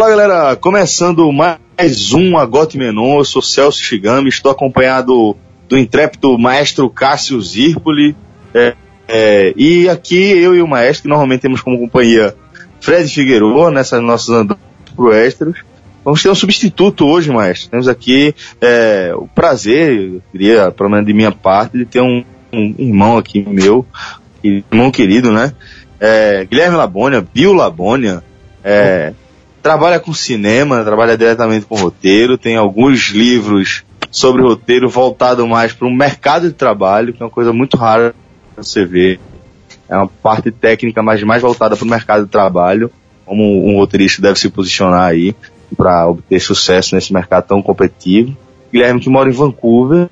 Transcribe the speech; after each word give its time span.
Fala 0.00 0.16
galera, 0.16 0.56
começando 0.56 1.30
mais 1.30 2.14
um 2.14 2.38
Agote 2.38 2.78
Menon, 2.78 3.18
eu 3.18 3.24
sou 3.26 3.42
Celso 3.42 3.82
Shigami, 3.82 4.30
estou 4.30 4.50
acompanhado 4.50 5.36
do 5.68 5.76
intrépido 5.76 6.38
maestro 6.38 6.88
Cássio 6.88 7.38
Zirpoli, 7.38 8.16
é, 8.54 8.74
é, 9.06 9.52
e 9.54 9.90
aqui 9.90 10.16
eu 10.16 10.56
e 10.56 10.62
o 10.62 10.66
maestro, 10.66 11.02
que 11.02 11.08
normalmente 11.10 11.42
temos 11.42 11.60
como 11.60 11.78
companhia 11.78 12.34
Fred 12.80 13.12
Figueiredo, 13.12 13.70
nessas 13.70 14.02
nossas 14.02 14.30
andanças 14.30 14.64
pro 14.96 15.12
Ésteros, 15.12 15.58
vamos 16.02 16.22
ter 16.22 16.30
um 16.30 16.34
substituto 16.34 17.04
hoje, 17.04 17.30
maestro. 17.30 17.68
Temos 17.68 17.86
aqui 17.86 18.34
é, 18.58 19.12
o 19.14 19.26
prazer, 19.26 20.14
eu 20.14 20.22
queria, 20.32 20.70
pelo 20.70 20.88
menos 20.88 21.04
de 21.04 21.12
minha 21.12 21.30
parte, 21.30 21.76
de 21.76 21.84
ter 21.84 22.00
um, 22.00 22.24
um 22.50 22.74
irmão 22.78 23.18
aqui 23.18 23.46
meu, 23.46 23.84
irmão 24.42 24.90
querido, 24.90 25.30
né? 25.30 25.52
É, 26.00 26.46
Guilherme 26.46 26.78
Labônia, 26.78 27.20
Bill 27.20 27.52
Labônia, 27.52 28.24
é, 28.64 29.12
trabalha 29.62 30.00
com 30.00 30.12
cinema, 30.12 30.84
trabalha 30.84 31.16
diretamente 31.16 31.66
com 31.66 31.76
roteiro, 31.76 32.38
tem 32.38 32.56
alguns 32.56 33.10
livros 33.10 33.84
sobre 34.10 34.42
roteiro 34.42 34.88
voltado 34.88 35.46
mais 35.46 35.72
para 35.72 35.86
o 35.86 35.94
mercado 35.94 36.48
de 36.48 36.54
trabalho, 36.54 37.12
que 37.12 37.22
é 37.22 37.24
uma 37.24 37.30
coisa 37.30 37.52
muito 37.52 37.76
rara 37.76 38.14
você 38.56 38.84
ver. 38.84 39.20
É 39.88 39.96
uma 39.96 40.08
parte 40.08 40.50
técnica, 40.50 41.02
mas 41.02 41.22
mais 41.22 41.42
voltada 41.42 41.76
para 41.76 41.84
o 41.84 41.88
mercado 41.88 42.24
de 42.24 42.30
trabalho, 42.30 42.90
como 43.24 43.68
um 43.68 43.76
roteirista 43.76 44.22
deve 44.22 44.38
se 44.38 44.48
posicionar 44.48 45.08
aí 45.08 45.34
para 45.76 46.08
obter 46.08 46.40
sucesso 46.40 46.94
nesse 46.94 47.12
mercado 47.12 47.46
tão 47.46 47.62
competitivo. 47.62 48.36
Guilherme 48.72 49.00
que 49.00 49.08
mora 49.08 49.28
em 49.28 49.32
Vancouver, 49.32 50.08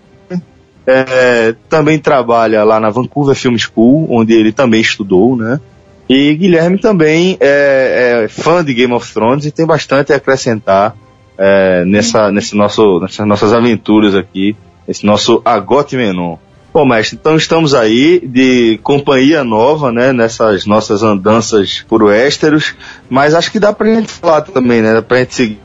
é, 0.86 1.54
também 1.68 1.98
trabalha 1.98 2.64
lá 2.64 2.80
na 2.80 2.90
Vancouver 2.90 3.34
Film 3.34 3.56
School, 3.56 4.06
onde 4.10 4.32
ele 4.32 4.52
também 4.52 4.80
estudou, 4.80 5.36
né? 5.36 5.60
E 6.08 6.34
Guilherme 6.34 6.78
também 6.78 7.36
é, 7.38 8.24
é, 8.24 8.28
fã 8.28 8.64
de 8.64 8.72
Game 8.72 8.94
of 8.94 9.12
Thrones 9.12 9.44
e 9.44 9.50
tem 9.50 9.66
bastante 9.66 10.12
a 10.12 10.16
acrescentar 10.16 10.96
é, 11.36 11.84
nessa, 11.84 12.32
nesse 12.32 12.56
nosso, 12.56 13.00
nessas 13.00 13.26
nossas 13.26 13.52
aventuras 13.52 14.14
aqui, 14.14 14.56
esse 14.86 15.04
nosso 15.04 15.42
Agote 15.44 15.96
Menon. 15.96 16.36
Bom, 16.72 16.84
mestre, 16.84 17.18
então 17.18 17.36
estamos 17.36 17.74
aí 17.74 18.20
de 18.26 18.78
companhia 18.82 19.42
nova, 19.42 19.90
né, 19.90 20.12
nessas 20.12 20.66
nossas 20.66 21.02
andanças 21.02 21.84
por 21.88 22.02
Westeros, 22.02 22.74
mas 23.08 23.34
acho 23.34 23.50
que 23.50 23.58
dá 23.58 23.72
pra 23.72 23.94
gente 23.94 24.12
falar 24.12 24.42
também, 24.42 24.82
né, 24.82 24.92
dá 24.94 25.02
pra 25.02 25.18
gente 25.18 25.34
seguir 25.34 25.58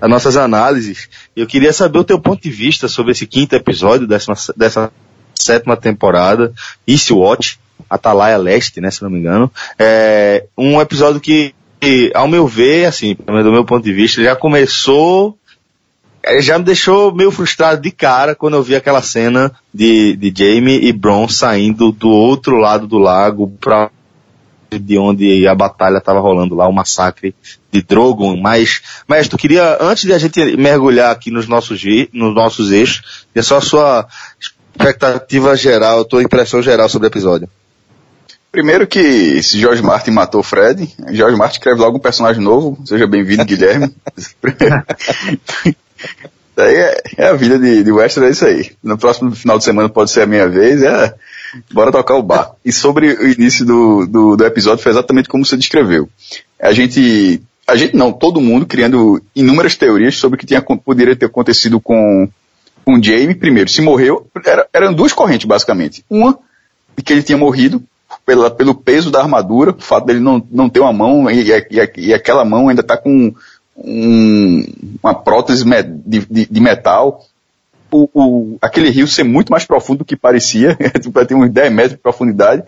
as 0.00 0.10
nossas 0.10 0.36
análises. 0.36 1.08
Eu 1.34 1.46
queria 1.46 1.72
saber 1.72 1.98
o 1.98 2.04
teu 2.04 2.18
ponto 2.18 2.42
de 2.42 2.50
vista 2.50 2.86
sobre 2.86 3.12
esse 3.12 3.26
quinto 3.26 3.54
episódio 3.54 4.06
dessa, 4.06 4.34
dessa 4.54 4.92
sétima 5.34 5.76
temporada, 5.76 6.52
East 6.86 7.10
Watch, 7.10 7.58
Atalaia 7.94 8.36
Leste, 8.36 8.80
né, 8.80 8.90
se 8.90 9.02
não 9.02 9.10
me 9.10 9.18
engano. 9.18 9.50
É 9.78 10.44
um 10.56 10.80
episódio 10.80 11.20
que, 11.20 11.54
ao 12.14 12.28
meu 12.28 12.46
ver, 12.46 12.86
assim, 12.86 13.14
do 13.14 13.52
meu 13.52 13.64
ponto 13.64 13.84
de 13.84 13.92
vista, 13.92 14.22
já 14.22 14.34
começou 14.34 15.36
é, 16.22 16.40
já 16.40 16.56
me 16.56 16.64
deixou 16.64 17.12
meio 17.12 17.32
frustrado 17.32 17.82
de 17.82 17.90
cara 17.90 18.34
quando 18.34 18.54
eu 18.54 18.62
vi 18.62 18.76
aquela 18.76 19.02
cena 19.02 19.50
de, 19.74 20.14
de 20.16 20.32
Jamie 20.34 20.86
e 20.86 20.92
Bron 20.92 21.28
saindo 21.28 21.90
do 21.90 22.08
outro 22.08 22.58
lado 22.58 22.86
do 22.86 22.98
lago 22.98 23.50
para 23.60 23.90
de 24.70 24.96
onde 24.96 25.46
a 25.46 25.54
batalha 25.54 25.98
estava 25.98 26.20
rolando 26.20 26.54
lá, 26.54 26.66
o 26.66 26.72
massacre 26.72 27.34
de 27.70 27.82
Drogon, 27.82 28.36
mas, 28.36 28.80
mas 29.06 29.28
tu 29.28 29.36
queria, 29.36 29.76
antes 29.80 30.04
de 30.04 30.14
a 30.14 30.18
gente 30.18 30.56
mergulhar 30.56 31.10
aqui 31.10 31.30
nos 31.30 31.46
nossos, 31.46 31.82
nos 32.12 32.34
nossos 32.34 32.70
eixos, 32.70 33.26
é 33.34 33.42
só 33.42 33.58
a 33.58 33.60
sua 33.60 34.06
expectativa 34.40 35.54
geral, 35.56 36.00
a 36.00 36.04
tua 36.04 36.22
impressão 36.22 36.62
geral 36.62 36.88
sobre 36.88 37.08
o 37.08 37.10
episódio. 37.10 37.48
Primeiro 38.52 38.86
que 38.86 39.42
se 39.42 39.58
George 39.58 39.82
Martin 39.82 40.10
matou 40.10 40.42
o 40.42 40.44
Fred, 40.44 40.86
George 41.10 41.38
Martin 41.38 41.56
escreve 41.56 41.80
logo 41.80 41.96
um 41.96 42.00
personagem 42.00 42.42
novo, 42.42 42.78
seja 42.84 43.06
bem-vindo, 43.06 43.46
Guilherme. 43.46 43.90
Daí 46.54 46.74
é, 46.76 47.02
é, 47.16 47.28
a 47.28 47.32
vida 47.32 47.58
de, 47.58 47.82
de 47.82 47.90
Western, 47.90 48.28
é 48.28 48.30
isso 48.30 48.44
aí. 48.44 48.72
No 48.82 48.98
próximo 48.98 49.34
final 49.34 49.56
de 49.56 49.64
semana 49.64 49.88
pode 49.88 50.10
ser 50.10 50.20
a 50.20 50.26
minha 50.26 50.46
vez, 50.46 50.82
é, 50.82 51.14
bora 51.72 51.90
tocar 51.90 52.14
o 52.16 52.22
bar. 52.22 52.52
E 52.62 52.70
sobre 52.70 53.14
o 53.14 53.26
início 53.26 53.64
do, 53.64 54.06
do, 54.06 54.36
do 54.36 54.44
episódio 54.44 54.82
foi 54.82 54.92
exatamente 54.92 55.30
como 55.30 55.46
você 55.46 55.56
descreveu. 55.56 56.06
A 56.60 56.74
gente, 56.74 57.40
a 57.66 57.74
gente 57.74 57.96
não, 57.96 58.12
todo 58.12 58.38
mundo 58.38 58.66
criando 58.66 59.22
inúmeras 59.34 59.76
teorias 59.76 60.18
sobre 60.18 60.36
o 60.36 60.38
que 60.38 60.44
tinha, 60.44 60.60
poderia 60.60 61.16
ter 61.16 61.24
acontecido 61.24 61.80
com, 61.80 62.28
com 62.84 63.02
Jamie. 63.02 63.34
Primeiro, 63.34 63.70
se 63.70 63.80
morreu, 63.80 64.26
era, 64.44 64.68
eram 64.74 64.92
duas 64.92 65.14
correntes 65.14 65.46
basicamente. 65.46 66.04
Uma, 66.10 66.38
de 66.94 67.02
que 67.02 67.14
ele 67.14 67.22
tinha 67.22 67.38
morrido, 67.38 67.82
pela, 68.32 68.50
pelo 68.50 68.74
peso 68.74 69.10
da 69.10 69.20
armadura, 69.20 69.72
o 69.72 69.80
fato 69.82 70.06
dele 70.06 70.18
não, 70.18 70.42
não 70.50 70.70
ter 70.70 70.80
uma 70.80 70.92
mão 70.92 71.30
e, 71.30 71.50
e, 71.50 71.90
e 71.98 72.14
aquela 72.14 72.46
mão 72.46 72.70
ainda 72.70 72.80
está 72.80 72.96
com 72.96 73.34
um, 73.76 74.64
uma 75.02 75.12
prótese 75.12 75.64
de, 76.06 76.20
de, 76.20 76.46
de 76.46 76.60
metal, 76.60 77.26
o, 77.90 78.08
o, 78.14 78.58
aquele 78.62 78.88
rio 78.88 79.06
ser 79.06 79.22
muito 79.22 79.52
mais 79.52 79.66
profundo 79.66 79.98
do 79.98 80.04
que 80.06 80.16
parecia, 80.16 80.74
tipo, 80.98 81.26
ter 81.26 81.34
uns 81.34 81.50
10 81.50 81.72
metros 81.72 81.92
de 81.92 81.98
profundidade. 81.98 82.62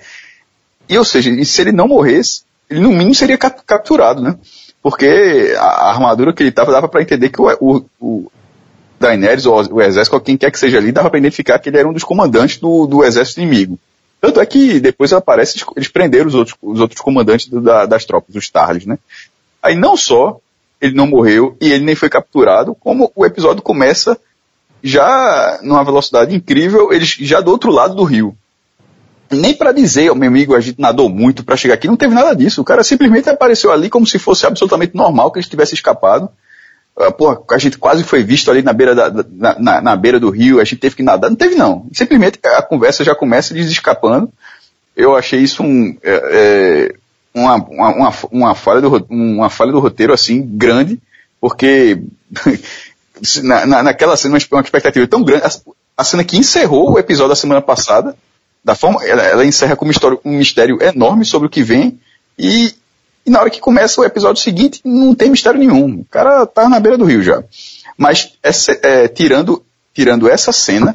E, 0.86 0.98
ou 0.98 1.04
seja, 1.04 1.30
e 1.30 1.47
se 1.47 1.62
ele 1.62 1.72
não 1.72 1.88
morresse, 1.88 2.42
ele 2.69 2.80
no 2.80 2.91
mínimo 2.91 3.14
seria 3.14 3.38
capturado, 3.38 4.20
né? 4.20 4.36
Porque 4.82 5.54
a, 5.56 5.62
a 5.62 5.91
armadura 5.92 6.34
que 6.34 6.42
ele 6.42 6.50
estava 6.50 6.70
dava 6.72 6.88
para 6.88 7.00
entender 7.00 7.30
que 7.30 7.41
o, 7.41 7.48
o, 7.58 7.84
o 7.98 8.32
Daenerys, 9.00 9.47
ou 9.47 9.76
o 9.76 9.80
exército, 9.80 10.14
ou 10.14 10.20
quem 10.20 10.36
quer 10.36 10.50
que 10.50 10.58
seja 10.58 10.76
ali, 10.76 10.92
dava 10.92 11.08
para 11.08 11.19
identificar 11.19 11.58
que 11.58 11.70
ele 11.70 11.78
era 11.78 11.88
um 11.88 11.92
dos 11.94 12.04
comandantes 12.04 12.58
do, 12.58 12.86
do 12.86 13.03
exército 13.03 13.41
inimigo. 13.41 13.78
Tanto 14.24 14.40
é 14.40 14.46
que 14.46 14.80
depois 14.80 15.12
aparece, 15.12 15.62
eles 15.76 15.88
prenderam 15.88 16.26
os 16.28 16.34
outros, 16.34 16.56
os 16.62 16.80
outros 16.80 16.98
comandantes 16.98 17.46
do, 17.46 17.60
da, 17.60 17.84
das 17.84 18.06
tropas, 18.06 18.34
os 18.34 18.48
Tarles, 18.48 18.86
né? 18.86 18.98
Aí 19.62 19.76
não 19.76 19.98
só 19.98 20.38
ele 20.80 20.94
não 20.94 21.06
morreu 21.06 21.58
e 21.60 21.70
ele 21.70 21.84
nem 21.84 21.94
foi 21.94 22.08
capturado, 22.08 22.74
como 22.74 23.12
o 23.14 23.26
episódio 23.26 23.60
começa 23.62 24.18
já 24.82 25.58
numa 25.62 25.84
velocidade 25.84 26.34
incrível, 26.34 26.90
eles 26.90 27.10
já 27.20 27.42
do 27.42 27.50
outro 27.50 27.70
lado 27.70 27.94
do 27.94 28.02
rio. 28.02 28.34
Nem 29.30 29.52
para 29.52 29.72
dizer, 29.72 30.14
meu 30.14 30.28
amigo, 30.28 30.54
a 30.54 30.60
gente 30.60 30.80
nadou 30.80 31.10
muito 31.10 31.44
para 31.44 31.54
chegar 31.54 31.74
aqui, 31.74 31.86
não 31.86 31.94
teve 31.94 32.14
nada 32.14 32.34
disso. 32.34 32.62
O 32.62 32.64
cara 32.64 32.82
simplesmente 32.82 33.28
apareceu 33.28 33.70
ali 33.70 33.91
como 33.91 34.06
se 34.06 34.18
fosse 34.18 34.46
absolutamente 34.46 34.96
normal 34.96 35.30
que 35.30 35.38
ele 35.38 35.46
tivesse 35.46 35.74
escapado. 35.74 36.30
Uh, 36.97 37.10
porra, 37.10 37.41
a 37.50 37.59
gente 37.59 37.77
quase 37.77 38.05
foi 38.05 38.22
visto 38.22 38.50
ali 38.50 38.62
na 38.62 38.72
beira, 38.72 38.94
da, 38.94 39.27
na, 39.59 39.81
na, 39.81 39.97
beira 39.97 40.21
do 40.21 40.31
rio, 40.31 40.60
a 40.60 40.65
gente 40.65 40.77
teve 40.77 40.94
que 40.94 41.03
nadar. 41.03 41.28
Não 41.28 41.37
teve 41.37 41.56
não. 41.56 41.88
Simplesmente 41.93 42.38
a 42.44 42.62
conversa 42.62 43.03
já 43.03 43.15
começa 43.15 43.53
eles 43.53 43.69
escapando. 43.69 44.32
Eu 44.97 45.16
achei 45.16 45.41
isso 45.41 45.65
um, 45.65 45.97
é, 46.04 46.15
é, 46.15 46.94
uma, 47.34 47.56
uma, 47.56 48.15
uma, 48.31 48.54
falha 48.54 48.81
do, 48.81 49.06
uma 49.10 49.50
falha 49.50 49.72
do 49.72 49.81
roteiro 49.81 50.12
assim, 50.12 50.41
grande, 50.41 51.00
porque 51.41 52.00
na, 53.43 53.66
na, 53.66 53.83
naquela 53.83 54.16
cena 54.16 54.38
uma 54.53 54.60
expectativa 54.60 55.06
tão 55.09 55.25
grande, 55.25 55.44
a, 55.44 55.50
a, 55.97 56.04
cena 56.04 56.22
que 56.22 56.38
encerrou 56.38 56.93
o 56.93 56.99
episódio 56.99 57.31
da 57.31 57.37
semana 57.37 57.60
passada, 57.60 58.16
da 58.62 58.77
forma, 58.77 59.04
ela, 59.04 59.22
ela 59.25 59.44
encerra 59.44 59.75
com 59.75 59.84
um, 59.84 59.91
um 60.25 60.38
mistério 60.38 60.81
enorme 60.81 61.25
sobre 61.25 61.49
o 61.49 61.50
que 61.50 61.62
vem, 61.62 61.99
e 62.38 62.72
e 63.26 63.30
na 63.30 63.40
hora 63.40 63.50
que 63.50 63.60
começa 63.60 64.00
o 64.00 64.04
episódio 64.04 64.42
seguinte, 64.42 64.80
não 64.84 65.14
tem 65.14 65.30
mistério 65.30 65.58
nenhum. 65.58 66.00
O 66.00 66.04
cara 66.04 66.44
tá 66.46 66.68
na 66.68 66.78
beira 66.78 66.98
do 66.98 67.04
rio 67.04 67.22
já. 67.22 67.42
Mas, 67.96 68.32
essa, 68.42 68.78
é, 68.82 69.08
tirando, 69.08 69.62
tirando 69.94 70.28
essa 70.28 70.52
cena, 70.52 70.94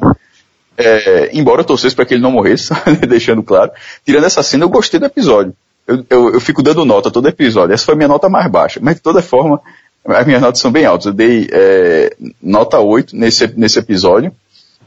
é, 0.76 1.30
embora 1.32 1.62
eu 1.62 1.64
torcesse 1.64 1.94
para 1.94 2.04
que 2.04 2.14
ele 2.14 2.22
não 2.22 2.30
morresse, 2.30 2.72
deixando 3.08 3.42
claro, 3.42 3.72
tirando 4.04 4.24
essa 4.24 4.42
cena, 4.42 4.64
eu 4.64 4.68
gostei 4.68 5.00
do 5.00 5.06
episódio. 5.06 5.54
Eu, 5.86 6.04
eu, 6.08 6.34
eu, 6.34 6.40
fico 6.40 6.62
dando 6.62 6.84
nota 6.84 7.10
todo 7.10 7.28
episódio. 7.28 7.74
Essa 7.74 7.86
foi 7.86 7.94
a 7.94 7.96
minha 7.96 8.08
nota 8.08 8.28
mais 8.28 8.48
baixa. 8.48 8.78
Mas 8.80 8.96
de 8.96 9.02
toda 9.02 9.20
forma, 9.20 9.60
as 10.04 10.24
minhas 10.24 10.40
notas 10.40 10.60
são 10.60 10.70
bem 10.70 10.84
altas. 10.84 11.06
Eu 11.06 11.12
dei 11.12 11.48
é, 11.50 12.16
nota 12.40 12.78
8 12.78 13.16
nesse, 13.16 13.48
nesse 13.58 13.78
episódio. 13.80 14.32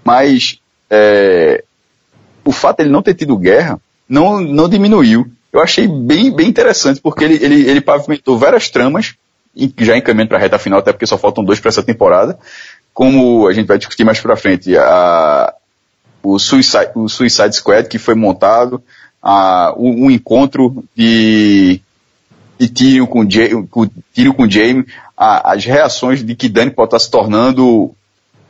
Mas 0.02 0.60
é, 0.90 1.64
o 2.46 2.54
fato 2.54 2.78
de 2.78 2.84
ele 2.84 2.92
não 2.92 3.02
ter 3.02 3.16
tido 3.16 3.38
guerra 3.38 3.80
não, 4.08 4.40
não 4.40 4.70
diminuiu 4.70 5.30
eu 5.54 5.62
achei 5.62 5.88
bem, 5.88 6.32
bem 6.36 6.50
interessante, 6.50 7.00
porque 7.00 7.24
ele, 7.24 7.36
ele, 7.36 7.70
ele 7.70 7.80
pavimentou 7.80 8.40
várias 8.40 8.70
tramas, 8.70 9.14
já 9.78 9.96
encaminhando 9.96 10.30
para 10.30 10.40
a 10.40 10.42
reta 10.42 10.58
final, 10.58 10.80
até 10.80 10.92
porque 10.92 11.06
só 11.06 11.16
faltam 11.16 11.44
dois 11.44 11.60
para 11.60 11.70
essa 11.70 11.84
temporada, 11.84 12.40
como 12.92 13.48
a 13.48 13.54
gente 13.54 13.68
vai 13.68 13.78
discutir 13.78 14.04
mais 14.04 14.20
para 14.20 14.36
frente, 14.36 14.76
a, 14.76 15.54
o, 16.24 16.40
Suicide, 16.40 16.90
o 16.96 17.08
Suicide 17.08 17.56
Squad 17.56 17.88
que 17.88 18.00
foi 18.00 18.16
montado, 18.16 18.82
a, 19.22 19.74
o, 19.78 20.08
o 20.08 20.12
encontro 20.12 20.84
de, 20.96 21.80
de 22.58 22.68
Tyrion 22.68 23.06
com, 23.06 23.28
com, 23.70 23.88
com 24.36 24.50
Jaime, 24.50 24.88
a, 25.16 25.54
as 25.54 25.64
reações 25.64 26.26
de 26.26 26.36
que 26.36 26.50
Dani 26.50 26.72
pode 26.72 26.88
estar 26.88 27.00
se 27.00 27.12
tornando, 27.12 27.96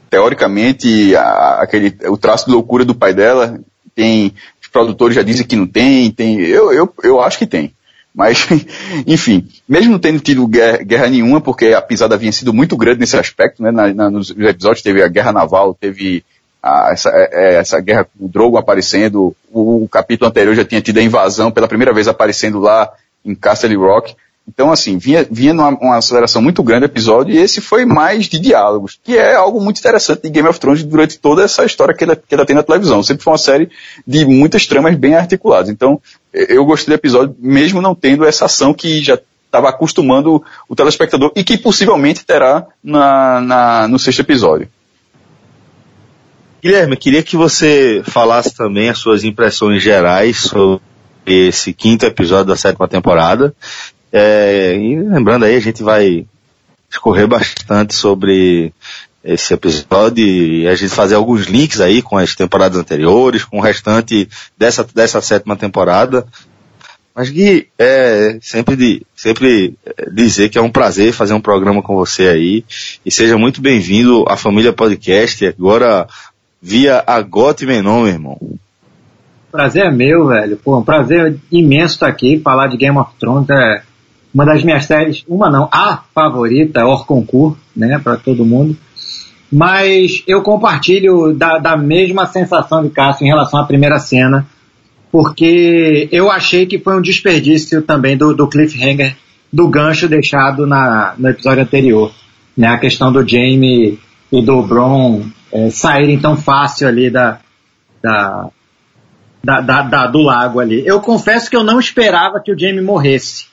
teoricamente, 0.10 1.14
a, 1.18 1.60
aquele, 1.64 1.98
o 2.08 2.16
traço 2.16 2.46
de 2.46 2.54
loucura 2.54 2.86
do 2.86 2.96
pai 2.96 3.14
dela, 3.14 3.60
tem 3.94 4.34
produtores 4.74 5.16
já 5.16 5.22
dizem 5.22 5.46
que 5.46 5.56
não 5.56 5.68
tem, 5.68 6.12
tem, 6.12 6.40
eu, 6.40 6.74
eu, 6.74 6.94
eu 7.04 7.22
acho 7.22 7.38
que 7.38 7.48
tem. 7.48 7.72
Mas, 8.14 8.48
enfim, 9.08 9.48
mesmo 9.68 9.92
não 9.92 10.00
tendo 10.00 10.20
tido 10.20 10.46
guerra, 10.48 10.78
guerra, 10.78 11.08
nenhuma, 11.08 11.40
porque 11.40 11.68
a 11.68 11.82
pisada 11.82 12.16
havia 12.16 12.32
sido 12.32 12.54
muito 12.54 12.76
grande 12.76 13.00
nesse 13.00 13.18
aspecto, 13.18 13.64
né? 13.64 13.72
Na, 13.72 13.94
na, 13.94 14.10
nos 14.10 14.32
episódios 14.32 14.82
teve 14.82 15.02
a 15.02 15.08
guerra 15.08 15.32
naval, 15.32 15.78
teve 15.80 16.24
a, 16.62 16.92
essa, 16.92 17.10
é, 17.10 17.30
é, 17.32 17.56
essa 17.56 17.80
guerra 17.80 18.04
com 18.06 18.26
o 18.26 18.28
Drogo 18.28 18.58
aparecendo, 18.58 19.36
o, 19.52 19.84
o, 19.84 19.88
capítulo 19.88 20.30
anterior 20.30 20.56
já 20.56 20.66
tinha 20.66 20.82
tido 20.82 20.98
a 20.98 21.04
invasão 21.04 21.52
pela 21.52 21.68
primeira 21.68 21.94
vez 21.94 22.08
aparecendo 22.08 22.60
lá 22.60 22.92
em 23.24 23.34
Castle 23.34 23.76
Rock. 23.76 24.16
Então, 24.48 24.72
assim, 24.72 24.98
vinha, 24.98 25.26
vinha 25.30 25.54
numa 25.54 25.70
uma 25.70 25.98
aceleração 25.98 26.42
muito 26.42 26.62
grande 26.62 26.86
o 26.86 26.88
episódio, 26.88 27.34
e 27.34 27.38
esse 27.38 27.62
foi 27.62 27.86
mais 27.86 28.26
de 28.26 28.38
diálogos, 28.40 29.00
que 29.02 29.18
é 29.18 29.36
algo 29.36 29.62
muito 29.62 29.80
interessante 29.80 30.24
de 30.24 30.30
Game 30.30 30.48
of 30.48 30.60
Thrones 30.60 30.84
durante 30.84 31.18
toda 31.18 31.44
essa 31.44 31.64
história 31.64 31.96
que 31.96 32.04
ela, 32.04 32.16
que 32.16 32.36
ela 32.36 32.46
tem 32.46 32.56
na 32.56 32.64
televisão. 32.64 33.02
Sempre 33.02 33.24
foi 33.24 33.32
uma 33.32 33.38
série 33.38 33.70
de 34.06 34.26
muitas 34.26 34.68
tramas 34.68 34.96
bem 34.96 35.16
articuladas. 35.16 35.70
Então, 35.70 36.02
eu 36.34 36.66
gostei 36.66 36.94
do 36.94 37.00
episódio, 37.00 37.36
mesmo 37.40 37.82
não 37.82 37.96
tendo 37.96 38.26
essa 38.26 38.46
ação 38.46 38.74
que 38.74 39.02
já 39.02 39.18
estava 39.46 39.70
acostumando 39.70 40.44
o 40.68 40.76
telespectador 40.76 41.32
e 41.36 41.44
que 41.44 41.58
possivelmente 41.58 42.26
terá 42.26 42.66
na, 42.84 43.40
na, 43.40 43.88
no 43.88 44.00
sexto 44.00 44.22
episódio. 44.22 44.68
Guilherme, 46.62 46.98
queria 46.98 47.22
que 47.22 47.38
você 47.38 48.02
falasse 48.06 48.56
também 48.56 48.90
as 48.90 48.98
suas 48.98 49.24
impressões 49.24 49.84
gerais 49.84 50.38
sobre 50.38 50.82
esse 51.26 51.74
quinto 51.74 52.06
episódio 52.06 52.46
da 52.46 52.56
sétima 52.56 52.88
temporada. 52.88 53.54
É, 54.16 54.76
e 54.76 54.96
lembrando 55.02 55.44
aí, 55.44 55.56
a 55.56 55.60
gente 55.60 55.82
vai 55.82 56.28
escorrer 56.88 57.28
bastante 57.28 57.96
sobre 57.96 58.72
esse 59.24 59.54
episódio 59.56 60.24
e 60.24 60.68
a 60.68 60.76
gente 60.76 60.94
fazer 60.94 61.16
alguns 61.16 61.48
links 61.48 61.82
aí 61.82 62.02
com 62.02 62.18
as 62.18 62.36
temporadas 62.36 62.78
anteriores, 62.78 63.44
com 63.44 63.58
o 63.58 63.62
restante 63.62 64.30
dessa, 64.56 64.84
dessa 64.84 65.20
sétima 65.20 65.56
temporada. 65.56 66.28
Mas 67.16 67.30
Gui, 67.30 67.68
é 67.80 68.38
sempre, 68.42 68.76
de, 68.76 69.02
sempre 69.16 69.76
é, 69.86 70.10
dizer 70.12 70.50
que 70.50 70.58
é 70.60 70.62
um 70.62 70.72
prazer 70.72 71.12
fazer 71.14 71.34
um 71.34 71.42
programa 71.42 71.82
com 71.82 71.96
você 71.96 72.28
aí. 72.28 72.66
E 73.04 73.12
seja 73.12 73.38
muito 73.38 73.62
bem-vindo 73.62 74.26
à 74.28 74.38
família 74.38 74.74
podcast, 74.74 75.46
agora 75.48 76.08
via 76.62 77.04
a 77.06 77.20
Got 77.22 77.66
Menon, 77.66 78.04
meu 78.04 78.12
irmão. 78.12 78.40
Prazer 79.52 79.86
é 79.86 79.92
meu, 79.92 80.28
velho. 80.28 80.58
Pô, 80.58 80.80
um 80.80 80.84
prazer 80.84 81.40
imenso 81.52 81.96
estar 81.96 82.08
aqui, 82.08 82.40
falar 82.40 82.68
de 82.68 82.78
Game 82.78 82.98
of 82.98 83.12
Thrones. 83.20 83.50
É 83.50 83.84
uma 84.34 84.46
das 84.46 84.64
minhas 84.64 84.86
séries, 84.86 85.24
uma 85.28 85.50
não, 85.50 85.70
a 85.72 86.04
favorita, 86.14 86.86
Orconcourt, 86.86 87.58
né, 87.76 88.00
para 88.04 88.18
todo 88.18 88.46
mundo. 88.46 88.76
Mas 89.52 90.24
eu 90.26 90.42
compartilho 90.42 91.34
da, 91.34 91.60
da 91.60 91.78
mesma 91.78 92.26
sensação 92.26 92.84
de 92.84 92.90
Cássio 92.90 93.26
em 93.26 93.30
relação 93.30 93.60
à 93.60 93.66
primeira 93.66 94.00
cena 94.00 94.48
porque 95.14 96.10
eu 96.12 96.32
achei 96.32 96.66
que 96.66 96.80
foi 96.80 96.98
um 96.98 97.02
desperdício 97.02 97.84
também 97.84 98.18
do, 98.18 98.34
do 98.34 98.48
cliffhanger, 98.48 99.16
do 99.52 99.68
gancho 99.68 100.10
deixado 100.10 100.66
na, 100.66 101.14
no 101.20 101.30
episódio 101.30 101.62
anterior. 101.62 102.12
Né? 102.58 102.68
A 102.68 102.80
questão 102.80 103.14
do 103.14 103.20
Jamie 103.20 104.00
e 104.32 104.42
do 104.42 104.64
Bron 104.64 105.22
é, 105.52 105.70
saírem 105.70 106.18
tão 106.18 106.36
fácil 106.36 106.88
ali 106.88 107.12
da, 107.12 107.38
da, 108.02 108.50
da, 109.44 109.82
da, 109.84 110.08
do 110.08 110.18
lago 110.18 110.60
ali. 110.60 110.82
Eu 110.84 111.00
confesso 111.00 111.48
que 111.48 111.56
eu 111.56 111.64
não 111.64 111.80
esperava 111.80 112.40
que 112.40 112.52
o 112.52 112.58
Jamie 112.58 112.82
morresse. 112.82 113.46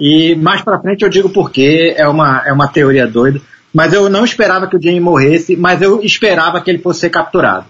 E 0.00 0.34
mais 0.34 0.62
pra 0.62 0.80
frente 0.80 1.02
eu 1.02 1.08
digo 1.08 1.30
porque 1.30 1.94
é 1.96 2.06
uma, 2.08 2.42
é 2.46 2.52
uma 2.52 2.68
teoria 2.68 3.06
doida. 3.06 3.40
Mas 3.72 3.92
eu 3.92 4.08
não 4.10 4.24
esperava 4.24 4.66
que 4.66 4.76
o 4.76 4.82
Jamie 4.82 5.00
morresse, 5.00 5.56
mas 5.56 5.80
eu 5.80 6.02
esperava 6.02 6.60
que 6.60 6.70
ele 6.70 6.78
fosse 6.78 7.00
ser 7.00 7.10
capturado 7.10 7.66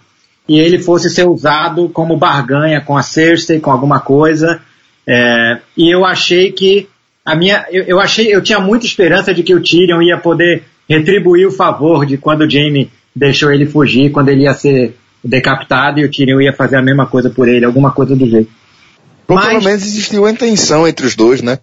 e 0.49 0.59
ele 0.59 0.79
fosse 0.79 1.09
ser 1.09 1.27
usado 1.27 1.89
como 1.89 2.17
barganha 2.17 2.81
com 2.81 2.97
a 2.97 3.03
Cersei, 3.03 3.61
com 3.61 3.71
alguma 3.71 4.01
coisa. 4.01 4.61
É, 5.07 5.61
e 5.77 5.91
eu 5.91 6.05
achei 6.05 6.51
que 6.53 6.89
a 7.25 7.37
minha, 7.37 7.65
eu, 7.71 7.85
eu, 7.85 8.01
achei, 8.01 8.35
eu 8.35 8.43
tinha 8.43 8.59
muita 8.59 8.85
esperança 8.85 9.33
de 9.33 9.43
que 9.43 9.55
o 9.55 9.63
Tyrion 9.63 10.03
ia 10.03 10.19
poder 10.19 10.65
retribuir 10.89 11.47
o 11.47 11.53
favor 11.53 12.05
de 12.05 12.17
quando 12.17 12.43
o 12.43 12.51
Jaime 12.51 12.91
deixou 13.15 13.53
ele 13.53 13.67
fugir, 13.67 14.11
quando 14.11 14.29
ele 14.29 14.43
ia 14.43 14.55
ser 14.55 14.97
decapitado 15.25 16.01
e 16.01 16.05
o 16.05 16.11
Tyrion 16.11 16.41
ia 16.41 16.53
fazer 16.53 16.77
a 16.77 16.83
mesma 16.83 17.07
coisa 17.07 17.31
por 17.31 17.49
ele, 17.49 17.65
alguma 17.65 17.93
coisa 17.93 18.17
do 18.17 18.29
jeito. 18.29 18.51
Mas, 19.29 19.49
pelo 19.49 19.63
menos 19.63 19.83
existiu 19.83 20.27
a 20.27 20.31
intenção 20.31 20.87
entre 20.87 21.07
os 21.07 21.15
dois, 21.15 21.41
né? 21.41 21.59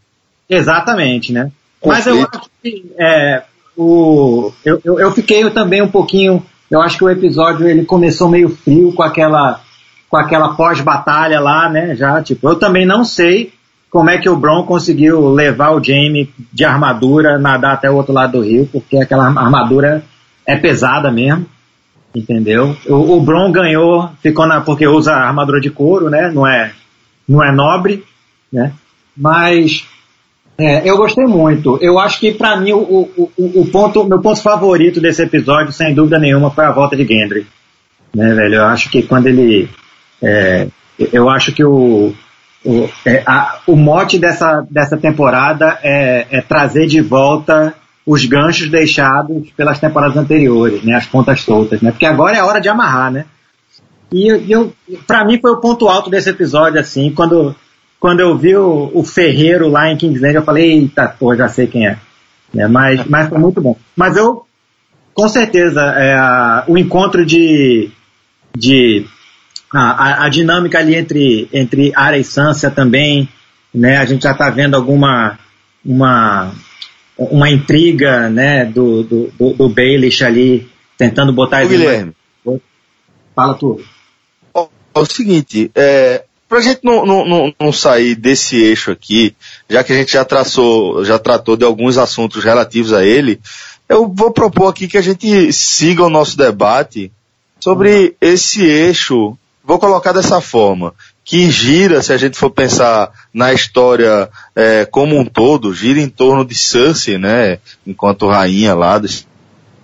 Exatamente, 0.49 1.31
né? 1.31 1.51
Conflito. 1.79 2.05
Mas 2.05 2.07
eu 2.07 2.21
acho 2.21 2.49
que 2.61 2.91
é, 2.97 3.43
o, 3.77 4.51
eu, 4.65 4.81
eu, 4.83 4.99
eu 4.99 5.11
fiquei 5.11 5.49
também 5.51 5.81
um 5.81 5.87
pouquinho 5.87 6.43
eu 6.69 6.81
acho 6.81 6.97
que 6.97 7.03
o 7.03 7.09
episódio 7.09 7.67
ele 7.67 7.83
começou 7.83 8.29
meio 8.29 8.49
frio 8.49 8.93
com 8.93 9.01
aquela 9.01 9.61
com 10.07 10.17
aquela 10.17 10.55
pós-batalha 10.55 11.39
lá, 11.39 11.69
né? 11.69 11.95
Já 11.95 12.21
tipo, 12.21 12.47
eu 12.47 12.55
também 12.55 12.85
não 12.85 13.03
sei 13.03 13.53
como 13.89 14.09
é 14.09 14.17
que 14.17 14.29
o 14.29 14.35
Bron 14.35 14.63
conseguiu 14.63 15.29
levar 15.29 15.71
o 15.71 15.83
Jamie 15.83 16.31
de 16.51 16.63
armadura 16.63 17.39
nadar 17.39 17.73
até 17.73 17.89
o 17.89 17.95
outro 17.95 18.13
lado 18.13 18.33
do 18.33 18.41
rio, 18.43 18.67
porque 18.71 18.97
aquela 18.97 19.25
armadura 19.25 20.03
é 20.45 20.55
pesada 20.55 21.11
mesmo, 21.11 21.45
entendeu? 22.15 22.75
O, 22.87 23.17
o 23.17 23.21
Bron 23.21 23.51
ganhou, 23.51 24.09
ficou 24.21 24.45
na 24.45 24.61
porque 24.61 24.87
usa 24.87 25.13
armadura 25.13 25.59
de 25.59 25.69
couro, 25.69 26.09
né? 26.09 26.31
Não 26.31 26.45
é 26.45 26.71
não 27.27 27.43
é 27.43 27.51
nobre, 27.51 28.03
né? 28.51 28.73
Mas 29.15 29.87
é, 30.59 30.81
eu 30.83 30.97
gostei 30.97 31.25
muito. 31.25 31.77
Eu 31.81 31.97
acho 31.97 32.19
que 32.19 32.33
para 32.33 32.57
mim 32.57 32.73
o, 32.73 33.09
o, 33.17 33.31
o, 33.37 33.65
ponto, 33.71 34.03
meu 34.03 34.19
ponto 34.21 34.41
favorito 34.41 34.99
desse 34.99 35.23
episódio, 35.23 35.71
sem 35.71 35.95
dúvida 35.95 36.19
nenhuma, 36.19 36.51
foi 36.51 36.65
a 36.65 36.71
volta 36.71 36.97
de 36.97 37.05
Gendry. 37.05 37.47
Né, 38.13 38.33
velho? 38.33 38.55
Eu 38.55 38.65
acho 38.65 38.89
que 38.89 39.01
quando 39.03 39.27
ele, 39.27 39.69
é, 40.21 40.67
eu 41.13 41.29
acho 41.29 41.53
que 41.53 41.63
o, 41.63 42.13
o, 42.65 42.89
é, 43.05 43.23
a, 43.25 43.59
o 43.65 43.75
mote 43.77 44.19
dessa, 44.19 44.67
dessa 44.69 44.97
temporada 44.97 45.79
é, 45.81 46.27
é, 46.29 46.41
trazer 46.41 46.87
de 46.87 46.99
volta 46.99 47.73
os 48.05 48.25
ganchos 48.25 48.69
deixados 48.69 49.49
pelas 49.51 49.79
temporadas 49.79 50.17
anteriores, 50.17 50.83
né? 50.83 50.95
As 50.95 51.05
pontas 51.05 51.41
soltas, 51.41 51.81
né? 51.81 51.91
Porque 51.91 52.05
agora 52.05 52.35
é 52.35 52.43
hora 52.43 52.59
de 52.59 52.67
amarrar, 52.67 53.11
né? 53.11 53.25
E 54.11 54.51
eu, 54.51 54.73
para 55.07 55.23
mim 55.23 55.39
foi 55.39 55.51
o 55.51 55.61
ponto 55.61 55.87
alto 55.87 56.09
desse 56.09 56.29
episódio, 56.31 56.79
assim, 56.79 57.11
quando 57.11 57.55
quando 57.99 58.21
eu 58.21 58.37
vi 58.37 58.55
o, 58.55 58.91
o 58.93 59.03
Ferreiro 59.03 59.67
lá 59.67 59.91
em 59.91 59.97
Kingsland, 59.97 60.35
eu 60.35 60.43
falei, 60.43 60.71
eita, 60.71 61.07
pô, 61.07 61.35
já 61.35 61.47
sei 61.49 61.67
quem 61.67 61.87
é. 61.87 61.97
é 62.55 62.67
mas, 62.67 63.05
mas 63.05 63.27
foi 63.27 63.37
muito 63.37 63.59
bom. 63.59 63.75
Mas 63.95 64.15
eu, 64.15 64.45
com 65.13 65.27
certeza, 65.27 65.81
é, 65.81 66.63
o 66.67 66.77
encontro 66.77 67.25
de, 67.25 67.91
de 68.57 69.05
a, 69.73 70.25
a, 70.25 70.29
dinâmica 70.29 70.79
ali 70.79 70.95
entre, 70.95 71.49
entre 71.51 71.91
Arya 71.93 72.19
e 72.19 72.23
Sansa 72.23 72.71
também, 72.71 73.27
né, 73.73 73.97
a 73.97 74.05
gente 74.05 74.23
já 74.23 74.31
está 74.31 74.49
vendo 74.49 74.75
alguma 74.75 75.37
uma, 75.83 76.51
uma 77.17 77.49
intriga, 77.49 78.29
né, 78.29 78.65
do, 78.65 79.03
do, 79.03 79.31
do, 79.37 79.53
do 79.53 79.69
Baelish 79.69 80.23
ali, 80.23 80.69
tentando 80.97 81.33
botar... 81.33 81.65
Guilherme. 81.65 82.13
Fala 83.35 83.53
tu. 83.53 83.81
É 84.55 84.99
o 84.99 85.05
seguinte, 85.05 85.71
é, 85.75 86.25
Pra 86.49 86.61
gente 86.61 86.79
não, 86.83 87.05
não, 87.05 87.53
não, 87.59 87.71
sair 87.71 88.15
desse 88.15 88.57
eixo 88.59 88.89
aqui, 88.89 89.35
já 89.69 89.83
que 89.83 89.93
a 89.93 89.95
gente 89.95 90.13
já 90.13 90.25
traçou, 90.25 91.05
já 91.05 91.19
tratou 91.19 91.55
de 91.55 91.63
alguns 91.63 91.95
assuntos 91.95 92.43
relativos 92.43 92.91
a 92.91 93.05
ele, 93.05 93.39
eu 93.87 94.11
vou 94.11 94.31
propor 94.31 94.69
aqui 94.69 94.87
que 94.87 94.97
a 94.97 95.01
gente 95.01 95.53
siga 95.53 96.03
o 96.03 96.09
nosso 96.09 96.35
debate 96.35 97.11
sobre 97.59 98.15
esse 98.19 98.63
eixo, 98.63 99.37
vou 99.63 99.77
colocar 99.77 100.11
dessa 100.11 100.41
forma, 100.41 100.95
que 101.23 101.51
gira, 101.51 102.01
se 102.01 102.11
a 102.11 102.17
gente 102.17 102.35
for 102.35 102.49
pensar 102.49 103.11
na 103.31 103.53
história 103.53 104.27
é, 104.55 104.85
como 104.85 105.19
um 105.19 105.25
todo, 105.25 105.71
gira 105.71 105.99
em 105.99 106.09
torno 106.09 106.43
de 106.43 106.55
Cersei, 106.55 107.19
né, 107.19 107.59
enquanto 107.85 108.27
rainha 108.27 108.73
lá 108.73 108.97
dos 108.97 109.27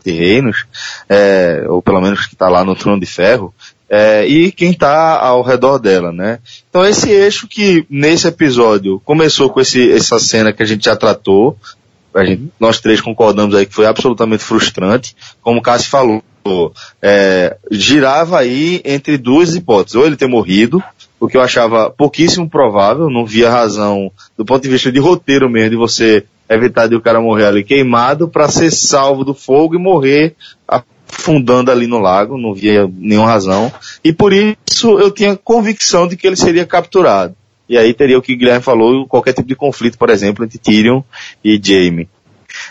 reinos, 0.03 0.65
é, 1.07 1.63
ou 1.67 1.81
pelo 1.81 2.01
menos 2.01 2.25
que 2.25 2.33
está 2.33 2.49
lá 2.49 2.63
no 2.63 2.75
trono 2.75 2.99
de 2.99 3.05
ferro, 3.05 3.53
é, 3.89 4.25
e 4.25 4.51
quem 4.51 4.71
está 4.71 5.19
ao 5.19 5.41
redor 5.41 5.77
dela, 5.77 6.11
né? 6.11 6.39
Então 6.69 6.85
esse 6.85 7.09
eixo 7.09 7.47
que 7.47 7.85
nesse 7.89 8.27
episódio 8.27 8.99
começou 9.05 9.49
com 9.49 9.61
esse, 9.61 9.91
essa 9.91 10.19
cena 10.19 10.51
que 10.51 10.63
a 10.63 10.65
gente 10.65 10.85
já 10.85 10.95
tratou, 10.95 11.57
gente, 12.17 12.51
nós 12.59 12.79
três 12.79 13.01
concordamos 13.01 13.55
aí 13.55 13.65
que 13.65 13.73
foi 13.73 13.85
absolutamente 13.85 14.43
frustrante, 14.43 15.15
como 15.41 15.59
o 15.59 15.61
Cássio 15.61 15.89
falou, 15.89 16.23
é, 17.01 17.57
girava 17.71 18.39
aí 18.39 18.81
entre 18.85 19.17
duas 19.17 19.55
hipóteses, 19.55 19.95
ou 19.95 20.05
ele 20.05 20.15
ter 20.15 20.27
morrido, 20.27 20.83
o 21.19 21.27
que 21.27 21.37
eu 21.37 21.41
achava 21.41 21.89
pouquíssimo 21.89 22.49
provável, 22.49 23.09
não 23.09 23.25
via 23.25 23.49
razão 23.49 24.11
do 24.37 24.45
ponto 24.45 24.63
de 24.63 24.69
vista 24.69 24.91
de 24.91 24.99
roteiro 24.99 25.49
mesmo, 25.49 25.71
de 25.71 25.75
você 25.75 26.25
evitar 26.47 26.87
de 26.87 26.95
o 26.95 27.01
cara 27.01 27.19
morrer 27.19 27.45
ali 27.45 27.63
queimado 27.63 28.27
para 28.27 28.47
ser 28.47 28.71
salvo 28.71 29.23
do 29.23 29.33
fogo 29.33 29.75
e 29.75 29.79
morrer 29.79 30.35
afundando 31.11 31.71
ali 31.71 31.87
no 31.87 31.99
lago, 31.99 32.37
não 32.37 32.53
via 32.53 32.89
nenhuma 32.97 33.27
razão. 33.27 33.71
E 34.03 34.11
por 34.11 34.33
isso 34.33 34.99
eu 34.99 35.11
tinha 35.11 35.35
convicção 35.35 36.07
de 36.07 36.15
que 36.15 36.27
ele 36.27 36.35
seria 36.35 36.65
capturado. 36.65 37.35
E 37.67 37.77
aí 37.77 37.93
teria 37.93 38.17
o 38.17 38.21
que 38.21 38.33
o 38.33 38.37
Guilherme 38.37 38.61
falou, 38.61 39.07
qualquer 39.07 39.33
tipo 39.33 39.47
de 39.47 39.55
conflito, 39.55 39.97
por 39.97 40.09
exemplo, 40.09 40.45
entre 40.45 40.59
Tyrion 40.59 41.01
e 41.43 41.59
Jaime. 41.61 42.07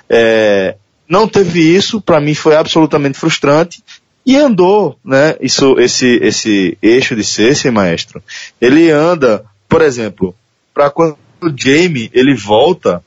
É, 0.09 0.77
não 1.09 1.27
teve 1.27 1.61
isso, 1.61 2.01
para 2.01 2.21
mim 2.21 2.35
foi 2.35 2.55
absolutamente 2.55 3.19
frustrante. 3.19 3.83
E 4.27 4.37
andou, 4.37 4.97
né, 5.05 5.37
isso, 5.41 5.79
esse, 5.79 6.17
esse 6.23 6.79
eixo 6.81 7.15
de 7.15 7.23
Cersei, 7.23 7.71
maestro, 7.71 8.23
ele 8.61 8.91
anda, 8.91 9.45
por 9.69 9.83
exemplo, 9.83 10.35
para 10.73 10.89
quando 10.91 11.19
Jaime, 11.57 12.11
ele 12.15 12.35
volta 12.35 13.05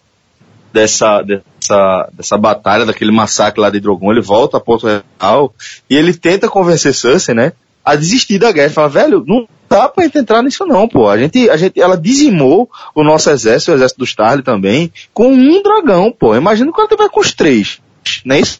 dessa, 0.71 1.23
dessa 2.13 2.37
batalha, 2.37 2.85
daquele 2.85 3.11
massacre 3.11 3.61
lá 3.61 3.69
de 3.69 3.79
Drogon, 3.79 4.11
ele 4.11 4.21
volta 4.21 4.57
a 4.57 4.59
Porto 4.59 4.87
Real 4.87 5.53
e 5.89 5.95
ele 5.95 6.13
tenta 6.13 6.49
convencer 6.49 6.93
Cersei, 6.93 7.33
né, 7.33 7.53
a 7.83 7.95
desistir 7.95 8.37
da 8.37 8.51
guerra. 8.51 8.67
Ele 8.67 8.73
fala, 8.73 8.89
velho, 8.89 9.23
não, 9.25 9.47
dá 9.69 9.87
pra 9.87 10.03
gente 10.03 10.17
entrar 10.17 10.41
nisso 10.43 10.65
não, 10.65 10.87
pô. 10.87 11.07
A 11.09 11.17
gente, 11.17 11.49
a 11.49 11.57
gente, 11.57 11.79
ela 11.79 11.97
dizimou 11.97 12.69
o 12.93 13.03
nosso 13.03 13.29
exército, 13.29 13.71
o 13.71 13.75
exército 13.75 13.99
do 13.99 14.05
Starly 14.05 14.43
também, 14.43 14.91
com 15.13 15.31
um 15.31 15.61
dragão, 15.61 16.11
pô. 16.11 16.35
Imagina 16.35 16.71
quando 16.71 16.89
tiver 16.89 17.09
com 17.09 17.19
os 17.19 17.33
três. 17.33 17.79
Não 18.25 18.35
é 18.35 18.39
isso? 18.39 18.59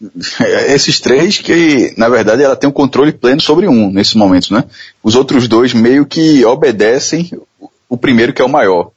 Esses 0.68 1.00
três 1.00 1.38
que, 1.38 1.94
na 1.96 2.08
verdade, 2.08 2.42
ela 2.42 2.56
tem 2.56 2.68
um 2.68 2.72
controle 2.72 3.12
pleno 3.12 3.40
sobre 3.40 3.66
um 3.66 3.90
nesse 3.90 4.16
momento, 4.16 4.52
né? 4.52 4.64
Os 5.02 5.14
outros 5.14 5.48
dois 5.48 5.72
meio 5.72 6.04
que 6.04 6.44
obedecem 6.44 7.30
o 7.88 7.96
primeiro 7.96 8.32
que 8.32 8.42
é 8.42 8.44
o 8.44 8.48
maior. 8.48 8.90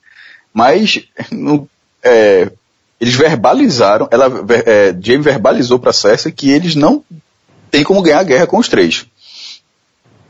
Mas, 0.54 1.00
no, 1.32 1.70
é, 2.04 2.52
eles 3.00 3.16
verbalizaram, 3.16 4.08
ela, 4.12 4.26
é, 4.66 4.96
Jamie 5.00 5.24
verbalizou 5.24 5.80
para 5.80 5.94
Cersei 5.94 6.32
que 6.32 6.50
eles 6.50 6.76
não 6.76 7.04
têm 7.72 7.84
como 7.84 8.02
ganhar 8.02 8.20
a 8.20 8.24
guerra 8.24 8.48
com 8.48 8.58
os 8.58 8.68
três. 8.68 9.06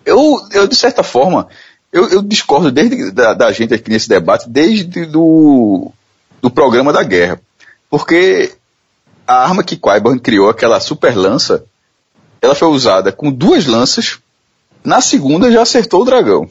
Eu, 0.05 0.39
eu 0.51 0.67
de 0.67 0.75
certa 0.75 1.03
forma, 1.03 1.47
eu, 1.91 2.07
eu 2.09 2.21
discordo 2.21 2.71
desde 2.71 3.11
da, 3.11 3.33
da, 3.33 3.51
gente 3.51 3.73
aqui 3.73 3.89
nesse 3.89 4.07
debate, 4.07 4.49
desde 4.49 5.05
do, 5.05 5.91
do 6.41 6.49
programa 6.49 6.93
da 6.93 7.03
guerra. 7.03 7.41
Porque 7.89 8.53
a 9.25 9.43
arma 9.43 9.63
que 9.63 9.75
Qui-Gon 9.75 10.19
criou, 10.19 10.49
aquela 10.49 10.79
super 10.79 11.15
lança, 11.15 11.63
ela 12.41 12.55
foi 12.55 12.67
usada 12.67 13.11
com 13.11 13.31
duas 13.31 13.65
lanças, 13.65 14.19
na 14.83 15.01
segunda 15.01 15.51
já 15.51 15.63
acertou 15.63 16.01
o 16.01 16.05
dragão. 16.05 16.47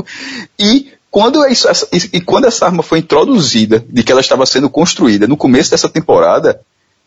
e 0.58 0.92
quando, 1.14 1.46
isso, 1.46 1.68
essa, 1.68 1.86
e 1.92 2.20
quando 2.20 2.46
essa 2.46 2.66
arma 2.66 2.82
foi 2.82 2.98
introduzida, 2.98 3.84
de 3.88 4.02
que 4.02 4.10
ela 4.10 4.20
estava 4.20 4.44
sendo 4.44 4.68
construída 4.68 5.28
no 5.28 5.36
começo 5.36 5.70
dessa 5.70 5.88
temporada, 5.88 6.60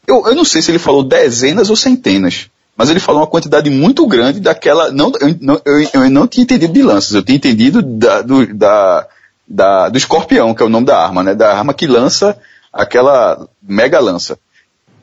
eu, 0.07 0.25
eu 0.27 0.33
não 0.33 0.45
sei 0.45 0.61
se 0.61 0.71
ele 0.71 0.79
falou 0.79 1.03
dezenas 1.03 1.69
ou 1.69 1.75
centenas, 1.75 2.49
mas 2.77 2.89
ele 2.89 3.01
falou 3.01 3.19
uma 3.19 3.27
quantidade 3.27 3.69
muito 3.69 4.07
grande 4.07 4.39
daquela. 4.39 4.93
Não, 4.93 5.11
eu, 5.19 5.59
eu, 5.65 5.89
eu 5.93 6.09
não 6.09 6.25
tinha 6.25 6.45
entendido 6.45 6.71
de 6.71 6.81
lanças, 6.83 7.15
eu 7.15 7.21
tinha 7.21 7.35
entendido 7.35 7.81
da, 7.81 8.21
do, 8.21 8.47
da, 8.55 9.07
da, 9.45 9.89
do 9.89 9.97
escorpião, 9.97 10.55
que 10.55 10.63
é 10.63 10.65
o 10.65 10.69
nome 10.69 10.85
da 10.85 10.97
arma, 10.97 11.21
né? 11.21 11.35
Da 11.35 11.53
arma 11.53 11.73
que 11.73 11.85
lança 11.85 12.39
aquela 12.71 13.45
mega 13.61 13.99
lança. 13.99 14.39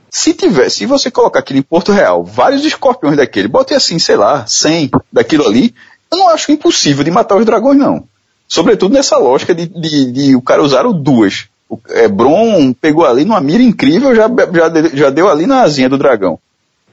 Se 0.09 0.33
tiver, 0.33 0.71
se 0.71 0.87
você 0.87 1.11
colocar 1.11 1.41
aquilo 1.41 1.59
em 1.59 1.63
Porto 1.63 1.93
Real, 1.93 2.25
vários 2.25 2.65
escorpiões 2.65 3.19
daquele, 3.19 3.49
bote 3.49 3.75
assim, 3.75 3.99
sei 3.99 4.17
lá, 4.17 4.47
100 4.47 4.93
daquilo 5.13 5.47
ali, 5.47 5.75
eu 6.11 6.17
não 6.17 6.31
acho 6.31 6.51
impossível 6.51 7.05
de 7.05 7.11
matar 7.11 7.37
os 7.37 7.45
dragões, 7.45 7.77
não. 7.77 8.09
Sobretudo 8.49 8.95
nessa 8.95 9.17
lógica 9.17 9.55
de, 9.55 9.67
de, 9.67 10.13
de 10.13 10.37
o 10.37 10.43
cara 10.43 10.63
usar 10.63 10.87
o 10.87 10.93
duas. 10.93 11.47
O 11.69 11.79
é, 11.89 12.07
Bron 12.09 12.73
pegou 12.73 13.05
ali 13.05 13.25
numa 13.25 13.41
mira 13.41 13.63
incrível, 13.63 14.15
já, 14.15 14.29
já, 14.29 14.97
já 14.97 15.11
deu 15.11 15.29
ali 15.29 15.47
na 15.47 15.63
asinha 15.63 15.89
do 15.89 15.99
dragão. 15.99 16.39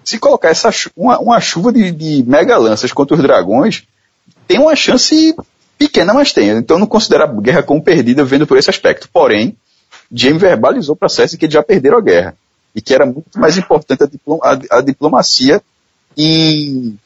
Se 0.04 0.18
colocar 0.18 0.50
essa, 0.50 0.70
uma, 0.96 1.20
uma 1.20 1.40
chuva 1.40 1.72
de, 1.72 1.92
de 1.92 2.24
mega 2.24 2.58
lanças 2.58 2.92
contra 2.92 3.16
os 3.16 3.22
dragões, 3.22 3.84
tem 4.48 4.60
uma 4.60 4.76
chance 4.76 5.36
pequena, 5.78 6.14
mas 6.14 6.32
tem. 6.32 6.50
Então 6.50 6.80
não 6.80 6.88
considero 6.88 7.24
a 7.24 7.28
guerra 7.28 7.64
como 7.64 7.84
perdida 7.84 8.24
vendo 8.24 8.48
por 8.48 8.58
esse 8.58 8.70
aspecto. 8.70 9.10
Porém, 9.12 9.56
Jaime 10.12 10.40
verbalizou 10.40 10.96
para 10.96 11.10
Cersei 11.10 11.38
que 11.38 11.46
eles 11.46 11.54
já 11.54 11.64
perderam 11.64 11.98
a 11.98 12.02
guerra. 12.02 12.36
E 12.74 12.82
que 12.82 12.94
era 12.94 13.06
muito 13.06 13.38
mais 13.38 13.58
importante 13.58 14.04
a, 14.04 14.08
diplom, 14.08 14.40
a, 14.42 14.78
a 14.78 14.82
diplomacia 14.82 15.62
em, 16.18 16.98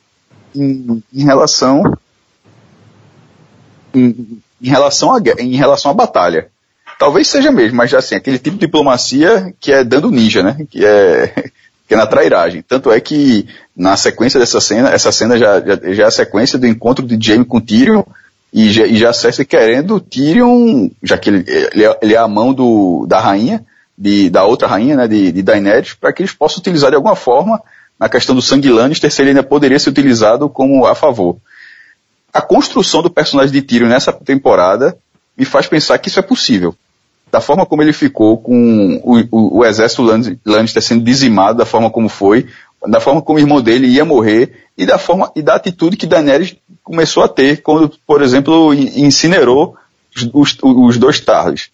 em, 0.56 1.04
em 1.14 1.24
relação 1.24 1.84
em, 3.96 4.42
em, 4.62 4.70
relação 4.70 5.14
a, 5.14 5.20
em 5.40 5.56
relação 5.56 5.92
à 5.92 5.94
batalha. 5.94 6.48
Talvez 6.98 7.28
seja 7.28 7.52
mesmo, 7.52 7.75
mas 7.75 7.94
assim, 7.94 8.16
aquele 8.16 8.40
tipo 8.40 8.56
de 8.56 8.66
diplomacia 8.66 9.54
que 9.60 9.72
é 9.72 9.84
dando 9.84 10.12
ninja, 10.12 10.42
né? 10.42 10.58
Que 10.70 10.86
é, 10.86 11.28
que 11.88 11.94
é 11.94 11.98
na 11.98 12.08
trairagem. 12.08 12.62
Tanto 12.62 12.92
é 12.92 13.00
que 13.00 13.48
na 13.75 13.98
sequência 13.98 14.40
dessa 14.40 14.62
cena, 14.62 14.90
essa 14.90 15.12
cena 15.12 15.38
já, 15.38 15.60
já, 15.60 15.94
já 15.94 16.04
é 16.04 16.08
a 16.08 16.12
sequência 16.12 16.58
do 16.58 16.68
encontro 16.68 17.06
de 17.06 17.18
Jaime 17.25 17.46
com 17.46 17.60
Tyrion 17.60 18.04
e 18.54 18.72
já, 18.72 18.86
e 18.86 18.96
já 18.96 19.12
Cersei 19.12 19.44
querendo 19.44 20.00
Tyrion, 20.00 20.90
já 21.04 21.18
que 21.18 21.30
ele, 21.30 21.44
ele, 21.48 21.86
é, 21.86 22.00
ele 22.02 22.14
é 22.14 22.18
a 22.18 22.28
mão 22.28 22.54
do, 22.54 23.06
da 23.06 23.20
rainha, 23.20 23.66
de, 23.98 24.30
da 24.30 24.46
outra 24.46 24.68
rainha, 24.68 24.96
né, 24.96 25.08
de, 25.08 25.32
de 25.32 25.42
Daenerys, 25.42 25.94
para 25.94 26.14
que 26.14 26.22
eles 26.22 26.34
possam 26.34 26.60
utilizar 26.60 26.90
de 26.90 26.96
alguma 26.96 27.16
forma 27.16 27.62
na 28.00 28.10
questão 28.10 28.36
do 28.36 28.42
sangue 28.42 28.70
Lannister, 28.70 29.12
se 29.12 29.22
ele 29.22 29.30
ainda 29.30 29.44
poderia 29.44 29.80
ser 29.80 29.90
utilizado 29.90 30.50
como 30.50 30.86
a 30.86 30.96
favor 30.96 31.38
a 32.36 32.42
construção 32.42 33.01
do 33.01 33.10
personagem 33.10 33.54
de 33.54 33.62
Tyrion 33.62 33.88
nessa 33.88 34.12
temporada 34.12 34.98
me 35.38 35.46
faz 35.46 35.68
pensar 35.68 35.98
que 36.00 36.10
isso 36.10 36.20
é 36.20 36.22
possível. 36.22 36.75
Da 37.32 37.39
forma 37.39 37.65
como 37.65 37.82
ele 37.82 37.94
ficou 37.94 38.38
com 38.38 39.00
o, 39.01 39.20
o, 39.32 39.60
o 39.60 39.65
exército 39.65 40.04
Lannister 40.46 40.84
sendo 40.84 41.06
dizimado, 41.06 41.58
da 41.58 41.65
forma 41.65 41.89
como 41.89 42.10
foi, 42.10 42.46
da 42.86 43.00
forma 43.00 43.22
como 43.22 43.39
o 43.39 43.42
irmão 43.42 43.62
dele 43.62 43.88
ia 43.88 44.04
morrer 44.04 44.65
e 44.77 44.86
da 44.86 44.98
forma 44.98 45.32
e 45.34 45.42
da 45.42 45.56
atitude 45.56 45.96
que 45.96 46.06
Daenerys 46.06 46.58
começou 46.84 47.24
a 47.24 47.30
ter 47.30 47.62
quando, 47.62 47.89
por 48.06 48.22
exemplo, 48.22 48.74
incinerou 48.74 49.77
os, 50.34 50.58
os, 50.62 50.98
dois 50.98 51.22
Tarles. 51.22 51.70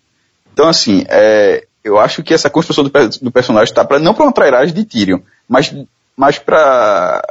Então, 0.54 0.68
assim, 0.68 1.04
é, 1.10 1.66
eu 1.84 2.00
acho 2.00 2.22
que 2.22 2.36
essa 2.36 2.52
construção 2.52 2.84
do, 2.84 2.92
do 3.20 3.32
personagem 3.32 3.72
está 3.72 3.84
para 3.84 3.98
não 3.98 4.14
para 4.14 4.26
uma 4.26 4.32
trairagem 4.32 4.76
de 4.76 4.86
Tyrion, 4.86 5.22
mas, 5.50 5.74
mas 6.16 6.38
para 6.38 7.24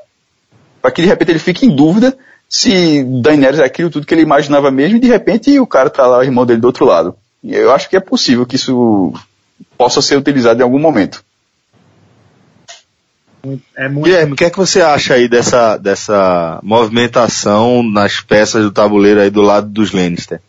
para 0.83 0.91
que 0.91 1.03
de 1.03 1.09
repente 1.09 1.31
ele 1.31 1.39
fique 1.39 1.67
em 1.67 1.77
dúvida 1.77 2.17
se 2.51 3.05
Daenerys 3.05 3.61
é 3.61 3.65
aquilo 3.65 3.91
tudo 3.91 4.05
que 4.05 4.13
ele 4.13 4.23
imaginava 4.23 4.73
mesmo 4.73 4.97
e 4.97 5.01
de 5.01 5.07
repente 5.07 5.57
o 5.61 5.67
cara 5.67 5.89
tá 5.89 6.05
lá, 6.05 6.19
o 6.19 6.25
irmão 6.25 6.45
dele 6.45 6.61
do 6.61 6.67
outro 6.67 6.85
lado. 6.85 7.15
Eu 7.45 7.73
acho 7.73 7.89
que 7.89 7.97
é 7.97 8.01
possível 8.01 8.45
que 8.45 8.57
isso 8.57 9.15
possa 9.79 10.03
ser 10.03 10.17
utilizado 10.17 10.61
em 10.61 10.65
algum 10.65 10.79
momento. 10.79 11.23
É 13.77 13.89
muito... 13.89 14.05
Guilherme, 14.05 14.33
o 14.33 14.37
que 14.37 14.45
é 14.45 14.51
que 14.51 14.59
você 14.59 14.83
acha 14.83 15.15
aí 15.15 15.29
dessa, 15.29 15.77
dessa 15.77 16.59
movimentação 16.63 17.85
nas 17.85 18.21
peças 18.21 18.65
do 18.65 18.73
tabuleiro 18.73 19.21
aí 19.21 19.31
do 19.31 19.41
lado 19.41 19.69
dos 19.69 19.93
Lannister? 19.93 20.41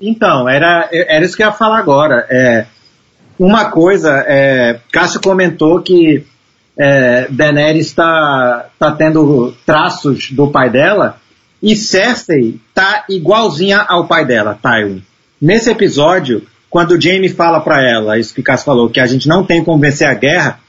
Então, 0.00 0.48
era, 0.48 0.88
era 0.92 1.24
isso 1.24 1.36
que 1.36 1.42
eu 1.42 1.46
ia 1.46 1.52
falar 1.52 1.78
agora. 1.78 2.26
É, 2.28 2.66
uma 3.38 3.70
coisa, 3.70 4.24
é, 4.26 4.80
Cássio 4.92 5.20
comentou 5.20 5.80
que 5.80 6.26
é, 6.76 7.28
Daenerys 7.30 7.86
está 7.86 8.66
tá 8.78 8.90
tendo 8.90 9.54
traços 9.64 10.30
do 10.32 10.50
pai 10.50 10.68
dela, 10.68 11.18
e 11.62 11.74
Cersei 11.74 12.60
tá 12.72 13.04
igualzinha 13.08 13.78
ao 13.80 14.06
pai 14.06 14.24
dela, 14.24 14.58
Tywin. 14.60 15.02
Nesse 15.40 15.70
episódio, 15.70 16.46
quando 16.70 16.92
o 16.92 17.00
Jaime 17.00 17.28
fala 17.28 17.60
para 17.60 17.82
ela, 17.82 18.18
isso 18.18 18.34
que 18.34 18.42
Cass 18.42 18.62
falou, 18.62 18.88
que 18.88 19.00
a 19.00 19.06
gente 19.06 19.28
não 19.28 19.44
tem 19.44 19.64
como 19.64 19.80
vencer 19.80 20.06
a 20.06 20.14
guerra, 20.14 20.60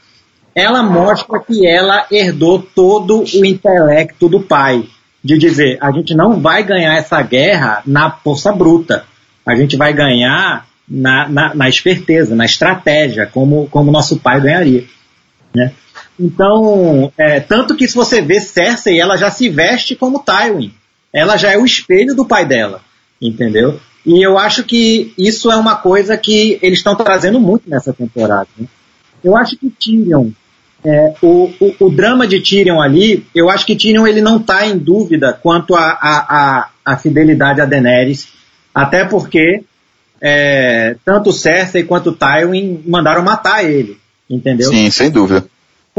ela 0.56 0.82
mostra 0.82 1.40
que 1.40 1.68
ela 1.68 2.06
herdou 2.12 2.60
todo 2.60 3.24
o 3.24 3.46
intelecto 3.46 4.28
do 4.28 4.42
pai. 4.42 4.86
De 5.22 5.38
dizer, 5.38 5.78
a 5.82 5.92
gente 5.92 6.16
não 6.16 6.40
vai 6.40 6.64
ganhar 6.64 6.96
essa 6.96 7.22
guerra 7.22 7.82
na 7.86 8.10
força 8.10 8.54
bruta. 8.54 9.04
A 9.46 9.54
gente 9.54 9.76
vai 9.76 9.92
ganhar 9.92 10.66
na, 10.88 11.28
na, 11.28 11.54
na 11.54 11.68
esperteza, 11.68 12.36
na 12.36 12.46
estratégia, 12.46 13.26
como, 13.26 13.68
como 13.68 13.92
nosso 13.92 14.18
pai 14.18 14.40
ganharia. 14.40 14.86
Né? 15.54 15.74
Então, 16.18 17.12
é, 17.18 17.42
tanto 17.42 17.76
que 17.76 17.88
se 17.88 17.96
você 17.96 18.22
vê 18.22 18.40
Cersei, 18.40 19.00
ela 19.00 19.18
já 19.18 19.30
se 19.30 19.50
veste 19.50 19.94
como 19.94 20.24
Tywin 20.24 20.74
ela 21.14 21.38
já 21.38 21.52
é 21.52 21.58
o 21.58 21.66
espelho 21.66 22.16
do 22.16 22.26
pai 22.26 22.46
dela, 22.46 22.82
entendeu? 23.22 23.80
E 24.06 24.26
eu 24.26 24.38
acho 24.38 24.64
que 24.64 25.14
isso 25.18 25.52
é 25.52 25.56
uma 25.56 25.76
coisa 25.76 26.18
que 26.18 26.58
eles 26.62 26.80
estão 26.80 26.96
trazendo 26.96 27.40
muito 27.40 27.70
nessa 27.70 27.94
temporada. 27.94 28.48
Né? 28.58 28.68
Eu 29.24 29.36
acho 29.36 29.58
que 29.58 29.70
Tyrion, 29.70 30.30
é, 30.84 31.14
o, 31.22 31.52
o, 31.60 31.76
o, 31.88 31.90
drama 31.90 32.26
de 32.26 32.40
Tyrion 32.40 32.82
ali, 32.82 33.26
eu 33.36 33.50
acho 33.50 33.66
que 33.66 33.76
Tyrion 33.76 34.08
ele 34.08 34.22
não 34.22 34.38
está 34.38 34.66
em 34.66 34.78
dúvida 34.78 35.34
quanto 35.34 35.76
à 35.76 35.90
a, 36.02 36.18
a, 36.30 36.70
a, 36.86 36.98
fidelidade 36.98 37.60
a 37.60 37.66
Daenerys, 37.66 38.30
até 38.74 39.04
porque 39.04 39.64
é, 40.22 40.96
tanto 41.04 41.34
Cersei 41.34 41.84
quanto 41.84 42.14
Tywin 42.14 42.82
mandaram 42.86 43.22
matar 43.22 43.66
ele, 43.66 44.00
entendeu? 44.30 44.70
Sim, 44.70 44.90
sem 44.90 45.12
dúvida. 45.12 45.46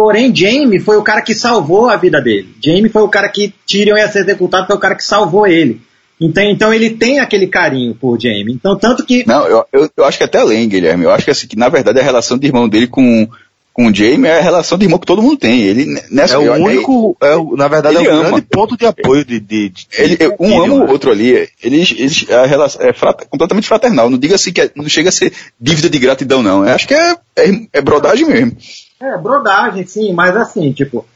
Porém, 0.01 0.35
Jaime 0.35 0.81
foi 0.81 0.97
o 0.97 1.03
cara 1.03 1.21
que 1.21 1.35
salvou 1.35 1.91
a 1.91 1.95
vida 1.95 2.23
dele. 2.23 2.49
Jaime 2.65 2.89
foi 2.89 3.03
o 3.03 3.09
cara 3.09 3.29
que 3.29 3.53
Tyrion 3.67 3.99
ia 3.99 4.11
ser 4.11 4.21
executado, 4.21 4.67
foi 4.67 4.75
o 4.75 4.81
cara 4.81 4.95
que 4.95 5.05
salvou 5.05 5.47
ele. 5.47 5.79
Então, 6.19 6.43
então 6.43 6.73
ele 6.73 6.89
tem 6.89 7.21
aquele 7.21 7.47
carinho 7.47 7.95
por 7.95 8.19
Jaime. 8.19 8.51
Então, 8.51 8.79
tanto 8.79 9.05
que. 9.05 9.29
Não, 9.29 9.47
eu, 9.47 9.63
eu, 9.71 9.91
eu 9.95 10.05
acho 10.07 10.17
que 10.17 10.25
até 10.25 10.39
além, 10.39 10.67
Guilherme. 10.67 11.05
Eu 11.05 11.11
acho 11.11 11.27
que, 11.27 11.31
assim, 11.31 11.47
que 11.47 11.55
na 11.55 11.69
verdade 11.69 12.01
a 12.01 12.03
relação 12.03 12.39
de 12.39 12.47
irmão 12.47 12.67
dele 12.67 12.87
com, 12.87 13.29
com 13.75 13.89
o 13.89 13.95
Jaime 13.95 14.27
é 14.27 14.39
a 14.39 14.43
relação 14.43 14.79
de 14.79 14.87
irmão 14.87 14.99
que 14.99 15.07
todo 15.07 15.21
mundo 15.21 15.37
tem. 15.37 15.65
Ele, 15.65 15.85
nessa, 16.11 16.37
é 16.37 16.39
o 16.39 16.55
único, 16.55 17.15
é, 17.21 17.37
na 17.59 17.69
verdade, 17.69 17.99
é 17.99 18.01
o 18.01 18.11
ama. 18.11 18.31
grande 18.31 18.47
ponto 18.51 18.79
de 18.79 18.87
apoio 18.87 19.23
de, 19.23 19.39
de, 19.39 19.69
de 19.69 19.87
ele, 19.99 20.17
Um 20.41 20.63
ama 20.63 20.77
o 20.77 20.87
né? 20.87 20.93
outro 20.93 21.11
ali. 21.11 21.47
Eles, 21.63 21.95
eles, 21.95 22.31
a 22.31 22.47
relação 22.47 22.81
é 22.81 22.95
frat, 22.95 23.27
completamente 23.29 23.69
fraternal. 23.69 24.09
Não 24.09 24.17
diga 24.17 24.37
assim 24.37 24.51
que 24.51 24.63
é, 24.63 24.71
não 24.75 24.89
chega 24.89 25.11
a 25.11 25.13
ser 25.13 25.31
dívida 25.61 25.91
de 25.91 25.99
gratidão, 25.99 26.43
não. 26.43 26.67
Eu 26.67 26.75
acho 26.75 26.89
que 26.89 26.95
é, 26.95 27.17
é, 27.37 27.51
é 27.75 27.83
brodagem 27.83 28.27
mesmo. 28.27 28.57
É, 29.03 29.17
brodagem, 29.17 29.87
sim, 29.87 30.13
mas 30.13 30.37
assim, 30.37 30.73
tipo, 30.73 31.07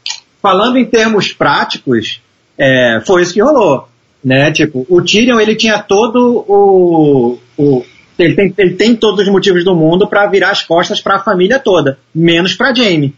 falando 0.41 0.77
em 0.77 0.85
termos 0.85 1.31
práticos, 1.31 2.19
é, 2.57 2.99
foi 3.05 3.21
isso 3.21 3.33
que 3.33 3.41
rolou. 3.41 3.87
Né? 4.23 4.51
Tipo, 4.51 4.87
o 4.89 5.03
Tyrion 5.03 5.39
ele 5.39 5.55
tinha 5.55 5.77
todo 5.77 6.43
o. 6.47 7.37
o 7.55 7.85
ele, 8.17 8.33
tem, 8.33 8.53
ele 8.57 8.73
tem 8.73 8.95
todos 8.95 9.21
os 9.21 9.31
motivos 9.31 9.63
do 9.63 9.75
mundo 9.75 10.07
para 10.07 10.25
virar 10.25 10.49
as 10.49 10.63
costas 10.63 10.99
para 10.99 11.17
a 11.17 11.23
família 11.23 11.59
toda, 11.59 11.99
menos 12.13 12.55
para 12.55 12.73
Jaime. 12.73 13.13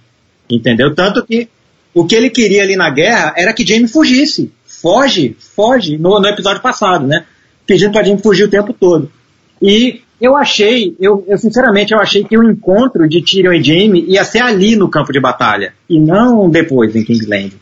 Entendeu? 0.50 0.94
Tanto 0.94 1.26
que 1.26 1.48
o 1.94 2.06
que 2.06 2.16
ele 2.16 2.30
queria 2.30 2.64
ali 2.64 2.76
na 2.76 2.90
guerra 2.90 3.34
era 3.38 3.54
que 3.54 3.66
Jaime 3.66 3.88
fugisse. 3.88 4.52
foge, 4.66 5.38
foge 5.56 5.98
no, 5.98 6.20
no 6.20 6.28
episódio 6.28 6.62
passado, 6.62 7.08
né? 7.08 7.26
Pedindo 7.66 7.94
pra 7.94 8.04
Jim 8.04 8.18
fugir 8.18 8.44
o 8.44 8.50
tempo 8.50 8.74
todo. 8.74 9.10
E 9.62 10.02
eu 10.20 10.36
achei, 10.36 10.96
eu, 11.00 11.24
eu, 11.28 11.38
sinceramente 11.38 11.94
eu 11.94 12.00
achei 12.00 12.24
que 12.24 12.38
o 12.38 12.50
encontro 12.50 13.08
de 13.08 13.22
Tyrion 13.22 13.54
e 13.54 13.64
Jaime 13.64 14.04
ia 14.08 14.24
ser 14.24 14.40
ali 14.40 14.76
no 14.76 14.90
campo 14.90 15.12
de 15.12 15.20
batalha 15.20 15.74
e 15.88 16.00
não 16.00 16.50
depois 16.50 16.96
em 16.96 17.04
Kingsland, 17.04 17.54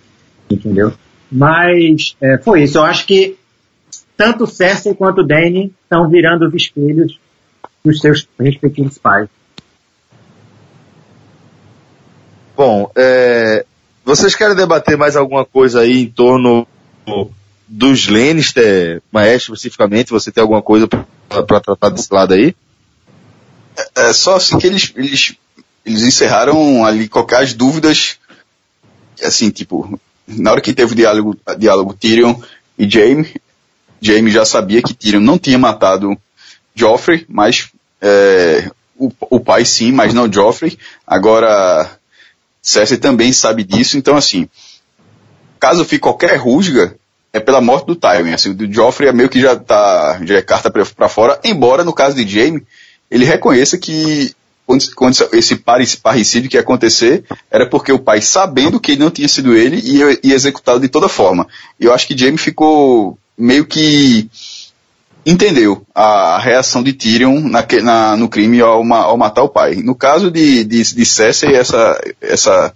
entendeu? 0.49 0.93
Mas 1.31 2.15
é, 2.21 2.37
foi 2.37 2.63
isso. 2.63 2.77
Eu 2.77 2.83
acho 2.83 3.05
que 3.05 3.35
tanto 4.15 4.47
Cersei 4.47 4.93
quanto 4.93 5.25
Dany 5.25 5.73
estão 5.83 6.09
virando 6.09 6.47
os 6.47 6.53
espelhos 6.53 7.19
dos 7.83 7.99
seus 7.99 8.27
respectivos 8.39 8.97
pais. 8.97 9.27
Bom, 12.55 12.89
é, 12.95 13.65
vocês 14.05 14.33
querem 14.33 14.55
debater 14.55 14.97
mais 14.97 15.17
alguma 15.17 15.43
coisa 15.43 15.81
aí 15.81 16.03
em 16.03 16.09
torno 16.09 16.65
dos 17.67 18.07
Lannister, 18.07 19.01
Maestro, 19.11 19.53
especificamente? 19.53 20.11
Você 20.11 20.31
tem 20.31 20.41
alguma 20.41 20.61
coisa 20.61 20.87
para 20.87 21.59
tratar 21.59 21.89
desse 21.89 22.13
lado 22.13 22.33
aí? 22.33 22.55
É, 23.77 24.09
é, 24.09 24.13
só 24.13 24.35
assim 24.35 24.57
que 24.57 24.67
eles, 24.67 24.93
eles, 24.95 25.35
eles 25.85 26.01
encerraram 26.01 26.85
ali 26.85 27.07
qualquer 27.07 27.45
dúvidas, 27.53 28.17
assim, 29.23 29.49
tipo, 29.49 29.99
na 30.27 30.51
hora 30.51 30.61
que 30.61 30.73
teve 30.73 30.93
o 30.93 30.95
diálogo, 30.95 31.37
diálogo 31.57 31.93
Tyrion 31.93 32.35
e 32.77 32.89
Jaime, 32.89 33.35
Jaime 34.01 34.31
já 34.31 34.45
sabia 34.45 34.81
que 34.81 34.93
Tyrion 34.93 35.19
não 35.19 35.37
tinha 35.37 35.57
matado 35.57 36.17
Joffrey, 36.73 37.25
mas 37.27 37.69
é, 38.01 38.69
o, 38.97 39.11
o 39.29 39.39
pai 39.39 39.65
sim, 39.65 39.91
mas 39.91 40.13
não 40.13 40.31
Joffrey. 40.31 40.77
Agora, 41.05 41.99
Cersei 42.61 42.97
também 42.97 43.33
sabe 43.33 43.63
disso, 43.63 43.97
então 43.97 44.15
assim, 44.15 44.47
caso 45.59 45.85
fique 45.85 46.01
qualquer 46.01 46.35
rusga, 46.37 46.97
é 47.35 47.39
pela 47.41 47.59
morte 47.59 47.85
do 47.85 47.95
Tywin. 47.97 48.33
Assim, 48.33 48.51
o 48.51 48.73
Joffrey 48.73 49.09
é 49.09 49.13
meio 49.13 49.27
que 49.27 49.41
já 49.41 49.57
tá, 49.57 50.19
já 50.23 50.37
é 50.37 50.41
carta 50.41 50.71
para 50.71 51.09
fora, 51.09 51.37
embora 51.43 51.83
no 51.83 51.93
caso 51.93 52.15
de 52.15 52.25
Jaime, 52.25 52.63
ele 53.11 53.25
reconheça 53.25 53.77
que 53.77 54.33
quando, 54.65 54.95
quando 54.95 55.15
esse 55.33 55.57
parricídio 56.01 56.49
que 56.49 56.55
ia 56.55 56.61
acontecer, 56.61 57.25
era 57.51 57.69
porque 57.69 57.91
o 57.91 57.99
pai, 57.99 58.21
sabendo 58.21 58.79
que 58.79 58.95
não 58.95 59.11
tinha 59.11 59.27
sido 59.27 59.53
ele, 59.53 59.81
ia, 59.81 60.17
ia 60.23 60.33
executá-lo 60.33 60.79
de 60.79 60.87
toda 60.87 61.09
forma. 61.09 61.45
E 61.77 61.83
eu 61.83 61.93
acho 61.93 62.07
que 62.07 62.17
Jaime 62.17 62.37
ficou 62.37 63.17
meio 63.37 63.65
que 63.65 64.29
entendeu 65.25 65.85
a, 65.93 66.35
a 66.35 66.39
reação 66.39 66.81
de 66.81 66.93
Tyrion 66.93 67.41
na, 67.41 67.67
na, 67.83 68.15
no 68.15 68.29
crime 68.29 68.61
ao, 68.61 68.81
ao, 68.93 69.17
matar 69.17 69.43
o 69.43 69.49
pai. 69.49 69.75
No 69.75 69.93
caso 69.93 70.31
de, 70.31 70.63
de, 70.63 70.95
de 70.95 71.05
Cersei, 71.05 71.53
essa, 71.53 72.01
essa, 72.21 72.73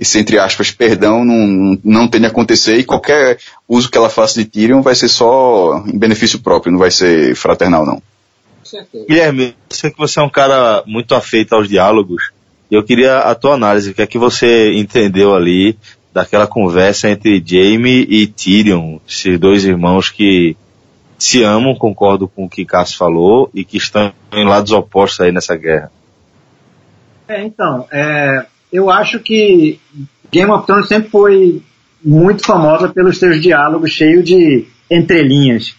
esse, 0.00 0.18
entre 0.18 0.38
aspas, 0.38 0.72
perdão 0.72 1.24
não, 1.24 1.78
não 1.84 2.08
tem 2.08 2.20
de 2.20 2.26
acontecer 2.26 2.78
e 2.78 2.84
qualquer 2.84 3.38
uso 3.68 3.88
que 3.88 3.96
ela 3.96 4.10
faça 4.10 4.42
de 4.42 4.48
Tyrion 4.48 4.82
vai 4.82 4.96
ser 4.96 5.08
só 5.08 5.84
em 5.86 5.96
benefício 5.96 6.40
próprio, 6.40 6.72
não 6.72 6.78
vai 6.78 6.90
ser 6.90 7.36
fraternal 7.36 7.86
não 7.86 8.02
certeza. 8.70 9.04
Guilherme, 9.06 9.44
eu 9.68 9.76
sei 9.76 9.90
que 9.90 9.98
você 9.98 10.20
é 10.20 10.22
um 10.22 10.30
cara 10.30 10.82
muito 10.86 11.14
afeito 11.14 11.54
aos 11.54 11.68
diálogos. 11.68 12.30
E 12.70 12.74
eu 12.74 12.84
queria 12.84 13.18
a 13.18 13.34
tua 13.34 13.54
análise. 13.54 13.90
O 13.90 13.94
que 13.94 14.02
é 14.02 14.06
que 14.06 14.18
você 14.18 14.72
entendeu 14.74 15.34
ali 15.34 15.76
daquela 16.12 16.46
conversa 16.46 17.10
entre 17.10 17.42
Jamie 17.44 18.06
e 18.08 18.26
Tyrion, 18.26 18.98
esses 19.08 19.38
dois 19.38 19.64
irmãos 19.64 20.10
que 20.10 20.56
se 21.18 21.42
amam, 21.42 21.74
concordo 21.74 22.26
com 22.26 22.44
o 22.44 22.48
que 22.48 22.64
Cássio 22.64 22.96
falou, 22.96 23.50
e 23.52 23.64
que 23.64 23.76
estão 23.76 24.12
em 24.32 24.46
lados 24.46 24.72
opostos 24.72 25.20
aí 25.20 25.30
nessa 25.30 25.54
guerra. 25.54 25.92
É, 27.28 27.44
então, 27.44 27.86
é, 27.92 28.46
eu 28.72 28.90
acho 28.90 29.18
que 29.20 29.78
Game 30.30 30.50
of 30.50 30.66
Thrones 30.66 30.88
sempre 30.88 31.10
foi 31.10 31.62
muito 32.04 32.44
famosa 32.44 32.88
pelos 32.88 33.18
seus 33.18 33.40
diálogos 33.40 33.90
cheios 33.90 34.24
de 34.24 34.66
entrelinhas 34.90 35.74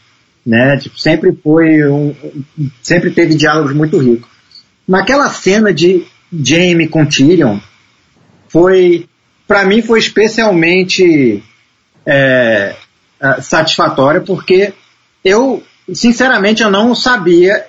né? 0.46 0.78
Tipo, 0.78 1.00
sempre 1.00 1.32
foi 1.32 1.88
um, 1.88 2.16
sempre 2.82 3.12
teve 3.12 3.36
diálogos 3.36 3.74
muito 3.74 3.98
ricos. 3.98 4.30
Naquela 4.88 5.30
cena 5.30 5.74
de 5.74 6.06
Jaime 6.34 6.88
com 6.88 7.06
Tyrion, 7.06 7.60
foi, 8.50 9.08
para 9.48 9.66
mim 9.66 9.82
foi 9.82 10.00
especialmente 10.00 11.44
é, 12.06 12.76
é, 13.20 13.42
satisfatória 13.42 14.22
porque 14.22 14.74
eu, 15.24 15.64
sinceramente, 15.94 16.64
eu 16.64 16.72
não 16.72 16.96
sabia 16.96 17.66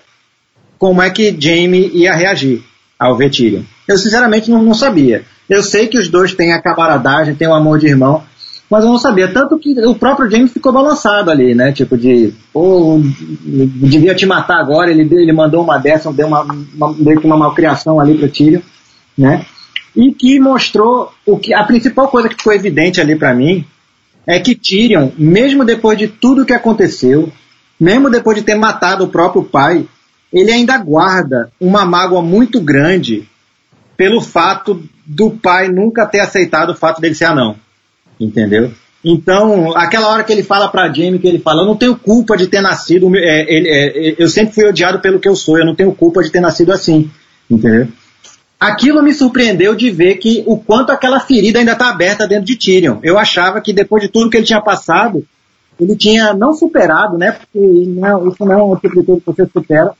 como 0.78 1.02
é 1.02 1.10
que 1.10 1.36
Jaime 1.38 1.90
ia 1.92 2.14
reagir 2.14 2.64
ao 3.02 3.16
ver 3.16 3.30
Tyrion. 3.30 3.62
Eu 3.86 3.98
sinceramente 3.98 4.50
não, 4.50 4.62
não 4.62 4.74
sabia. 4.74 5.24
Eu 5.48 5.62
sei 5.62 5.86
que 5.86 5.98
os 5.98 6.08
dois 6.08 6.34
têm 6.34 6.52
a 6.52 6.62
camaradagem, 6.62 7.34
têm 7.34 7.48
o 7.48 7.54
amor 7.54 7.78
de 7.78 7.86
irmão, 7.86 8.22
mas 8.70 8.84
eu 8.84 8.90
não 8.90 8.98
sabia. 8.98 9.28
Tanto 9.28 9.58
que 9.58 9.78
o 9.84 9.94
próprio 9.94 10.30
James 10.30 10.52
ficou 10.52 10.72
balançado 10.72 11.30
ali, 11.30 11.54
né? 11.54 11.72
Tipo 11.72 11.98
de, 11.98 12.32
pô, 12.52 12.98
devia 13.02 14.14
te 14.14 14.24
matar 14.24 14.58
agora, 14.58 14.90
ele, 14.90 15.02
ele 15.02 15.32
mandou 15.32 15.62
uma 15.62 15.78
dessa, 15.78 16.12
deu 16.12 16.26
uma, 16.26 16.42
uma, 16.42 16.94
que 16.94 17.26
uma 17.26 17.36
malcriação 17.36 18.00
ali 18.00 18.16
para 18.16 18.28
Tyrion, 18.28 18.60
né? 19.16 19.44
E 19.94 20.12
que 20.12 20.40
mostrou 20.40 21.12
o 21.26 21.36
que 21.36 21.52
a 21.52 21.64
principal 21.64 22.08
coisa 22.08 22.28
que 22.30 22.36
ficou 22.36 22.52
evidente 22.52 22.98
ali 22.98 23.14
para 23.14 23.34
mim 23.34 23.64
é 24.26 24.38
que 24.38 24.54
Tyrion, 24.54 25.10
mesmo 25.18 25.64
depois 25.64 25.98
de 25.98 26.08
tudo 26.08 26.46
que 26.46 26.54
aconteceu, 26.54 27.30
mesmo 27.78 28.08
depois 28.08 28.38
de 28.38 28.44
ter 28.44 28.54
matado 28.54 29.04
o 29.04 29.08
próprio 29.08 29.42
pai, 29.42 29.84
ele 30.32 30.52
ainda 30.52 30.78
guarda 30.78 31.50
uma 31.60 31.84
mágoa 31.84 32.22
muito 32.22 32.60
grande 32.60 33.28
pelo 33.96 34.20
fato 34.20 34.82
do 35.04 35.30
pai 35.30 35.68
nunca 35.68 36.06
ter 36.06 36.20
aceitado 36.20 36.70
o 36.70 36.76
fato 36.76 37.00
dele 37.00 37.14
ser 37.14 37.26
anão 37.26 37.56
entendeu? 38.24 38.72
Então, 39.04 39.76
aquela 39.76 40.08
hora 40.08 40.22
que 40.22 40.32
ele 40.32 40.44
fala 40.44 40.68
para 40.68 40.92
Jamie, 40.92 41.18
que 41.18 41.26
ele 41.26 41.40
fala, 41.40 41.62
eu 41.62 41.66
não 41.66 41.76
tenho 41.76 41.96
culpa 41.96 42.36
de 42.36 42.46
ter 42.46 42.60
nascido, 42.60 43.10
é, 43.16 43.46
é, 43.48 44.14
eu 44.16 44.28
sempre 44.28 44.54
fui 44.54 44.64
odiado 44.64 45.00
pelo 45.00 45.18
que 45.18 45.28
eu 45.28 45.34
sou, 45.34 45.58
eu 45.58 45.66
não 45.66 45.74
tenho 45.74 45.92
culpa 45.92 46.22
de 46.22 46.30
ter 46.30 46.40
nascido 46.40 46.72
assim, 46.72 47.10
entendeu? 47.50 47.88
Aquilo 48.60 49.02
me 49.02 49.12
surpreendeu 49.12 49.74
de 49.74 49.90
ver 49.90 50.16
que 50.18 50.44
o 50.46 50.56
quanto 50.56 50.90
aquela 50.90 51.18
ferida 51.18 51.58
ainda 51.58 51.72
está 51.72 51.88
aberta 51.88 52.28
dentro 52.28 52.44
de 52.44 52.54
Tyrion. 52.54 52.98
Eu 53.02 53.18
achava 53.18 53.60
que 53.60 53.72
depois 53.72 54.04
de 54.04 54.08
tudo 54.08 54.30
que 54.30 54.36
ele 54.36 54.46
tinha 54.46 54.60
passado, 54.60 55.26
ele 55.80 55.96
tinha 55.96 56.32
não 56.32 56.52
superado, 56.52 57.18
né? 57.18 57.32
Porque 57.32 57.58
não, 57.58 58.28
isso 58.28 58.44
não 58.44 58.52
é 58.52 58.62
um 58.62 58.76
tipo 58.76 59.00
de 59.00 59.04
coisa 59.04 59.20
que 59.20 59.26
você 59.26 59.46
supera, 59.52 59.92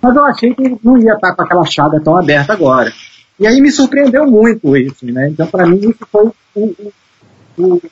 mas 0.00 0.16
eu 0.16 0.24
achei 0.24 0.54
que 0.54 0.76
não 0.82 0.98
ia 0.98 1.14
estar 1.14 1.34
com 1.34 1.42
aquela 1.42 1.64
chaga 1.64 2.00
tão 2.00 2.16
aberta 2.16 2.52
agora. 2.52 2.92
E 3.38 3.46
aí 3.46 3.60
me 3.60 3.70
surpreendeu 3.70 4.26
muito 4.26 4.76
isso, 4.76 5.06
né? 5.06 5.28
Então, 5.28 5.46
para 5.46 5.66
mim, 5.66 5.78
isso 5.78 6.06
foi 6.10 6.30
o, 6.54 6.92
o, 7.56 7.82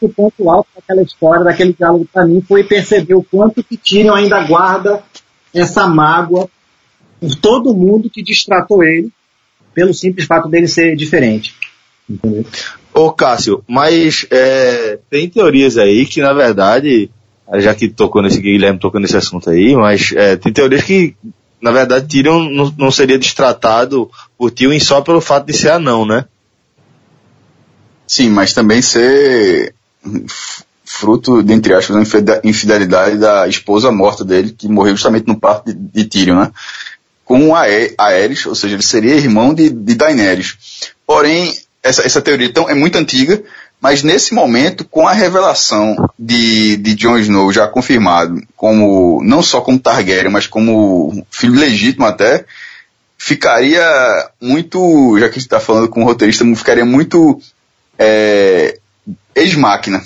o 0.00 0.08
ponto 0.10 0.50
alto 0.50 0.68
daquela 0.74 1.02
história, 1.02 1.44
daquele 1.44 1.72
diálogo 1.72 2.06
para 2.12 2.26
mim, 2.26 2.42
foi 2.46 2.64
perceber 2.64 3.14
o 3.14 3.22
quanto 3.22 3.62
que 3.64 3.76
Tyrion 3.76 4.14
ainda 4.14 4.42
guarda 4.44 5.02
essa 5.54 5.86
mágoa 5.86 6.48
por 7.20 7.34
todo 7.36 7.74
mundo 7.74 8.10
que 8.10 8.22
distratou 8.22 8.84
ele, 8.84 9.10
pelo 9.72 9.94
simples 9.94 10.26
fato 10.26 10.48
dele 10.48 10.68
ser 10.68 10.94
diferente. 10.96 11.54
Entendeu? 12.08 12.44
Ô 12.92 13.10
Cássio, 13.10 13.64
mas 13.66 14.26
é, 14.30 14.98
tem 15.10 15.28
teorias 15.28 15.78
aí 15.78 16.04
que 16.06 16.20
na 16.20 16.32
verdade, 16.32 17.10
já 17.54 17.74
que 17.74 17.88
tocou 17.88 18.22
nesse 18.22 18.40
Guilherme 18.40 18.78
tocou 18.78 19.00
nesse 19.00 19.16
assunto 19.16 19.50
aí, 19.50 19.76
mas 19.76 20.12
é, 20.14 20.36
tem 20.36 20.52
teorias 20.52 20.82
que 20.82 21.14
na 21.60 21.70
verdade 21.70 22.06
Tyrion 22.06 22.48
não, 22.50 22.74
não 22.76 22.90
seria 22.90 23.18
destratado 23.18 24.10
por 24.36 24.50
Tyrion 24.50 24.78
só 24.80 25.00
pelo 25.00 25.20
fato 25.20 25.46
de 25.46 25.52
ser 25.52 25.70
anão, 25.70 26.06
né? 26.06 26.24
Sim, 28.06 28.28
mas 28.30 28.52
também 28.52 28.82
ser 28.82 29.74
fruto, 30.84 31.42
dentre 31.42 31.74
aspas, 31.74 32.08
da 32.22 32.40
infidelidade 32.44 33.18
da 33.18 33.48
esposa 33.48 33.90
morta 33.90 34.24
dele, 34.24 34.54
que 34.56 34.68
morreu 34.68 34.94
justamente 34.94 35.26
no 35.26 35.38
parto 35.38 35.72
de, 35.72 35.74
de 35.74 36.04
Tyrion, 36.04 36.36
né? 36.36 36.50
Com 37.24 37.56
a 37.56 37.62
Aerys, 37.62 38.44
ou 38.44 38.54
seja, 38.54 38.74
ele 38.74 38.82
seria 38.82 39.14
irmão 39.14 39.54
de, 39.54 39.70
de 39.70 39.94
Daenerys. 39.94 40.56
Porém, 41.06 41.56
essa, 41.82 42.02
essa 42.02 42.20
teoria 42.20 42.46
então, 42.46 42.68
é 42.68 42.74
muito 42.74 42.98
antiga, 42.98 43.42
mas 43.84 44.02
nesse 44.02 44.32
momento, 44.32 44.82
com 44.82 45.06
a 45.06 45.12
revelação 45.12 46.10
de, 46.18 46.78
de 46.78 46.94
Jon 46.94 47.18
Snow 47.18 47.52
já 47.52 47.68
confirmado, 47.68 48.42
como 48.56 49.22
não 49.22 49.42
só 49.42 49.60
como 49.60 49.78
Targaryen, 49.78 50.32
mas 50.32 50.46
como 50.46 51.22
filho 51.30 51.60
legítimo 51.60 52.06
até, 52.06 52.46
ficaria 53.18 53.84
muito, 54.40 55.18
já 55.18 55.26
que 55.26 55.32
a 55.32 55.34
gente 55.34 55.42
está 55.42 55.60
falando 55.60 55.90
com 55.90 56.00
o 56.00 56.04
roteirista, 56.06 56.46
ficaria 56.56 56.86
muito 56.86 57.38
é, 57.98 58.78
ex-máquina. 59.34 60.02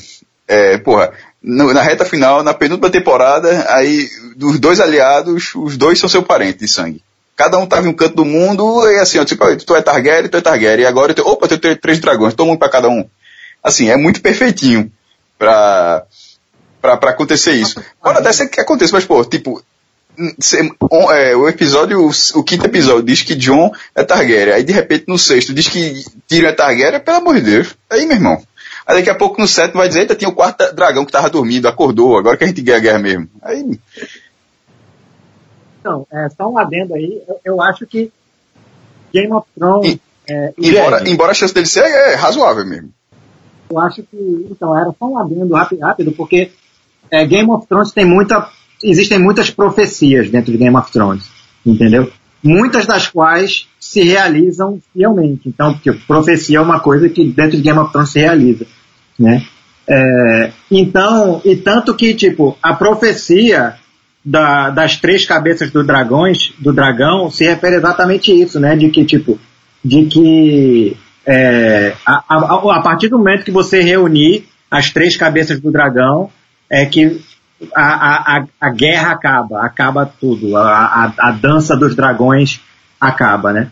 É, 0.49 0.79
porra, 0.79 1.13
na 1.41 1.81
reta 1.81 2.05
final, 2.05 2.43
na 2.43 2.53
penúltima 2.55 2.91
temporada, 2.91 3.65
aí 3.69 4.09
dos 4.35 4.59
dois 4.59 4.81
aliados, 4.81 5.53
os 5.55 5.77
dois 5.77 6.01
são 6.01 6.09
seu 6.09 6.25
parente 6.25 6.59
de 6.59 6.67
sangue. 6.67 7.01
Cada 7.37 7.59
um 7.59 7.67
tava 7.67 7.87
em 7.87 7.91
um 7.91 7.95
canto 7.95 8.17
do 8.17 8.25
mundo, 8.25 8.91
e 8.91 8.99
assim, 8.99 9.21
ó, 9.21 9.25
tipo, 9.25 9.45
tu 9.59 9.77
é 9.77 9.83
Targaryen, 9.83 10.29
tu 10.29 10.37
é 10.37 10.41
Targaryen, 10.41 10.83
e 10.83 10.87
agora 10.89 11.13
eu 11.13 11.15
tenho, 11.15 11.29
opa, 11.29 11.47
eu 11.49 11.59
tenho 11.59 11.77
três 11.77 12.01
dragões, 12.01 12.35
toma 12.35 12.55
um 12.55 12.57
pra 12.57 12.69
cada 12.69 12.89
um. 12.89 13.09
Assim, 13.63 13.91
é 13.91 13.97
muito 13.97 14.21
perfeitinho 14.21 14.91
pra, 15.39 16.05
pra, 16.81 16.97
pra 16.97 17.11
acontecer 17.11 17.53
isso. 17.53 17.83
Pode 18.03 18.19
até 18.19 18.33
ser 18.33 18.49
que 18.49 18.61
aconteça, 18.61 18.93
mas, 18.93 19.05
pô, 19.05 19.25
tipo, 19.25 19.63
é, 21.13 21.37
o 21.37 21.49
episódio, 21.49 22.11
o 22.35 22.43
quinto 22.43 22.67
episódio 22.67 23.05
diz 23.05 23.23
que 23.23 23.37
John 23.37 23.71
é 23.95 24.03
Targaryen, 24.03 24.55
aí 24.55 24.65
de 24.65 24.73
repente 24.73 25.05
no 25.07 25.19
sexto 25.19 25.55
diz 25.55 25.69
que 25.69 26.05
Tyrion 26.27 26.49
é 26.49 26.53
Targaryen, 26.53 27.01
pelo 27.01 27.19
amor 27.19 27.35
de 27.37 27.43
Deus. 27.43 27.77
Aí, 27.89 28.05
meu 28.05 28.17
irmão. 28.17 28.43
Aí 28.87 28.97
daqui 28.97 29.11
a 29.11 29.15
pouco 29.15 29.41
no 29.41 29.47
sétimo 29.47 29.79
vai 29.79 29.89
dizer, 29.89 30.01
eita, 30.01 30.17
tinha 30.17 30.31
o 30.31 30.35
quarto 30.35 30.75
dragão 30.75 31.05
que 31.05 31.13
tava 31.13 31.31
dormindo, 31.31 31.69
acordou, 31.69 32.19
agora 32.19 32.37
que 32.37 32.45
a 32.45 32.47
gente 32.47 32.63
ganha 32.63 32.79
a 32.79 32.81
guerra 32.81 32.99
mesmo. 32.99 33.29
Aí... 33.43 33.79
Então, 35.81 36.07
é, 36.11 36.29
só 36.31 36.49
um 36.49 36.59
adendo 36.59 36.95
aí, 36.95 37.23
eu, 37.29 37.41
eu 37.45 37.63
acho 37.63 37.87
que 37.87 38.11
Game 39.13 39.33
of 39.33 39.47
Thrones... 39.57 39.93
E, 39.93 40.01
é, 40.31 40.53
embora, 40.59 41.09
embora 41.09 41.31
a 41.31 41.35
chance 41.35 41.55
dele 41.55 41.67
ser 41.67 41.85
é 41.85 42.15
razoável 42.15 42.67
mesmo. 42.67 42.93
Eu 43.71 43.81
acho 43.81 44.03
que, 44.03 44.47
então, 44.51 44.77
era 44.77 44.91
só 44.99 45.07
um 45.07 45.19
adendo 45.19 45.55
rápido, 45.55 45.81
rápido 45.81 46.13
porque 46.13 46.51
é, 47.11 47.27
Game 47.27 47.51
of 47.51 47.67
Thrones 47.67 47.93
tem 47.93 48.05
muita, 48.05 48.49
existem 48.83 49.19
muitas 49.19 49.51
profecias 49.51 50.31
dentro 50.31 50.53
de 50.53 50.59
Game 50.59 50.77
of 50.77 50.91
Thrones, 50.91 51.29
entendeu? 51.65 52.11
Muitas 52.43 52.87
das 52.87 53.09
quais 53.09 53.67
se 53.81 54.03
realizam 54.03 54.81
fielmente. 54.93 55.49
Então, 55.49 55.75
porque 55.75 55.93
profecia 55.93 56.59
é 56.59 56.61
uma 56.61 56.81
coisa 56.81 57.09
que 57.09 57.25
dentro 57.25 57.57
de 57.57 57.63
Game 57.63 57.79
of 57.79 57.93
Thrones 57.93 58.11
se 58.11 58.21
realiza, 58.21 58.67
né? 59.19 59.45
É, 59.89 60.53
então, 60.71 61.41
e 61.45 61.57
tanto 61.57 61.95
que, 61.95 62.15
tipo, 62.15 62.57
a 62.63 62.75
profecia 62.75 63.77
da, 64.25 64.69
das 64.69 64.97
três 64.97 65.25
cabeças 65.25 65.71
do 65.71 65.83
dragões, 65.83 66.53
do 66.59 66.73
dragão, 66.73 67.31
se 67.31 67.45
refere 67.45 67.77
exatamente 67.77 68.31
a 68.31 68.35
isso, 68.35 68.61
né? 68.61 68.77
De 68.77 68.91
que, 68.91 69.05
tipo, 69.05 69.39
de 69.83 70.05
que 70.05 70.97
é, 71.31 71.95
a, 72.07 72.25
a, 72.27 72.77
a, 72.79 72.81
partir 72.81 73.09
do 73.09 73.19
momento 73.19 73.45
que 73.45 73.51
você 73.51 73.83
reunir 73.83 74.49
as 74.71 74.91
três 74.91 75.15
cabeças 75.15 75.61
do 75.61 75.71
dragão, 75.71 76.31
é 76.71 76.87
que 76.87 77.21
a, 77.75 78.45
a, 78.59 78.71
guerra 78.71 79.13
acaba, 79.13 79.63
acaba 79.63 80.07
tudo, 80.07 80.57
a, 80.57 81.13
a, 81.19 81.31
dança 81.33 81.77
dos 81.77 81.95
dragões 81.95 82.61
acaba, 82.99 83.53
né? 83.53 83.71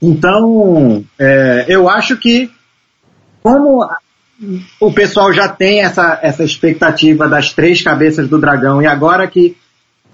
Então, 0.00 1.04
é, 1.18 1.66
eu 1.68 1.86
acho 1.86 2.16
que 2.16 2.50
como 3.42 3.86
o 4.80 4.90
pessoal 4.90 5.34
já 5.34 5.48
tem 5.48 5.82
essa, 5.82 6.18
essa 6.22 6.42
expectativa 6.42 7.28
das 7.28 7.52
três 7.52 7.82
cabeças 7.82 8.26
do 8.26 8.40
dragão 8.40 8.80
e 8.80 8.86
agora 8.86 9.26
que 9.26 9.54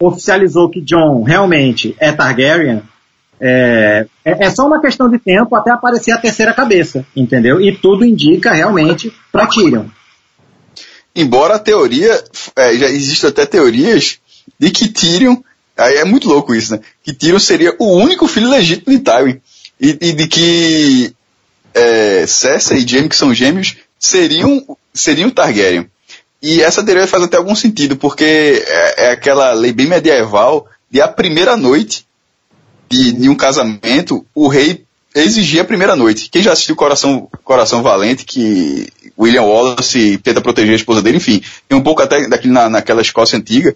oficializou 0.01 0.69
que 0.69 0.81
John 0.81 1.23
realmente 1.23 1.95
é 2.01 2.11
Targaryen, 2.11 2.83
é, 3.41 4.07
é, 4.25 4.47
é, 4.47 4.51
só 4.51 4.67
uma 4.67 4.81
questão 4.81 5.11
de 5.11 5.19
tempo 5.19 5.55
até 5.55 5.71
aparecer 5.71 6.13
a 6.13 6.19
terceira 6.19 6.53
cabeça, 6.53 7.05
entendeu? 7.15 7.61
E 7.61 7.77
tudo 7.77 8.05
indica 8.05 8.53
realmente 8.53 9.13
para 9.31 9.47
Tyrion. 9.47 9.85
Embora 11.15 11.57
a 11.57 11.59
teoria, 11.59 12.23
é, 12.57 12.77
já 12.77 12.87
existem 12.87 13.31
até 13.31 13.47
teorias 13.47 14.19
de 14.59 14.71
que 14.71 14.89
Tyrion, 14.89 15.37
aí 15.77 15.97
é 15.97 16.05
muito 16.05 16.29
louco 16.29 16.55
isso, 16.55 16.73
né? 16.73 16.81
Que 17.03 17.13
Tyrion 17.13 17.39
seria 17.39 17.75
o 17.79 17.97
único 17.97 18.27
filho 18.27 18.49
legítimo 18.49 18.97
de 18.97 19.03
Tywin. 19.03 19.41
E, 19.79 19.99
e 20.01 20.13
de 20.13 20.27
que 20.27 21.15
é, 21.75 22.27
Cersei 22.27 22.79
e 22.79 22.89
Jaime, 22.89 23.09
que 23.09 23.17
são 23.17 23.35
gêmeos, 23.35 23.77
seriam, 23.99 24.77
seriam 24.95 25.31
Targaryen. 25.31 25.87
E 26.41 26.63
essa 26.63 26.83
teoria 26.83 27.07
faz 27.07 27.23
até 27.23 27.37
algum 27.37 27.55
sentido, 27.55 27.97
porque 27.97 28.65
é, 28.67 29.07
é 29.07 29.11
aquela 29.11 29.53
lei 29.53 29.73
bem 29.73 29.87
medieval 29.87 30.67
de 30.91 31.01
a 31.03 31.09
primeira 31.09 31.57
noite 31.57 32.06
de, 32.89 33.13
de 33.13 33.29
um 33.29 33.35
casamento, 33.35 34.25
o 34.35 34.49
rei 34.49 34.85
exigia 35.15 35.63
a 35.63 35.65
primeira 35.65 35.97
noite. 35.97 36.29
Quem 36.31 36.43
já 36.43 36.53
assistiu 36.53 36.77
Coração, 36.77 37.29
Coração 37.43 37.83
Valente, 37.83 38.25
que 38.25 38.89
William 39.19 39.43
Wallace 39.43 40.19
tenta 40.23 40.41
proteger 40.41 40.73
a 40.73 40.77
esposa 40.77 41.03
dele, 41.03 41.17
enfim, 41.17 41.43
tem 41.69 41.79
um 41.79 41.83
pouco 41.83 42.03
até 42.03 42.29
daquele 42.29 42.53
na, 42.53 42.69
naquela 42.69 43.01
Escócia 43.01 43.39
antiga. 43.39 43.75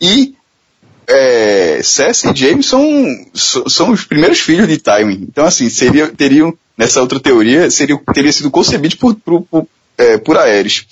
E 0.00 0.34
é, 1.08 1.80
Cersei 1.82 2.30
e 2.30 2.36
James 2.36 2.66
são, 2.66 2.84
são 3.34 3.90
os 3.90 4.04
primeiros 4.04 4.40
filhos 4.40 4.68
de 4.68 4.78
Tywin. 4.78 5.26
Então, 5.28 5.44
assim, 5.44 5.68
seria, 5.68 6.08
teriam, 6.08 6.56
nessa 6.76 7.00
outra 7.00 7.18
teoria, 7.18 7.70
seria, 7.70 7.98
teria 8.14 8.32
sido 8.32 8.50
concebido 8.50 8.96
por, 8.96 9.14
por, 9.16 9.42
por, 9.42 9.68
é, 9.98 10.18
por 10.18 10.36
Aerys. 10.36 10.86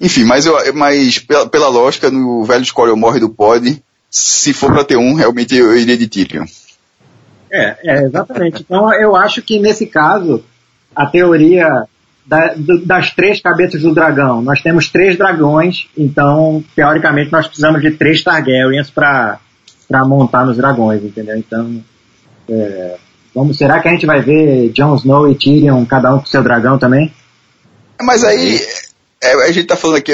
Enfim, 0.00 0.24
mas, 0.24 0.46
eu, 0.46 0.74
mas 0.74 1.18
pela, 1.18 1.48
pela 1.48 1.68
lógica, 1.68 2.10
no 2.10 2.44
velho 2.44 2.64
Scorio 2.64 2.96
morre 2.96 3.18
do 3.18 3.28
pod, 3.28 3.82
se 4.10 4.52
for 4.52 4.72
para 4.72 4.84
ter 4.84 4.96
um, 4.96 5.14
realmente 5.14 5.54
eu 5.54 5.76
iria 5.76 5.96
de 5.96 6.08
Tyrion. 6.08 6.46
É, 7.50 7.76
é, 7.82 8.02
exatamente. 8.04 8.62
Então 8.62 8.92
eu 8.94 9.16
acho 9.16 9.42
que 9.42 9.58
nesse 9.58 9.86
caso, 9.86 10.44
a 10.94 11.06
teoria 11.06 11.86
da, 12.26 12.54
do, 12.54 12.84
das 12.84 13.10
três 13.12 13.40
cabeças 13.40 13.82
do 13.82 13.94
dragão, 13.94 14.42
nós 14.42 14.60
temos 14.60 14.88
três 14.88 15.16
dragões, 15.16 15.88
então 15.96 16.62
teoricamente 16.76 17.32
nós 17.32 17.46
precisamos 17.46 17.80
de 17.80 17.92
três 17.92 18.22
Targaryens 18.22 18.90
para 18.90 19.38
montar 20.06 20.44
nos 20.44 20.56
dragões, 20.56 21.02
entendeu? 21.02 21.36
Então, 21.36 21.82
é, 22.50 22.96
vamos, 23.34 23.56
será 23.56 23.80
que 23.80 23.88
a 23.88 23.92
gente 23.92 24.04
vai 24.04 24.20
ver 24.20 24.70
Jon 24.70 24.94
Snow 24.96 25.30
e 25.30 25.34
Tyrion, 25.34 25.84
cada 25.86 26.14
um 26.14 26.18
com 26.18 26.26
seu 26.26 26.42
dragão 26.42 26.78
também? 26.78 27.12
Mas 28.00 28.22
aí, 28.22 28.60
é, 29.20 29.32
a 29.48 29.52
gente 29.52 29.66
tá 29.66 29.76
falando 29.76 29.96
aqui, 29.96 30.12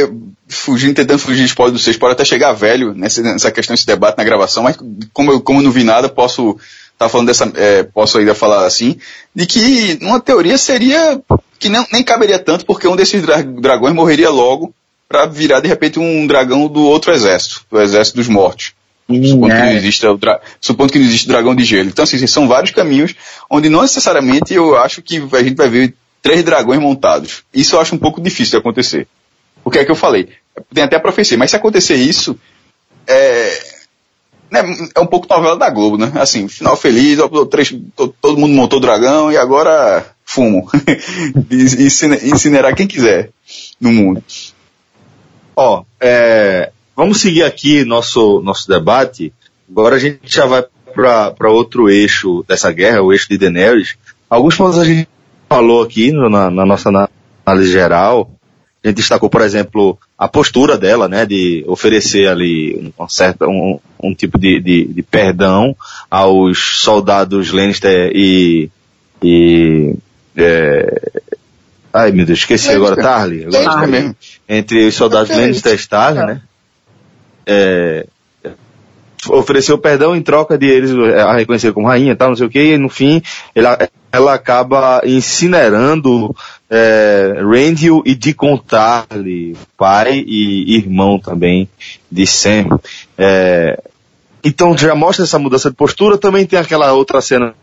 fugindo, 0.48 0.94
tentando 0.94 1.18
fugir 1.18 1.40
de 1.40 1.46
spoiler 1.46 1.72
do 1.72 1.78
vocês, 1.78 1.96
pode 1.96 2.14
até 2.14 2.24
chegar 2.24 2.52
velho 2.52 2.94
nessa, 2.94 3.22
nessa 3.22 3.50
questão, 3.50 3.74
esse 3.74 3.86
debate 3.86 4.16
na 4.16 4.24
gravação, 4.24 4.62
mas 4.62 4.78
como 5.12 5.32
eu, 5.32 5.40
como 5.40 5.60
eu 5.60 5.64
não 5.64 5.70
vi 5.70 5.84
nada, 5.84 6.08
posso 6.08 6.56
tá 6.96 7.08
falando 7.08 7.26
dessa, 7.26 7.50
é, 7.56 7.82
posso 7.82 8.18
ainda 8.18 8.34
falar 8.34 8.64
assim, 8.64 8.96
de 9.34 9.46
que 9.46 9.98
uma 10.00 10.20
teoria 10.20 10.56
seria 10.56 11.20
que 11.58 11.68
não, 11.68 11.86
nem 11.92 12.02
caberia 12.02 12.38
tanto, 12.38 12.64
porque 12.64 12.86
um 12.86 12.96
desses 12.96 13.20
dra 13.20 13.42
dragões 13.42 13.94
morreria 13.94 14.30
logo 14.30 14.72
para 15.08 15.26
virar 15.26 15.60
de 15.60 15.68
repente 15.68 15.98
um 15.98 16.26
dragão 16.26 16.66
do 16.68 16.82
outro 16.82 17.12
exército, 17.12 17.62
do 17.70 17.80
exército 17.80 18.16
dos 18.16 18.28
mortos. 18.28 18.72
Hum, 19.08 19.22
supondo, 19.22 19.52
é. 19.52 19.60
que 19.60 19.66
não 19.66 19.72
existe 19.72 20.06
supondo 20.60 20.92
que 20.92 20.98
não 20.98 21.06
existe 21.06 21.28
dragão 21.28 21.54
de 21.54 21.62
gelo. 21.62 21.88
Então, 21.88 22.04
assim, 22.04 22.26
são 22.26 22.48
vários 22.48 22.70
caminhos 22.70 23.14
onde 23.50 23.68
não 23.68 23.82
necessariamente 23.82 24.54
eu 24.54 24.78
acho 24.78 25.02
que 25.02 25.22
a 25.32 25.42
gente 25.42 25.56
vai 25.56 25.68
ver 25.68 25.94
três 26.24 26.42
dragões 26.42 26.80
montados. 26.80 27.44
Isso 27.52 27.76
eu 27.76 27.80
acho 27.80 27.94
um 27.94 27.98
pouco 27.98 28.18
difícil 28.18 28.52
de 28.52 28.56
acontecer. 28.56 29.06
O 29.62 29.70
que 29.70 29.78
é 29.78 29.84
que 29.84 29.90
eu 29.90 29.94
falei? 29.94 30.30
Tem 30.72 30.82
até 30.82 30.96
a 30.96 31.00
profecia, 31.00 31.36
mas 31.36 31.50
se 31.50 31.56
acontecer 31.56 31.96
isso, 31.96 32.38
é, 33.06 33.62
né, 34.50 34.62
é 34.94 35.00
um 35.00 35.06
pouco 35.06 35.28
novela 35.28 35.58
da 35.58 35.68
Globo, 35.68 35.98
né? 35.98 36.10
Assim, 36.14 36.48
final 36.48 36.78
feliz, 36.78 37.18
três, 37.50 37.74
todo 37.94 38.38
mundo 38.38 38.54
montou 38.54 38.80
dragão 38.80 39.30
e 39.30 39.36
agora 39.36 40.14
fumo. 40.24 40.66
Incinerar 42.22 42.74
quem 42.74 42.86
quiser 42.86 43.28
no 43.78 43.92
mundo. 43.92 44.24
Ó, 45.54 45.84
é, 46.00 46.72
vamos 46.96 47.20
seguir 47.20 47.42
aqui 47.42 47.84
nosso, 47.84 48.40
nosso 48.40 48.66
debate. 48.66 49.30
Agora 49.70 49.96
a 49.96 49.98
gente 49.98 50.20
já 50.24 50.46
vai 50.46 50.64
para 50.94 51.50
outro 51.50 51.90
eixo 51.90 52.42
dessa 52.48 52.72
guerra, 52.72 53.02
o 53.02 53.12
eixo 53.12 53.28
de 53.28 53.36
Daenerys. 53.36 53.96
Alguns 54.30 54.56
pontos 54.56 54.78
a 54.78 54.84
gente 54.84 55.06
falou 55.54 55.82
aqui 55.82 56.10
no, 56.10 56.28
na, 56.28 56.50
na, 56.50 56.66
nossa 56.66 56.90
análise 57.46 57.70
geral, 57.70 58.28
a 58.82 58.88
gente 58.88 58.96
destacou, 58.96 59.30
por 59.30 59.40
exemplo, 59.40 59.96
a 60.18 60.26
postura 60.26 60.76
dela, 60.76 61.08
né, 61.08 61.24
de 61.24 61.62
oferecer 61.68 62.26
ali 62.26 62.92
um, 62.98 63.08
certa, 63.08 63.46
um, 63.46 63.78
um 64.02 64.12
tipo 64.12 64.36
de, 64.36 64.58
de, 64.58 64.84
de, 64.84 65.02
perdão 65.02 65.76
aos 66.10 66.80
soldados 66.80 67.52
Lannister 67.52 68.10
e, 68.12 68.68
e 69.22 69.94
é, 70.36 71.22
ai 71.92 72.10
meu 72.10 72.26
Deus, 72.26 72.40
esqueci 72.40 72.74
Lannister. 72.74 72.92
agora, 72.92 73.02
Tarly, 73.02 73.44
agora 73.44 73.64
Tarly. 73.64 73.92
mesmo, 73.92 74.16
entre 74.48 74.88
os 74.88 74.94
soldados 74.96 75.30
Lannister 75.30 75.72
e 75.72 75.76
Stark, 75.76 76.18
né, 76.18 76.42
é, 77.46 78.06
ofereceu 79.28 79.78
perdão 79.78 80.14
em 80.14 80.22
troca 80.22 80.56
de 80.56 80.66
eles 80.66 80.90
a 80.92 81.34
reconhecer 81.34 81.72
como 81.72 81.86
rainha 81.86 82.12
e 82.12 82.16
tal, 82.16 82.28
não 82.28 82.36
sei 82.36 82.46
o 82.46 82.50
que, 82.50 82.74
e 82.74 82.78
no 82.78 82.88
fim 82.88 83.22
ela, 83.54 83.78
ela 84.12 84.34
acaba 84.34 85.00
incinerando 85.04 86.34
é, 86.70 87.34
Randall 87.38 88.02
e 88.04 88.14
Deacon 88.14 88.56
Tarly, 88.56 89.56
pai 89.76 90.24
e 90.26 90.76
irmão 90.76 91.18
também 91.18 91.68
de 92.10 92.26
Sam. 92.26 92.78
É, 93.16 93.80
então 94.42 94.76
já 94.76 94.94
mostra 94.94 95.24
essa 95.24 95.38
mudança 95.38 95.70
de 95.70 95.76
postura, 95.76 96.18
também 96.18 96.46
tem 96.46 96.58
aquela 96.58 96.92
outra 96.92 97.20
cena 97.20 97.54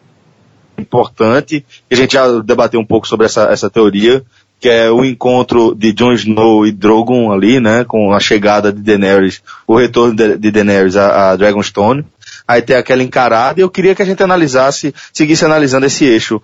importante, 0.78 1.64
que 1.88 1.94
a 1.94 1.98
gente 1.98 2.14
já 2.14 2.28
debateu 2.40 2.80
um 2.80 2.86
pouco 2.86 3.08
sobre 3.08 3.26
essa, 3.28 3.44
essa 3.44 3.70
teoria, 3.70 4.24
que 4.62 4.70
é 4.70 4.92
o 4.92 5.04
encontro 5.04 5.74
de 5.74 5.92
Jon 5.92 6.14
Snow 6.14 6.68
e 6.68 6.72
Drogon 6.72 7.32
ali, 7.32 7.60
né, 7.60 7.84
com 7.84 8.14
a 8.14 8.20
chegada 8.20 8.72
de 8.72 8.80
Daenerys, 8.80 9.42
o 9.66 9.76
retorno 9.76 10.14
de, 10.14 10.52
Daenerys 10.52 10.96
a, 10.96 11.32
a 11.32 11.36
Dragonstone. 11.36 12.06
Aí 12.48 12.62
tem 12.62 12.76
aquela 12.76 13.02
encarada 13.02 13.60
e 13.60 13.64
eu 13.64 13.72
queria 13.72 13.96
que 13.96 14.04
a 14.04 14.06
gente 14.06 14.22
analisasse, 14.22 14.94
seguisse 15.12 15.44
analisando 15.44 15.88
esse 15.88 16.06
eixo. 16.06 16.36
O 16.36 16.42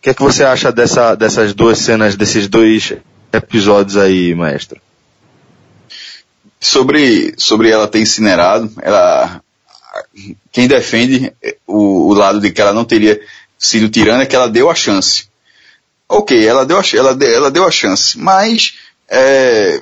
que 0.00 0.10
é 0.10 0.14
que 0.14 0.22
você 0.22 0.44
acha 0.44 0.70
dessa, 0.70 1.16
dessas 1.16 1.52
duas 1.52 1.78
cenas, 1.78 2.14
desses 2.14 2.46
dois 2.46 2.94
episódios 3.32 3.96
aí, 3.96 4.32
maestro? 4.32 4.80
Sobre, 6.60 7.34
sobre 7.36 7.68
ela 7.68 7.88
ter 7.88 7.98
incinerado, 7.98 8.70
ela, 8.80 9.42
quem 10.52 10.68
defende 10.68 11.32
o, 11.66 12.10
o 12.10 12.14
lado 12.14 12.40
de 12.40 12.52
que 12.52 12.60
ela 12.60 12.72
não 12.72 12.84
teria 12.84 13.20
sido 13.58 13.88
tirana 13.88 14.22
é 14.22 14.26
que 14.26 14.36
ela 14.36 14.48
deu 14.48 14.70
a 14.70 14.74
chance 14.74 15.29
ok, 16.10 16.46
ela 16.46 16.66
deu 16.66 16.78
a, 16.78 16.82
ela 16.94 17.14
deu, 17.14 17.32
ela 17.32 17.50
deu 17.50 17.64
a 17.64 17.70
chance, 17.70 18.18
mas 18.18 18.74
é, 19.08 19.80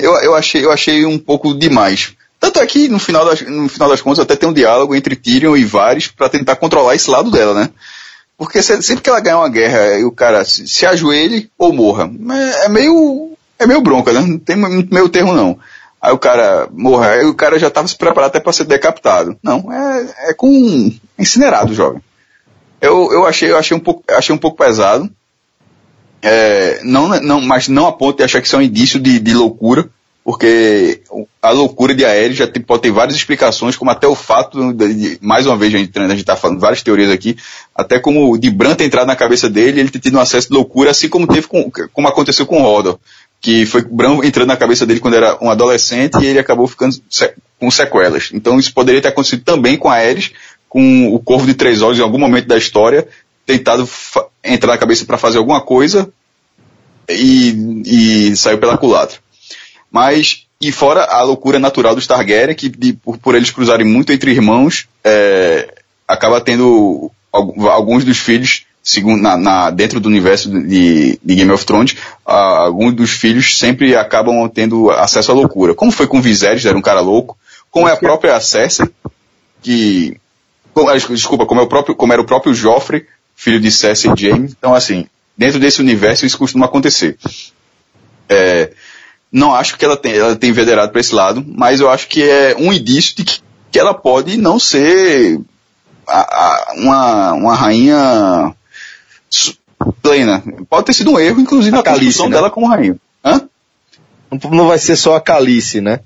eu, 0.00 0.12
eu, 0.22 0.34
achei, 0.34 0.64
eu 0.64 0.70
achei 0.70 1.04
um 1.04 1.18
pouco 1.18 1.52
demais. 1.52 2.12
Tanto 2.38 2.60
é 2.60 2.66
que 2.66 2.88
no 2.88 2.98
final 2.98 3.24
das, 3.24 3.40
no 3.42 3.68
final 3.68 3.88
das 3.88 4.00
contas 4.00 4.20
até 4.20 4.36
tem 4.36 4.48
um 4.48 4.52
diálogo 4.52 4.94
entre 4.94 5.16
Tyrion 5.16 5.56
e 5.56 5.64
Varys 5.64 6.08
para 6.08 6.28
tentar 6.28 6.56
controlar 6.56 6.94
esse 6.94 7.10
lado 7.10 7.30
dela, 7.30 7.54
né? 7.54 7.70
Porque 8.36 8.62
sempre 8.62 9.00
que 9.00 9.08
ela 9.08 9.20
ganhar 9.20 9.38
uma 9.38 9.48
guerra 9.48 9.98
e 9.98 10.04
o 10.04 10.12
cara 10.12 10.44
se, 10.44 10.66
se 10.66 10.84
ajoelhe 10.84 11.50
ou 11.56 11.72
morra, 11.72 12.10
é, 12.30 12.66
é 12.66 12.68
meio 12.68 13.36
é 13.58 13.66
meio 13.66 13.80
bronca, 13.80 14.12
né? 14.12 14.20
Não 14.20 14.38
tem 14.38 14.56
meio 14.56 15.08
termo 15.08 15.32
não. 15.32 15.58
Aí 16.00 16.12
o 16.12 16.18
cara 16.18 16.68
morre, 16.70 17.08
aí 17.08 17.24
o 17.24 17.34
cara 17.34 17.58
já 17.58 17.68
estava 17.68 17.88
se 17.88 17.96
preparado 17.96 18.28
até 18.28 18.40
para 18.40 18.52
ser 18.52 18.64
decapitado. 18.64 19.36
Não, 19.42 19.72
é, 19.72 20.30
é 20.30 20.34
com 20.34 20.92
incinerado, 21.18 21.72
jovem. 21.72 22.02
Eu, 22.84 23.12
eu 23.12 23.26
achei, 23.26 23.50
eu 23.50 23.56
achei 23.56 23.76
um 23.76 23.80
pouco, 23.80 24.04
achei 24.10 24.34
um 24.34 24.38
pouco 24.38 24.58
pesado. 24.58 25.10
É, 26.22 26.80
não, 26.82 27.08
não, 27.20 27.40
mas 27.40 27.68
não 27.68 27.86
a 27.86 27.92
ponto 27.92 28.18
de 28.18 28.22
achar 28.24 28.40
que 28.40 28.56
um 28.56 28.62
indício 28.62 28.98
de, 28.98 29.18
de 29.18 29.34
loucura, 29.34 29.88
porque 30.24 31.02
a 31.42 31.50
loucura 31.50 31.94
de 31.94 32.04
Aéreo 32.04 32.34
já 32.34 32.46
tem, 32.46 32.62
pode 32.62 32.82
ter 32.82 32.90
várias 32.90 33.14
explicações, 33.14 33.76
como 33.76 33.90
até 33.90 34.06
o 34.06 34.14
fato, 34.14 34.72
de, 34.72 34.94
de 34.94 35.18
mais 35.20 35.46
uma 35.46 35.56
vez, 35.56 35.74
a 35.74 35.78
gente 35.78 36.14
está 36.14 36.34
falando 36.34 36.60
várias 36.60 36.82
teorias 36.82 37.10
aqui, 37.10 37.36
até 37.74 37.98
como 37.98 38.38
de 38.38 38.50
Bran 38.50 38.74
ter 38.74 38.84
entrado 38.84 39.06
na 39.06 39.16
cabeça 39.16 39.50
dele, 39.50 39.80
ele 39.80 39.90
ter 39.90 39.98
tido 39.98 40.16
um 40.16 40.20
acesso 40.20 40.48
de 40.48 40.54
loucura, 40.54 40.90
assim 40.90 41.10
como 41.10 41.26
teve 41.26 41.46
com, 41.46 41.70
como 41.92 42.08
aconteceu 42.08 42.46
com 42.46 42.62
o 42.62 42.98
que 43.44 43.66
foi 43.66 43.82
Bran 43.82 44.24
entrando 44.24 44.48
na 44.48 44.56
cabeça 44.56 44.86
dele 44.86 45.00
quando 45.00 45.16
era 45.16 45.36
um 45.44 45.50
adolescente 45.50 46.16
e 46.22 46.26
ele 46.26 46.38
acabou 46.38 46.66
ficando 46.66 46.96
com 47.60 47.70
sequelas. 47.70 48.30
Então 48.32 48.58
isso 48.58 48.72
poderia 48.72 49.02
ter 49.02 49.08
acontecido 49.08 49.44
também 49.44 49.76
com 49.76 49.90
Ares, 49.90 50.32
com 50.74 51.14
o 51.14 51.20
Corvo 51.20 51.46
de 51.46 51.54
Três 51.54 51.82
Olhos 51.82 52.00
em 52.00 52.02
algum 52.02 52.18
momento 52.18 52.48
da 52.48 52.58
história, 52.58 53.06
tentado 53.46 53.88
entrar 54.42 54.72
na 54.72 54.78
cabeça 54.78 55.04
para 55.04 55.16
fazer 55.16 55.38
alguma 55.38 55.60
coisa 55.60 56.10
e, 57.08 57.82
e 57.86 58.36
saiu 58.36 58.58
pela 58.58 58.76
culatra. 58.76 59.18
Mas, 59.88 60.46
e 60.60 60.72
fora 60.72 61.04
a 61.04 61.22
loucura 61.22 61.60
natural 61.60 61.94
dos 61.94 62.08
Targaryen, 62.08 62.56
que 62.56 62.68
de, 62.68 62.92
por, 62.92 63.18
por, 63.18 63.36
eles 63.36 63.52
cruzarem 63.52 63.86
muito 63.86 64.12
entre 64.12 64.32
irmãos, 64.32 64.88
é, 65.04 65.72
acaba 66.08 66.40
tendo 66.40 67.08
alguns 67.32 68.02
dos 68.02 68.18
filhos, 68.18 68.66
segundo, 68.82 69.22
na, 69.22 69.36
na, 69.36 69.70
dentro 69.70 70.00
do 70.00 70.08
universo 70.08 70.50
de, 70.50 71.20
de 71.22 71.34
Game 71.36 71.52
of 71.52 71.64
Thrones, 71.64 71.94
alguns 72.24 72.94
dos 72.94 73.10
filhos 73.12 73.60
sempre 73.60 73.94
acabam 73.94 74.48
tendo 74.52 74.90
acesso 74.90 75.30
à 75.30 75.34
loucura. 75.36 75.72
Como 75.72 75.92
foi 75.92 76.08
com 76.08 76.20
Viserys, 76.20 76.66
era 76.66 76.76
um 76.76 76.82
cara 76.82 77.00
louco, 77.00 77.38
como 77.70 77.86
é 77.88 77.92
a 77.92 77.96
própria 77.96 78.40
Cersei, 78.40 78.88
que, 79.62 80.16
desculpa, 81.10 81.46
como, 81.46 81.60
é 81.60 81.64
o 81.64 81.68
próprio, 81.68 81.94
como 81.94 82.12
era 82.12 82.22
o 82.22 82.26
próprio 82.26 82.54
Joffrey, 82.54 83.06
filho 83.34 83.60
de 83.60 83.70
Cersei 83.70 84.10
e 84.12 84.20
Jaime. 84.20 84.48
Então, 84.56 84.74
assim, 84.74 85.06
dentro 85.36 85.58
desse 85.58 85.80
universo 85.80 86.26
isso 86.26 86.38
costuma 86.38 86.66
acontecer. 86.66 87.16
É, 88.28 88.72
não 89.30 89.54
acho 89.54 89.76
que 89.76 89.84
ela 89.84 89.96
tem, 89.96 90.14
ela 90.14 90.36
tem 90.36 90.50
envederado 90.50 90.92
para 90.92 91.00
esse 91.00 91.14
lado, 91.14 91.44
mas 91.46 91.80
eu 91.80 91.90
acho 91.90 92.08
que 92.08 92.22
é 92.22 92.56
um 92.58 92.72
indício 92.72 93.16
de 93.16 93.24
que, 93.24 93.40
que 93.70 93.78
ela 93.78 93.92
pode 93.92 94.36
não 94.36 94.58
ser 94.58 95.40
a, 96.06 96.20
a, 96.20 96.72
uma, 96.76 97.32
uma 97.32 97.54
rainha 97.54 98.54
plena. 100.00 100.42
Pode 100.68 100.86
ter 100.86 100.92
sido 100.92 101.10
um 101.10 101.18
erro, 101.18 101.40
inclusive, 101.40 101.76
a, 101.76 101.80
a 101.80 101.82
construção 101.82 102.28
né? 102.28 102.36
dela 102.36 102.50
como 102.50 102.68
rainha. 102.68 102.96
Hã? 103.24 103.48
Não 104.50 104.68
vai 104.68 104.78
ser 104.78 104.96
só 104.96 105.16
a 105.16 105.20
Calice, 105.20 105.80
né? 105.80 106.00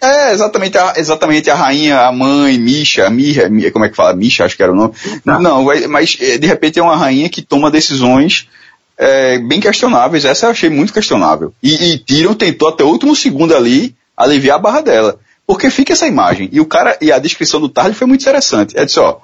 É, 0.00 0.32
exatamente 0.32 0.78
a, 0.78 0.94
exatamente 0.96 1.50
a 1.50 1.54
rainha, 1.54 2.00
a 2.00 2.12
mãe, 2.12 2.58
Misha, 2.58 3.06
a 3.06 3.10
Mirra, 3.10 3.50
como 3.70 3.84
é 3.84 3.88
que 3.88 3.96
fala? 3.96 4.14
Misha, 4.14 4.44
acho 4.44 4.56
que 4.56 4.62
era 4.62 4.72
o 4.72 4.74
nome. 4.74 4.94
Não, 5.24 5.40
não 5.40 5.64
mas 5.88 6.16
é, 6.20 6.38
de 6.38 6.46
repente 6.46 6.78
é 6.78 6.82
uma 6.82 6.96
rainha 6.96 7.28
que 7.28 7.42
toma 7.42 7.70
decisões 7.70 8.48
é, 8.96 9.38
bem 9.38 9.60
questionáveis. 9.60 10.24
Essa 10.24 10.46
eu 10.46 10.50
achei 10.50 10.70
muito 10.70 10.92
questionável. 10.92 11.52
E, 11.62 11.92
e 11.92 11.98
Tyrion 11.98 12.34
tentou 12.34 12.68
até 12.68 12.82
o 12.82 12.88
último 12.88 13.14
segundo 13.14 13.54
ali 13.54 13.94
aliviar 14.16 14.56
a 14.56 14.60
barra 14.60 14.80
dela. 14.80 15.18
Porque 15.46 15.68
fica 15.68 15.92
essa 15.92 16.06
imagem. 16.06 16.48
E 16.52 16.60
o 16.60 16.66
cara, 16.66 16.96
e 17.00 17.10
a 17.10 17.18
descrição 17.18 17.60
do 17.60 17.68
Tarly 17.68 17.94
foi 17.94 18.06
muito 18.06 18.20
interessante. 18.22 18.78
É 18.78 18.84
disse, 18.84 19.00
ó, 19.00 19.18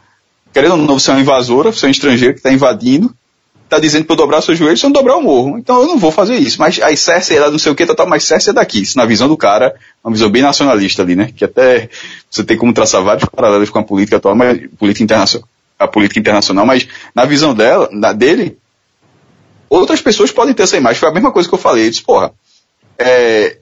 querendo 0.52 0.72
ou 0.72 0.78
não, 0.78 0.98
você 0.98 1.10
é 1.10 1.14
uma 1.14 1.20
invasora, 1.20 1.70
você 1.70 1.86
é 1.86 1.88
um 1.88 1.92
estrangeiro 1.92 2.34
que 2.34 2.40
está 2.40 2.52
invadindo, 2.52 3.14
está 3.76 3.80
dizendo 3.80 4.04
para 4.04 4.14
eu 4.14 4.18
dobrar 4.18 4.40
seus 4.40 4.58
joelhos, 4.58 4.80
se 4.80 4.86
eu 4.86 4.90
não 4.90 4.94
dobrar 4.94 5.14
eu 5.14 5.22
morro. 5.22 5.58
Então 5.58 5.80
eu 5.80 5.86
não 5.86 5.98
vou 5.98 6.10
fazer 6.10 6.36
isso. 6.36 6.60
Mas 6.60 6.80
aí 6.80 6.96
Cersei, 6.96 7.36
ela 7.36 7.50
não 7.50 7.58
sei 7.58 7.72
o 7.72 7.74
que, 7.74 7.86
tá, 7.86 7.94
tá, 7.94 8.06
mas 8.06 8.24
Cersei 8.24 8.50
é 8.50 8.54
daqui. 8.54 8.82
Isso 8.82 8.96
na 8.96 9.04
visão 9.04 9.28
do 9.28 9.36
cara, 9.36 9.74
uma 10.02 10.12
visão 10.12 10.28
bem 10.28 10.42
nacionalista 10.42 11.02
ali, 11.02 11.16
né? 11.16 11.30
Que 11.34 11.44
até 11.44 11.88
você 12.30 12.44
tem 12.44 12.56
como 12.56 12.72
traçar 12.72 13.02
vários 13.02 13.28
paralelos 13.28 13.70
com 13.70 13.78
a 13.78 13.82
política 13.82 14.16
atual, 14.16 14.34
mas 14.34 14.60
política 14.78 15.04
internacional, 15.04 15.48
a 15.78 15.86
política 15.86 16.20
internacional, 16.20 16.66
mas 16.66 16.86
na 17.14 17.24
visão 17.24 17.54
dela, 17.54 17.88
na, 17.92 18.12
dele, 18.12 18.58
Outras 19.68 20.00
pessoas 20.00 20.30
podem 20.30 20.54
ter 20.54 20.62
essa 20.62 20.76
imagem. 20.76 20.98
Foi 20.98 21.08
a 21.08 21.12
mesma 21.12 21.32
coisa 21.32 21.48
que 21.48 21.54
eu 21.54 21.58
falei. 21.58 21.86
Eu 21.86 21.90
disse, 21.90 22.02
porra, 22.02 22.32
é, 22.98 23.58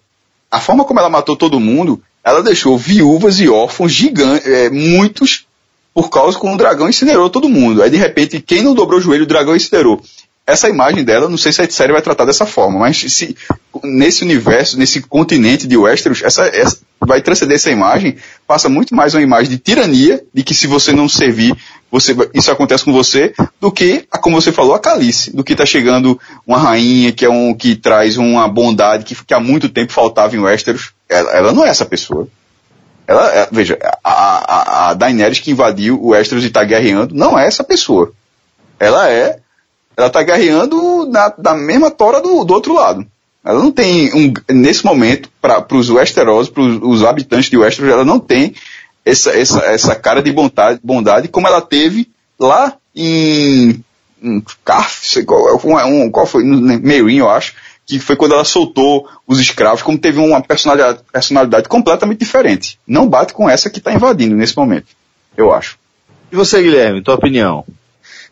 a 0.50 0.61
forma 0.61 0.85
como 0.85 1.00
ela 1.00 1.09
matou 1.09 1.37
todo 1.37 1.59
mundo, 1.59 2.03
ela 2.22 2.42
deixou 2.42 2.77
viúvas 2.77 3.40
e 3.40 3.48
órfãos 3.48 3.92
gigantes, 3.92 4.46
é, 4.46 4.70
muitos, 4.70 5.46
por 5.94 6.11
causa 6.11 6.38
que 6.38 6.46
o 6.46 6.57
dragão 6.57 6.88
incinerou 6.88 7.30
todo 7.30 7.48
mundo. 7.48 7.83
Aí 7.83 7.88
de 7.88 7.96
repente, 7.96 8.40
quem 8.40 8.62
não 8.62 8.74
dobrou 8.74 8.98
o 8.98 9.02
joelho, 9.02 9.22
o 9.22 9.28
dragão 9.28 9.54
incinerou 9.54 10.02
essa 10.46 10.68
imagem 10.68 11.02
dela, 11.04 11.28
não 11.28 11.38
sei 11.38 11.52
se 11.52 11.62
a 11.62 11.70
série 11.70 11.92
vai 11.92 12.02
tratar 12.02 12.26
dessa 12.26 12.44
forma, 12.44 12.78
mas 12.80 12.98
se 12.98 13.35
nesse 13.83 14.22
universo, 14.22 14.78
nesse 14.78 15.00
continente 15.00 15.66
de 15.66 15.76
Westeros, 15.76 16.22
essa, 16.22 16.44
essa 16.46 16.78
vai 17.00 17.22
transcender 17.22 17.57
essa 17.57 17.70
imagem, 17.70 18.16
passa 18.46 18.68
muito 18.68 18.94
mais 18.94 19.14
uma 19.14 19.22
imagem 19.22 19.50
de 19.50 19.59
tirania, 19.59 20.22
de 20.35 20.42
que 20.42 20.54
se 20.54 20.66
você 20.66 20.92
não 20.92 21.09
servir, 21.09 21.57
você, 21.90 22.14
isso 22.35 22.50
acontece 22.50 22.85
com 22.85 22.92
você, 22.92 23.33
do 23.59 23.72
que, 23.72 24.07
como 24.20 24.40
você 24.40 24.52
falou, 24.52 24.74
a 24.74 24.78
Calice, 24.78 25.35
do 25.35 25.42
que 25.42 25.52
está 25.52 25.64
chegando 25.64 26.20
uma 26.46 26.59
rainha 26.59 27.12
que 27.12 27.24
é 27.24 27.30
um 27.30 27.54
que 27.54 27.74
traz 27.74 28.18
uma 28.18 28.46
bondade 28.46 29.04
que, 29.04 29.24
que 29.24 29.33
há 29.33 29.40
muito 29.40 29.68
tempo 29.68 29.92
faltava 29.92 30.37
em 30.37 30.40
Westeros. 30.40 30.92
Ela, 31.09 31.30
ela 31.33 31.52
não 31.52 31.64
é 31.64 31.68
essa 31.68 31.87
pessoa. 31.87 32.28
Ela, 33.07 33.35
é, 33.35 33.49
veja, 33.51 33.79
a, 34.03 34.11
a, 34.12 34.90
a 34.90 34.95
Daenerys 34.95 35.40
que 35.40 35.51
invadiu 35.51 36.03
o 36.03 36.09
Westeros 36.09 36.45
e 36.45 36.49
está 36.49 36.64
guerreando, 36.64 37.14
não 37.14 37.38
é 37.38 37.47
essa 37.47 37.62
pessoa. 37.62 38.12
Ela 38.79 39.11
é 39.11 39.38
ela 39.97 40.09
está 40.09 40.23
guerreando 40.23 41.07
na, 41.07 41.33
na 41.38 41.55
mesma 41.55 41.90
tora 41.90 42.21
do, 42.21 42.45
do 42.45 42.55
outro 42.55 42.75
lado. 42.75 43.07
Ela 43.45 43.62
não 43.62 43.71
tem, 43.71 44.12
um, 44.14 44.33
nesse 44.53 44.85
momento, 44.85 45.29
para 45.40 45.64
os 45.73 45.90
Westeros, 45.90 46.49
para 46.49 46.62
os 46.62 47.05
habitantes 47.05 47.51
de 47.51 47.57
Westeros, 47.57 47.93
ela 47.93 48.05
não 48.05 48.19
tem 48.19 48.55
essa, 49.05 49.31
essa, 49.38 49.61
essa 49.67 49.95
cara 49.95 50.23
de 50.23 50.33
bondade, 50.33 50.81
bondade 50.83 51.29
como 51.29 51.47
ela 51.47 51.61
teve 51.61 52.09
lá 52.38 52.75
em, 52.97 53.85
em 54.23 54.43
Carf, 54.64 55.07
sei 55.07 55.25
qual, 55.25 55.61
um, 55.87 56.11
qual 56.11 56.27
foi, 56.27 56.43
Meereen, 56.43 57.19
eu 57.19 57.31
acho, 57.31 57.55
que 57.87 57.99
foi 57.99 58.16
quando 58.16 58.33
ela 58.33 58.44
soltou 58.44 59.09
os 59.27 59.38
escravos, 59.38 59.83
como 59.83 59.99
teve 59.99 60.18
uma 60.18 60.40
personalidade, 60.40 61.01
personalidade 61.12 61.68
completamente 61.68 62.18
diferente. 62.18 62.79
Não 62.87 63.09
bate 63.09 63.33
com 63.35 63.49
essa 63.49 63.68
que 63.68 63.79
está 63.79 63.92
invadindo 63.92 64.35
nesse 64.35 64.57
momento, 64.57 64.87
eu 65.37 65.53
acho. 65.53 65.79
E 66.33 66.37
você, 66.37 66.62
Guilherme, 66.62 67.03
tua 67.03 67.14
opinião? 67.14 67.64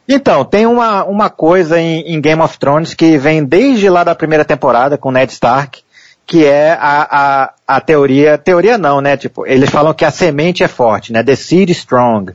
Então, 0.08 0.44
tem 0.44 0.66
uma, 0.66 1.04
uma 1.04 1.30
coisa 1.30 1.80
em, 1.80 2.00
em, 2.00 2.20
Game 2.20 2.42
of 2.42 2.58
Thrones 2.58 2.94
que 2.94 3.16
vem 3.16 3.44
desde 3.44 3.88
lá 3.88 4.02
da 4.02 4.14
primeira 4.14 4.44
temporada 4.44 4.98
com 4.98 5.12
Ned 5.12 5.32
Stark, 5.32 5.80
que 6.26 6.44
é 6.44 6.72
a, 6.72 7.06
a, 7.10 7.52
a 7.66 7.80
teoria, 7.80 8.36
teoria 8.38 8.76
não, 8.76 9.00
né? 9.00 9.16
Tipo, 9.16 9.46
eles 9.46 9.70
falam 9.70 9.94
que 9.94 10.04
a 10.04 10.10
semente 10.10 10.62
é 10.64 10.68
forte, 10.68 11.12
né? 11.12 11.22
The 11.22 11.36
seed 11.36 11.70
strong, 11.70 12.32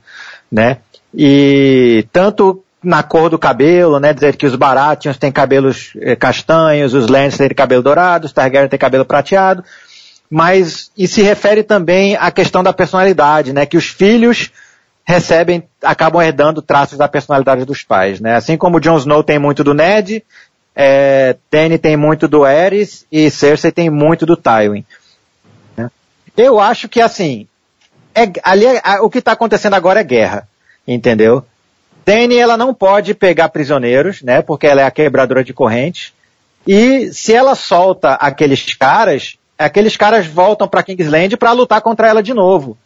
né? 0.52 0.78
E 1.14 2.06
tanto 2.12 2.64
na 2.84 3.02
cor 3.04 3.30
do 3.30 3.40
cabelo, 3.40 4.00
né? 4.00 4.14
Dizer 4.14 4.36
que 4.36 4.46
os 4.46 4.56
Baratheons 4.56 5.18
têm 5.18 5.32
cabelos 5.32 5.94
eh, 6.00 6.16
castanhos, 6.16 6.94
os 6.94 7.08
Lannister 7.08 7.48
têm 7.48 7.56
cabelo 7.56 7.82
dourado, 7.82 8.26
os 8.26 8.34
Targaryen 8.34 8.70
têm 8.70 8.80
cabelo 8.80 9.06
prateado, 9.06 9.64
mas 10.30 10.92
e 10.98 11.08
se 11.08 11.22
refere 11.22 11.64
também 11.64 12.16
à 12.16 12.30
questão 12.32 12.64
da 12.64 12.74
personalidade, 12.74 13.54
né? 13.54 13.66
Que 13.66 13.78
os 13.78 13.88
filhos 13.88 14.52
recebem, 15.04 15.64
acabam 15.82 16.22
herdando 16.22 16.62
traços 16.62 16.98
da 16.98 17.08
personalidade 17.08 17.66
dos 17.66 17.82
pais, 17.84 18.20
né? 18.20 18.36
Assim 18.36 18.58
como 18.58 18.80
Jon 18.80 18.98
Snow 18.98 19.24
tem 19.24 19.40
muito 19.40 19.64
do 19.64 19.74
Ned, 19.74 20.24
é, 20.76 21.36
Dany 21.50 21.78
tem 21.78 21.98
muito 21.98 22.28
do 22.28 22.44
Aerys 22.44 23.06
e 23.12 23.32
Cersei 23.32 23.72
tem 23.72 23.90
muito 23.90 24.26
do 24.26 24.38
Tywin. 24.38 24.86
Né? 25.76 25.90
Eu 26.36 26.60
acho 26.60 26.88
que 26.88 27.02
assim, 27.02 27.48
é, 28.14 28.32
ali 28.44 28.66
é, 28.66 29.00
o 29.02 29.10
que 29.10 29.20
está 29.20 29.32
acontecendo 29.32 29.74
agora 29.74 30.02
é 30.02 30.04
guerra, 30.04 30.48
entendeu? 30.88 31.44
Dany 32.08 32.38
ela 32.38 32.56
não 32.56 32.74
pode 32.74 33.14
pegar 33.14 33.50
prisioneiros, 33.50 34.22
né? 34.22 34.42
Porque 34.42 34.66
ela 34.66 34.80
é 34.80 34.86
a 34.86 34.92
quebradora 34.92 35.44
de 35.44 35.54
correntes. 35.54 36.14
E 36.66 37.12
se 37.12 37.34
ela 37.34 37.54
solta 37.54 38.14
aqueles 38.14 38.74
caras, 38.74 39.38
aqueles 39.60 39.98
caras 39.98 40.26
voltam 40.26 40.70
para 40.70 40.84
Kingsland 40.84 41.36
para 41.36 41.52
lutar 41.52 41.82
contra 41.82 42.08
ela 42.08 42.24
de 42.24 42.34
novo, 42.34 42.78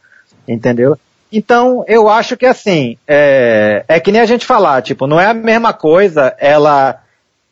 entendeu? 0.47 0.97
Então, 1.31 1.85
eu 1.87 2.09
acho 2.09 2.35
que 2.35 2.47
assim, 2.47 2.97
é, 3.07 3.85
é 3.87 3.99
que 3.99 4.11
nem 4.11 4.21
a 4.21 4.25
gente 4.25 4.43
falar, 4.43 4.81
tipo, 4.81 5.05
não 5.05 5.19
é 5.19 5.27
a 5.27 5.35
mesma 5.35 5.71
coisa 5.71 6.35
ela, 6.39 6.99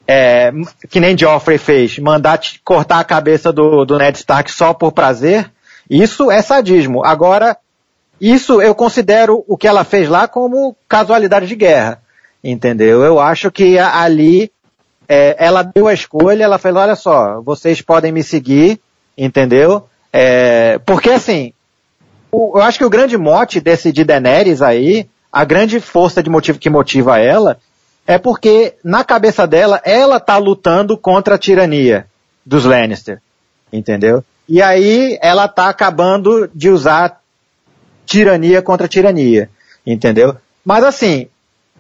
é, 0.08 0.52
que 0.90 1.00
nem 1.00 1.16
Joffrey 1.16 1.60
fez, 1.60 2.00
mandar 2.00 2.42
cortar 2.66 3.00
a 3.00 3.04
cabeça 3.04 3.54
do, 3.54 3.86
do 3.86 3.98
Ned 4.00 4.18
Stark 4.18 4.52
só 4.52 4.74
por 4.74 4.92
prazer. 4.92 5.52
Isso 5.88 6.32
é 6.32 6.42
sadismo. 6.42 7.06
Agora, 7.06 7.56
isso 8.20 8.62
eu 8.62 8.76
considero 8.76 9.44
o 9.48 9.58
que 9.58 9.68
ela 9.68 9.84
fez 9.84 10.10
lá 10.10 10.28
como 10.28 10.76
casualidade 10.88 11.48
de 11.48 11.56
guerra. 11.56 12.02
Entendeu? 12.44 13.04
Eu 13.04 13.20
acho 13.20 13.52
que 13.52 13.78
ali 13.78 14.52
é, 15.08 15.36
ela 15.38 15.64
deu 15.64 15.88
a 15.88 15.94
escolha, 15.94 16.44
ela 16.44 16.58
falou, 16.58 16.82
olha 16.82 16.96
só, 16.96 17.42
vocês 17.42 17.82
podem 17.82 18.12
me 18.12 18.24
seguir, 18.24 18.80
entendeu? 19.18 19.88
É, 20.14 20.80
porque 20.86 21.10
assim, 21.10 21.54
eu 22.32 22.62
acho 22.62 22.78
que 22.78 22.86
o 22.86 22.90
grande 22.90 23.18
mote 23.18 23.60
desse 23.60 23.92
de 23.92 24.04
Daenerys 24.04 24.62
aí, 24.62 25.10
a 25.32 25.44
grande 25.44 25.80
força 25.80 26.24
de 26.24 26.30
motivo 26.30 26.60
que 26.60 26.70
motiva 26.70 27.20
ela 27.20 27.58
é 28.08 28.18
porque 28.18 28.76
na 28.84 29.04
cabeça 29.04 29.46
dela, 29.46 29.82
ela 29.84 30.20
tá 30.20 30.38
lutando 30.38 30.98
contra 30.98 31.36
a 31.36 31.38
tirania 31.38 32.08
dos 32.46 32.66
Lannister, 32.66 33.22
entendeu? 33.72 34.24
E 34.48 34.62
aí 34.62 35.18
ela 35.22 35.48
tá 35.48 35.70
acabando 35.70 36.50
de 36.56 36.70
usar 36.70 37.19
tirania 38.10 38.60
contra 38.60 38.88
tirania, 38.88 39.50
entendeu? 39.86 40.36
Mas 40.66 40.84
assim, 40.84 41.28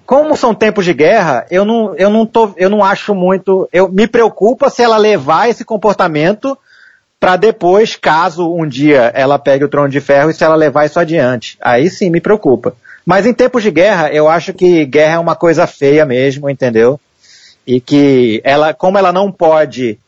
como 0.05 0.37
são 0.37 0.53
tempos 0.53 0.85
de 0.85 0.93
guerra, 0.93 1.47
eu 1.49 1.65
não, 1.65 1.95
eu 1.95 2.09
não 2.09 2.23
tô, 2.23 2.53
eu 2.55 2.69
não 2.69 2.83
acho 2.83 3.15
muito, 3.15 3.67
eu 3.73 3.89
me 3.89 4.07
preocupa 4.07 4.69
se 4.69 4.83
ela 4.83 4.95
levar 4.95 5.49
esse 5.49 5.65
comportamento 5.65 6.55
para 7.19 7.35
depois, 7.35 7.95
caso 7.95 8.53
um 8.53 8.67
dia 8.67 9.11
ela 9.15 9.39
pegue 9.39 9.65
o 9.65 9.67
trono 9.67 9.89
de 9.89 9.99
ferro 9.99 10.29
e 10.29 10.33
se 10.33 10.43
ela 10.43 10.55
levar 10.55 10.85
isso 10.85 10.99
adiante. 10.99 11.57
Aí 11.59 11.89
sim 11.89 12.11
me 12.11 12.21
preocupa. 12.21 12.75
Mas 13.03 13.25
em 13.25 13.33
tempos 13.33 13.63
de 13.63 13.71
guerra, 13.71 14.11
eu 14.13 14.29
acho 14.29 14.53
que 14.53 14.85
guerra 14.85 15.15
é 15.15 15.19
uma 15.19 15.35
coisa 15.35 15.65
feia 15.65 16.05
mesmo, 16.05 16.47
entendeu? 16.47 16.99
E 17.65 17.81
que 17.81 18.39
ela, 18.43 18.71
como 18.71 18.99
ela 18.99 19.11
não 19.11 19.31
pode 19.31 19.99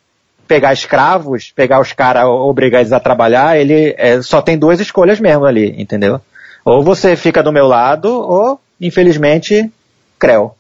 pegar 0.52 0.74
escravos, 0.74 1.54
pegar 1.56 1.80
os 1.80 1.94
caras, 1.94 2.26
obrigar 2.26 2.82
eles 2.82 2.92
a 2.92 3.00
trabalhar, 3.00 3.58
ele 3.58 3.96
é, 3.98 4.22
só 4.22 4.42
tem 4.42 4.58
duas 4.58 4.82
escolhas 4.82 5.18
mesmo 5.18 5.46
ali, 5.46 5.82
entendeu? 5.82 6.20
Ou 6.66 6.84
você 6.84 7.16
fica 7.16 7.42
do 7.42 7.54
meu 7.54 7.68
lado, 7.68 8.10
ou, 8.10 8.60
infelizmente, 8.82 9.72
creu. 10.20 10.54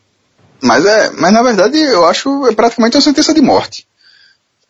Mas 0.61 0.85
é, 0.85 1.11
mas 1.17 1.33
na 1.33 1.43
verdade 1.43 1.77
eu 1.77 2.05
acho 2.05 2.47
é 2.47 2.55
praticamente 2.55 2.95
uma 2.95 3.01
sentença 3.01 3.33
de 3.33 3.41
morte. 3.41 3.85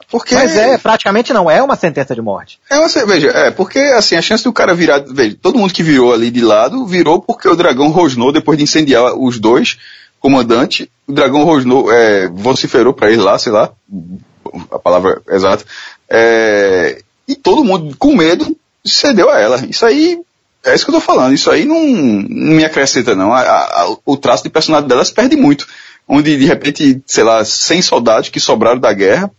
Porque... 0.10 0.34
Mas 0.34 0.55
é, 0.57 0.75
praticamente 0.79 1.31
não, 1.31 1.51
é 1.51 1.62
uma 1.62 1.75
sentença 1.75 2.15
de 2.15 2.21
morte. 2.21 2.60
É 2.67 2.79
uma, 2.79 2.88
veja, 3.05 3.29
é, 3.29 3.51
porque 3.51 3.77
assim, 3.77 4.15
a 4.15 4.23
chance 4.23 4.43
do 4.43 4.51
cara 4.51 4.73
virar, 4.73 5.05
veja, 5.07 5.38
todo 5.39 5.60
mundo 5.60 5.71
que 5.71 5.84
virou 5.84 6.12
ali 6.12 6.31
de 6.31 6.41
lado, 6.41 6.84
virou 6.88 7.21
porque 7.21 7.47
o 7.47 7.55
dragão 7.55 7.91
rosnou 7.91 8.31
depois 8.31 8.57
de 8.57 8.63
incendiar 8.63 9.13
os 9.13 9.38
dois 9.38 9.77
comandantes, 10.19 10.88
o 11.07 11.13
dragão 11.13 11.43
rosnou, 11.43 11.91
é, 11.91 12.27
vociferou 12.27 12.91
para 12.91 13.12
ele 13.12 13.21
lá, 13.21 13.38
sei 13.38 13.51
lá, 13.51 13.71
a 14.71 14.79
palavra 14.79 15.21
exata, 15.29 15.65
é, 16.09 17.01
e 17.27 17.35
todo 17.35 17.63
mundo 17.63 17.95
com 17.97 18.15
medo 18.15 18.57
cedeu 18.83 19.29
a 19.29 19.39
ela. 19.39 19.65
Isso 19.69 19.85
aí, 19.85 20.19
é 20.65 20.75
isso 20.75 20.85
que 20.85 20.91
eu 20.91 20.95
tô 20.95 21.01
falando, 21.01 21.33
isso 21.33 21.49
aí 21.49 21.65
não, 21.65 21.81
não 21.81 22.55
me 22.55 22.65
acrescenta 22.65 23.15
não. 23.15 23.33
A, 23.33 23.41
a, 23.41 23.97
o 24.05 24.17
traço 24.17 24.43
de 24.43 24.49
personalidade 24.49 24.89
dela 24.89 25.05
se 25.05 25.13
perde 25.13 25.35
muito. 25.35 25.67
Onde 26.07 26.37
de 26.37 26.45
repente, 26.45 27.01
sei 27.05 27.23
lá, 27.23 27.45
100 27.45 27.81
soldados 27.81 28.29
que 28.29 28.39
sobraram 28.39 28.79
da 28.79 28.91
guerra, 28.91 29.31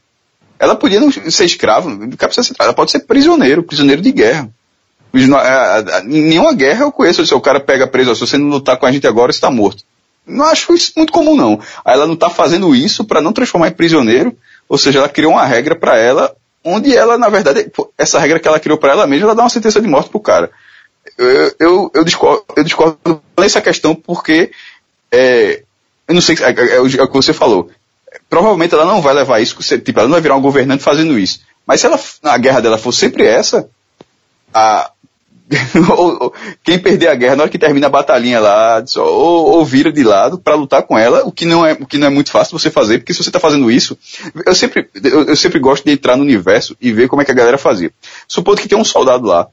ela 0.58 0.76
podia 0.76 1.00
não 1.00 1.10
ser 1.10 1.44
escrava, 1.44 1.90
ela 2.58 2.72
pode 2.72 2.92
ser 2.92 3.00
prisioneiro, 3.00 3.62
prisioneiro 3.62 4.00
de 4.00 4.12
guerra. 4.12 4.48
Nenhuma 6.04 6.54
guerra 6.54 6.84
eu 6.84 6.92
conheço, 6.92 7.26
se 7.26 7.34
o 7.34 7.40
cara 7.40 7.60
pega 7.60 7.86
preso, 7.86 8.14
se 8.14 8.20
você 8.20 8.38
não 8.38 8.48
lutar 8.48 8.76
com 8.78 8.86
a 8.86 8.92
gente 8.92 9.06
agora, 9.06 9.30
está 9.30 9.50
morto. 9.50 9.84
Não 10.26 10.44
acho 10.46 10.72
isso 10.72 10.92
muito 10.96 11.12
comum 11.12 11.34
não. 11.34 11.60
Ela 11.84 12.06
não 12.06 12.14
está 12.14 12.30
fazendo 12.30 12.74
isso 12.74 13.04
para 13.04 13.20
não 13.20 13.32
transformar 13.32 13.68
em 13.68 13.72
prisioneiro, 13.72 14.36
ou 14.72 14.78
seja, 14.78 15.00
ela 15.00 15.08
criou 15.10 15.32
uma 15.32 15.44
regra 15.44 15.76
para 15.76 15.98
ela, 15.98 16.34
onde 16.64 16.96
ela, 16.96 17.18
na 17.18 17.28
verdade, 17.28 17.70
essa 17.98 18.18
regra 18.18 18.40
que 18.40 18.48
ela 18.48 18.58
criou 18.58 18.78
para 18.78 18.92
ela 18.92 19.06
mesma, 19.06 19.26
ela 19.26 19.34
dá 19.34 19.42
uma 19.42 19.50
sentença 19.50 19.82
de 19.82 19.86
morte 19.86 20.08
pro 20.08 20.18
cara. 20.18 20.50
Eu, 21.18 21.54
eu, 21.60 21.90
eu, 21.92 22.02
discordo, 22.02 22.42
eu 22.56 22.64
discordo 22.64 23.22
nessa 23.38 23.60
questão 23.60 23.94
porque, 23.94 24.50
é, 25.10 25.62
eu 26.08 26.14
não 26.14 26.22
sei, 26.22 26.38
é, 26.40 26.58
é, 26.58 26.76
é, 26.76 26.80
o 26.80 26.88
que 26.88 27.12
você 27.12 27.34
falou. 27.34 27.70
Provavelmente 28.30 28.72
ela 28.72 28.86
não 28.86 29.02
vai 29.02 29.12
levar 29.12 29.40
isso, 29.40 29.58
tipo, 29.60 29.98
ela 29.98 30.08
não 30.08 30.14
vai 30.14 30.22
virar 30.22 30.36
um 30.36 30.40
governante 30.40 30.82
fazendo 30.82 31.18
isso. 31.18 31.42
Mas 31.66 31.82
se 31.82 31.86
ela, 31.86 32.00
a 32.22 32.38
guerra 32.38 32.60
dela 32.60 32.78
for 32.78 32.92
sempre 32.92 33.26
essa, 33.26 33.68
a, 34.54 34.90
quem 36.62 36.78
perder 36.78 37.08
a 37.08 37.14
guerra 37.14 37.36
na 37.36 37.42
hora 37.42 37.50
que 37.50 37.58
termina 37.58 37.86
a 37.86 37.90
batalhinha 37.90 38.40
lá, 38.40 38.82
ou, 38.96 39.50
ou 39.52 39.64
vira 39.64 39.92
de 39.92 40.02
lado 40.02 40.38
para 40.38 40.54
lutar 40.54 40.82
com 40.82 40.98
ela, 40.98 41.22
o 41.24 41.32
que 41.32 41.44
não 41.44 41.64
é, 41.64 41.72
o 41.72 41.86
que 41.86 41.98
não 41.98 42.06
é 42.06 42.10
muito 42.10 42.30
fácil 42.30 42.58
você 42.58 42.70
fazer, 42.70 42.98
porque 42.98 43.12
se 43.12 43.22
você 43.22 43.28
está 43.28 43.40
fazendo 43.40 43.70
isso, 43.70 43.96
eu 44.46 44.54
sempre, 44.54 44.88
eu, 45.02 45.24
eu, 45.24 45.36
sempre 45.36 45.58
gosto 45.58 45.84
de 45.84 45.92
entrar 45.92 46.16
no 46.16 46.22
universo 46.22 46.76
e 46.80 46.92
ver 46.92 47.08
como 47.08 47.22
é 47.22 47.24
que 47.24 47.30
a 47.30 47.34
galera 47.34 47.58
fazia. 47.58 47.92
Supondo 48.26 48.60
que 48.60 48.68
tem 48.68 48.78
um 48.78 48.84
soldado 48.84 49.26
lá 49.26 49.48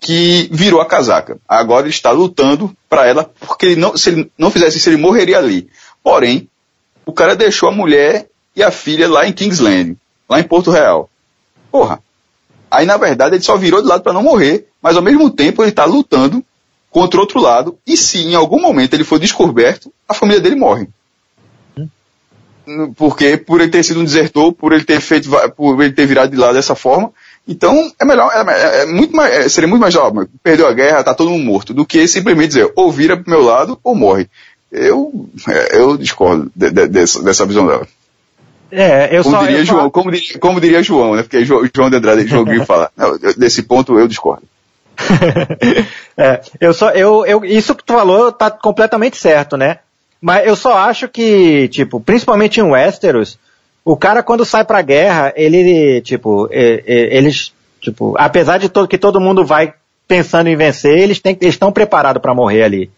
que 0.00 0.48
virou 0.50 0.80
a 0.80 0.86
casaca. 0.86 1.38
Agora 1.48 1.82
ele 1.82 1.90
está 1.90 2.10
lutando 2.10 2.76
para 2.88 3.06
ela, 3.06 3.30
porque 3.40 3.66
ele 3.66 3.76
não, 3.76 3.96
se 3.96 4.10
ele 4.10 4.32
não 4.36 4.50
fizesse 4.50 4.78
isso, 4.78 4.88
ele 4.88 4.96
morreria 4.96 5.38
ali. 5.38 5.68
Porém, 6.02 6.48
o 7.06 7.12
cara 7.12 7.36
deixou 7.36 7.68
a 7.68 7.72
mulher 7.72 8.28
e 8.54 8.62
a 8.62 8.70
filha 8.70 9.08
lá 9.08 9.26
em 9.26 9.32
Kingsland, 9.32 9.96
lá 10.28 10.40
em 10.40 10.44
Porto 10.44 10.70
Real. 10.70 11.08
Porra. 11.70 12.00
Aí 12.72 12.86
na 12.86 12.96
verdade 12.96 13.36
ele 13.36 13.42
só 13.42 13.56
virou 13.56 13.82
de 13.82 13.88
lado 13.88 14.02
para 14.02 14.12
não 14.12 14.22
morrer, 14.22 14.66
mas 14.80 14.96
ao 14.96 15.02
mesmo 15.02 15.30
tempo 15.30 15.62
ele 15.62 15.70
está 15.70 15.84
lutando 15.84 16.42
contra 16.90 17.20
outro 17.20 17.40
lado, 17.40 17.78
e 17.86 17.96
se 17.96 18.18
em 18.18 18.34
algum 18.34 18.60
momento 18.60 18.94
ele 18.94 19.04
for 19.04 19.18
descoberto, 19.18 19.92
a 20.06 20.12
família 20.12 20.40
dele 20.40 20.56
morre. 20.56 20.88
Porque 22.96 23.36
por 23.36 23.60
ele 23.60 23.70
ter 23.70 23.82
sido 23.82 24.00
um 24.00 24.04
desertor, 24.04 24.52
por 24.52 24.72
ele 24.72 24.84
ter 24.84 25.00
feito, 25.00 25.28
por 25.56 25.82
ele 25.82 25.92
ter 25.92 26.06
virado 26.06 26.30
de 26.30 26.36
lado 26.36 26.54
dessa 26.54 26.74
forma, 26.74 27.10
então 27.46 27.90
é 27.98 28.04
melhor, 28.04 28.30
é, 28.32 28.82
é 28.82 28.86
muito 28.86 29.16
mais, 29.16 29.32
é, 29.32 29.48
seria 29.48 29.68
muito 29.68 29.80
mais, 29.80 29.96
ó, 29.96 30.12
perdeu 30.42 30.66
a 30.66 30.72
guerra, 30.72 31.02
tá 31.02 31.14
todo 31.14 31.30
mundo 31.30 31.44
morto, 31.44 31.74
do 31.74 31.84
que 31.84 32.06
simplesmente 32.06 32.48
dizer, 32.48 32.72
ou 32.76 32.92
vira 32.92 33.16
pro 33.16 33.30
meu 33.30 33.42
lado 33.42 33.78
ou 33.82 33.94
morre. 33.94 34.28
Eu, 34.70 35.28
é, 35.48 35.78
eu 35.78 35.96
discordo 35.96 36.52
de, 36.54 36.70
de, 36.70 36.88
dessa, 36.88 37.22
dessa 37.22 37.44
visão 37.44 37.66
dela. 37.66 37.86
É, 38.74 39.14
eu 39.14 39.22
como 39.22 39.36
só, 39.36 39.42
diria 39.42 39.58
eu 39.58 39.64
João, 39.66 39.90
como, 39.90 40.10
diria, 40.10 40.38
como 40.38 40.60
diria 40.60 40.82
João, 40.82 41.14
né? 41.14 41.22
Porque 41.22 41.44
João, 41.44 41.68
João 41.74 41.90
de 41.90 41.96
Andrade, 41.96 42.26
João 42.26 42.44
Grilo 42.44 42.64
fala. 42.64 42.90
Não, 42.96 43.18
desse 43.36 43.62
ponto 43.62 43.98
eu 43.98 44.08
discordo. 44.08 44.44
é, 46.16 46.40
eu 46.58 46.72
só, 46.72 46.90
eu, 46.90 47.26
eu, 47.26 47.44
isso 47.44 47.74
que 47.74 47.84
tu 47.84 47.92
falou 47.92 48.32
tá 48.32 48.50
completamente 48.50 49.18
certo, 49.18 49.58
né? 49.58 49.80
Mas 50.18 50.46
eu 50.46 50.56
só 50.56 50.78
acho 50.78 51.06
que, 51.06 51.68
tipo, 51.68 52.00
principalmente 52.00 52.60
em 52.60 52.62
Westeros, 52.62 53.38
o 53.84 53.94
cara 53.94 54.22
quando 54.22 54.44
sai 54.44 54.64
pra 54.64 54.80
guerra, 54.80 55.34
ele, 55.36 56.00
tipo, 56.00 56.48
eles, 56.50 57.52
tipo, 57.80 58.14
apesar 58.16 58.58
de 58.58 58.68
todo, 58.68 58.88
que 58.88 58.96
todo 58.96 59.20
mundo 59.20 59.44
vai 59.44 59.74
pensando 60.08 60.46
em 60.46 60.56
vencer, 60.56 60.96
eles 60.96 61.20
têm, 61.20 61.36
eles 61.40 61.54
estão 61.54 61.72
preparados 61.72 62.22
para 62.22 62.34
morrer 62.34 62.62
ali. 62.62 62.90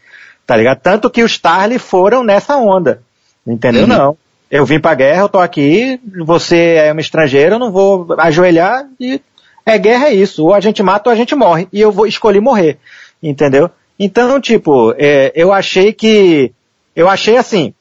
Tá 0.46 0.54
ligado? 0.54 0.78
Tanto 0.80 1.10
que 1.10 1.22
os 1.22 1.38
Tarly 1.38 1.78
foram 1.78 2.22
nessa 2.22 2.56
onda. 2.56 3.00
Entendeu? 3.46 3.82
Uhum. 3.82 3.88
Não. 3.88 4.18
Eu 4.54 4.64
vim 4.64 4.78
pra 4.78 4.94
guerra, 4.94 5.22
eu 5.22 5.28
tô 5.28 5.40
aqui, 5.40 6.00
você 6.24 6.76
é 6.76 6.94
um 6.94 7.00
estrangeiro, 7.00 7.56
eu 7.56 7.58
não 7.58 7.72
vou 7.72 8.06
ajoelhar 8.16 8.86
e 9.00 9.20
é 9.66 9.76
guerra 9.76 10.10
é 10.10 10.14
isso. 10.14 10.44
Ou 10.44 10.54
a 10.54 10.60
gente 10.60 10.80
mata 10.80 11.10
ou 11.10 11.12
a 11.12 11.16
gente 11.16 11.34
morre. 11.34 11.66
E 11.72 11.80
eu 11.80 11.90
vou 11.90 12.06
escolher 12.06 12.40
morrer. 12.40 12.78
Entendeu? 13.20 13.68
Então, 13.98 14.40
tipo, 14.40 14.94
é, 14.96 15.32
eu 15.34 15.52
achei 15.52 15.92
que, 15.92 16.52
eu 16.94 17.08
achei 17.08 17.36
assim, 17.36 17.74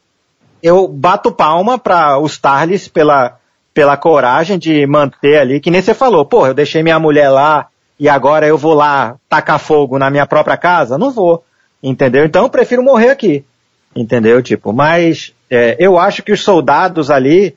eu 0.64 0.88
bato 0.88 1.32
palma 1.32 1.78
para 1.78 2.18
os 2.18 2.40
Tarlis 2.40 2.88
pela, 2.88 3.38
pela 3.72 3.96
coragem 3.96 4.58
de 4.58 4.88
manter 4.88 5.38
ali, 5.38 5.60
que 5.60 5.70
nem 5.70 5.80
você 5.80 5.94
falou, 5.94 6.26
pô, 6.26 6.48
eu 6.48 6.56
deixei 6.56 6.82
minha 6.82 6.98
mulher 6.98 7.30
lá 7.30 7.68
e 8.00 8.10
agora 8.10 8.48
eu 8.48 8.58
vou 8.58 8.74
lá 8.74 9.16
tacar 9.30 9.60
fogo 9.60 10.00
na 10.00 10.10
minha 10.10 10.26
própria 10.26 10.58
casa? 10.58 10.98
Não 10.98 11.12
vou. 11.12 11.44
Entendeu? 11.84 12.26
Então 12.26 12.46
eu 12.46 12.50
prefiro 12.50 12.82
morrer 12.82 13.12
aqui. 13.12 13.46
Entendeu? 13.96 14.42
Tipo, 14.42 14.74
mas 14.74 15.36
é, 15.56 15.76
eu 15.80 15.98
acho 15.98 16.24
que 16.24 16.32
os 16.32 16.44
soldados 16.44 17.10
ali, 17.12 17.56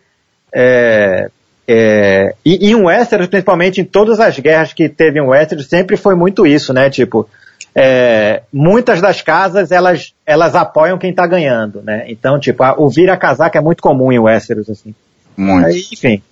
é, 0.52 1.30
é, 1.66 2.34
e, 2.44 2.68
e 2.68 2.70
em 2.72 2.74
Westeros, 2.74 3.26
principalmente 3.26 3.80
em 3.80 3.84
todas 3.84 4.20
as 4.20 4.38
guerras 4.38 4.72
que 4.72 4.88
teve 4.88 5.18
em 5.18 5.26
Westeros, 5.26 5.66
sempre 5.66 5.96
foi 5.96 6.14
muito 6.14 6.46
isso, 6.46 6.72
né? 6.72 6.90
Tipo, 6.90 7.28
é, 7.74 8.42
muitas 8.52 9.00
das 9.00 9.20
casas 9.22 9.70
elas, 9.72 10.14
elas 10.24 10.54
apoiam 10.54 10.98
quem 10.98 11.10
está 11.10 11.26
ganhando, 11.26 11.82
né? 11.82 12.04
Então, 12.08 12.38
tipo, 12.38 12.62
a, 12.62 12.74
o 12.78 12.88
vira-casaca 12.88 13.58
é 13.58 13.62
muito 13.62 13.82
comum 13.82 14.12
em 14.12 14.18
Westeros, 14.18 14.68
assim. 14.68 14.94
Muito. 15.36 15.66
Aí, 15.66 15.84
enfim. 15.92 16.22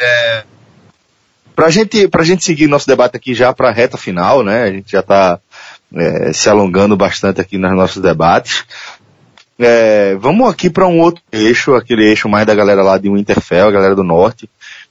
É, 0.00 0.42
Pra 1.60 1.68
gente, 1.68 2.08
pra 2.08 2.24
gente 2.24 2.42
seguir 2.42 2.66
nosso 2.68 2.86
debate 2.86 3.18
aqui 3.18 3.34
já 3.34 3.52
para 3.52 3.68
a 3.68 3.72
reta 3.72 3.98
final, 3.98 4.42
né? 4.42 4.62
A 4.62 4.72
gente 4.72 4.92
já 4.92 5.00
está 5.00 5.38
é, 5.94 6.32
se 6.32 6.48
alongando 6.48 6.96
bastante 6.96 7.40
aqui 7.40 7.58
nos 7.58 7.74
nossos 7.74 8.02
debates. 8.02 8.64
É, 9.58 10.14
vamos 10.16 10.48
aqui 10.48 10.70
para 10.70 10.86
um 10.86 11.00
outro 11.00 11.22
eixo, 11.30 11.74
aquele 11.74 12.08
eixo 12.08 12.28
mais 12.28 12.46
da 12.46 12.54
galera 12.54 12.82
lá 12.82 12.96
de 12.96 13.10
Winterfell, 13.10 13.68
a 13.68 13.72
galera 13.72 13.94
do 13.94 14.02
norte. 14.02 14.48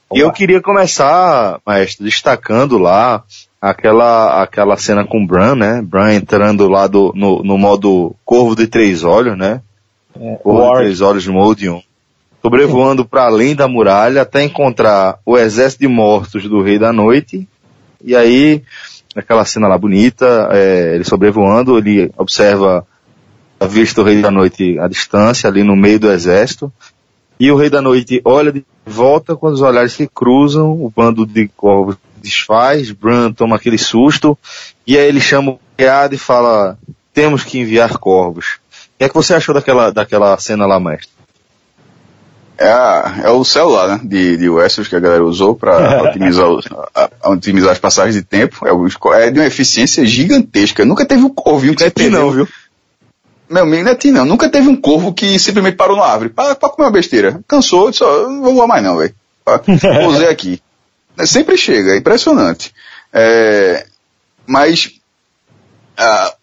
Olá. 0.08 0.20
E 0.20 0.22
eu 0.22 0.30
queria 0.30 0.60
começar, 0.60 1.60
maestro, 1.66 2.04
destacando 2.04 2.78
lá 2.78 3.24
aquela, 3.60 4.42
aquela 4.42 4.76
cena 4.76 5.04
com 5.04 5.22
o 5.22 5.26
Bran, 5.26 5.56
né? 5.56 5.82
Bran 5.82 6.14
entrando 6.14 6.68
lá 6.68 6.86
do, 6.86 7.12
no, 7.16 7.42
no 7.42 7.58
modo 7.58 8.14
Corvo 8.24 8.54
de 8.54 8.66
Três 8.66 9.02
Olhos, 9.02 9.36
né? 9.36 9.60
É, 10.20 10.36
Corvo 10.36 10.72
de 10.72 10.78
Três 10.82 11.00
Olhos 11.00 11.22
de 11.24 11.30
Moldion 11.30 11.80
sobrevoando 12.42 13.04
para 13.04 13.24
além 13.24 13.54
da 13.54 13.68
muralha 13.68 14.22
até 14.22 14.42
encontrar 14.42 15.18
o 15.24 15.36
exército 15.36 15.80
de 15.80 15.88
mortos 15.88 16.48
do 16.48 16.62
Rei 16.62 16.78
da 16.78 16.92
Noite. 16.92 17.46
E 18.02 18.16
aí, 18.16 18.62
aquela 19.14 19.44
cena 19.44 19.68
lá 19.68 19.76
bonita, 19.76 20.48
é, 20.52 20.94
ele 20.94 21.04
sobrevoando, 21.04 21.78
ele 21.78 22.10
observa 22.16 22.86
a 23.58 23.66
vista 23.66 24.02
do 24.02 24.08
Rei 24.08 24.22
da 24.22 24.30
Noite 24.30 24.78
à 24.78 24.88
distância, 24.88 25.48
ali 25.48 25.62
no 25.62 25.76
meio 25.76 25.98
do 25.98 26.10
exército. 26.10 26.72
E 27.38 27.50
o 27.50 27.56
Rei 27.56 27.70
da 27.70 27.82
Noite 27.82 28.20
olha 28.24 28.52
de 28.52 28.64
volta 28.86 29.36
quando 29.36 29.54
os 29.54 29.62
olhares 29.62 29.92
se 29.92 30.08
cruzam, 30.08 30.72
o 30.72 30.92
bando 30.94 31.26
de 31.26 31.48
corvos 31.48 31.96
desfaz, 32.20 32.90
Bran 32.90 33.32
toma 33.32 33.56
aquele 33.56 33.78
susto, 33.78 34.38
e 34.86 34.96
aí 34.96 35.06
ele 35.06 35.20
chama 35.20 35.52
o 35.52 35.60
criado 35.76 36.14
e 36.14 36.18
fala, 36.18 36.78
temos 37.12 37.42
que 37.42 37.58
enviar 37.58 37.96
corvos. 37.98 38.58
O 38.94 38.98
que 38.98 39.04
é 39.04 39.08
que 39.08 39.14
você 39.14 39.34
achou 39.34 39.54
daquela, 39.54 39.90
daquela 39.90 40.38
cena 40.38 40.66
lá, 40.66 40.78
mestre? 40.78 41.19
É, 42.60 42.70
a, 42.70 43.20
é 43.24 43.30
o 43.30 43.42
celular, 43.42 43.88
né, 43.88 44.00
de, 44.04 44.36
de 44.36 44.50
Westeros 44.50 44.86
que 44.86 44.94
a 44.94 45.00
galera 45.00 45.24
usou 45.24 45.54
para 45.54 46.02
otimizar, 46.04 46.46
otimizar 47.24 47.72
as 47.72 47.78
passagens 47.78 48.14
de 48.14 48.22
tempo. 48.22 48.66
É, 48.66 49.24
é 49.24 49.30
de 49.30 49.40
uma 49.40 49.46
eficiência 49.46 50.04
gigantesca. 50.04 50.84
Nunca 50.84 51.06
teve 51.06 51.22
um 51.22 51.30
corvinho 51.30 51.74
que 51.74 51.82
não 51.82 52.06
é 52.06 52.10
não, 52.10 52.30
viu? 52.30 52.48
Meu 53.48 53.62
amigo, 53.62 53.84
não 53.84 53.92
é 53.92 53.94
ti 53.94 54.10
não. 54.10 54.26
Nunca 54.26 54.50
teve 54.50 54.68
um 54.68 54.76
corvo 54.76 55.14
que 55.14 55.38
simplesmente 55.38 55.76
parou 55.76 55.96
na 55.96 56.04
árvore 56.04 56.28
para 56.28 56.54
comer 56.54 56.86
uma 56.86 56.92
besteira. 56.92 57.40
Cansou, 57.48 57.90
disse, 57.90 58.04
ó, 58.04 58.28
não 58.28 58.42
vou 58.42 58.54
voar 58.54 58.66
mais 58.66 58.84
não, 58.84 58.98
velho. 58.98 59.14
Pousei 60.04 60.28
aqui. 60.28 60.60
Sempre 61.24 61.56
chega, 61.56 61.94
é 61.94 61.96
impressionante. 61.96 62.74
É, 63.10 63.86
mas 64.46 64.92
a, 65.96 66.34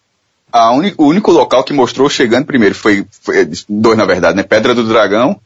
a 0.52 0.72
uni, 0.72 0.92
o 0.98 1.06
único 1.06 1.30
local 1.30 1.62
que 1.62 1.72
mostrou 1.72 2.10
chegando 2.10 2.44
primeiro 2.44 2.74
foi, 2.74 3.06
foi, 3.22 3.48
dois 3.68 3.96
na 3.96 4.04
verdade, 4.04 4.36
né? 4.36 4.42
Pedra 4.42 4.74
do 4.74 4.82
Dragão, 4.82 5.40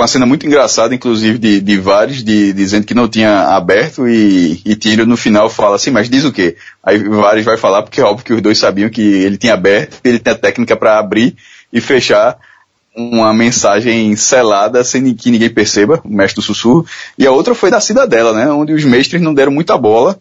com 0.00 0.02
uma 0.02 0.08
cena 0.08 0.24
muito 0.24 0.46
engraçada, 0.46 0.94
inclusive 0.94 1.36
de, 1.36 1.60
de 1.60 1.76
Vares, 1.76 2.24
de, 2.24 2.54
dizendo 2.54 2.86
que 2.86 2.94
não 2.94 3.06
tinha 3.06 3.48
aberto 3.54 4.08
e, 4.08 4.58
e 4.64 4.74
Tyrion 4.74 5.04
no 5.04 5.16
final 5.16 5.50
fala 5.50 5.76
assim, 5.76 5.90
mas 5.90 6.08
diz 6.08 6.24
o 6.24 6.32
quê? 6.32 6.56
Aí 6.82 6.98
Vares 6.98 7.44
vai 7.44 7.58
falar 7.58 7.82
porque 7.82 8.00
é 8.00 8.04
óbvio 8.04 8.24
que 8.24 8.32
os 8.32 8.40
dois 8.40 8.56
sabiam 8.56 8.88
que 8.88 9.02
ele 9.02 9.36
tinha 9.36 9.52
aberto, 9.52 9.98
ele 10.02 10.18
tem 10.18 10.32
a 10.32 10.36
técnica 10.36 10.74
para 10.74 10.98
abrir 10.98 11.36
e 11.70 11.82
fechar 11.82 12.38
uma 12.96 13.34
mensagem 13.34 14.16
selada 14.16 14.82
sem 14.82 15.14
que 15.14 15.30
ninguém 15.30 15.50
perceba, 15.50 16.00
o 16.02 16.08
mestre 16.08 16.36
do 16.36 16.42
sussurro, 16.42 16.86
e 17.18 17.26
a 17.26 17.30
outra 17.30 17.54
foi 17.54 17.70
da 17.70 17.78
cidadela, 17.78 18.32
né, 18.32 18.50
onde 18.50 18.72
os 18.72 18.84
mestres 18.84 19.20
não 19.20 19.34
deram 19.34 19.52
muita 19.52 19.76
bola, 19.76 20.18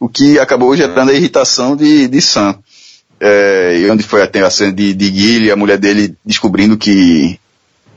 o 0.00 0.08
que 0.08 0.40
acabou 0.40 0.76
gerando 0.76 1.12
a 1.12 1.14
irritação 1.14 1.76
de, 1.76 2.08
de 2.08 2.20
Sam. 2.20 2.58
É, 3.20 3.78
e 3.78 3.90
onde 3.90 4.02
foi 4.02 4.22
a 4.22 4.50
cena 4.50 4.72
de, 4.72 4.92
de 4.92 5.06
Gilly, 5.06 5.52
a 5.52 5.56
mulher 5.56 5.78
dele 5.78 6.16
descobrindo 6.24 6.76
que 6.76 7.38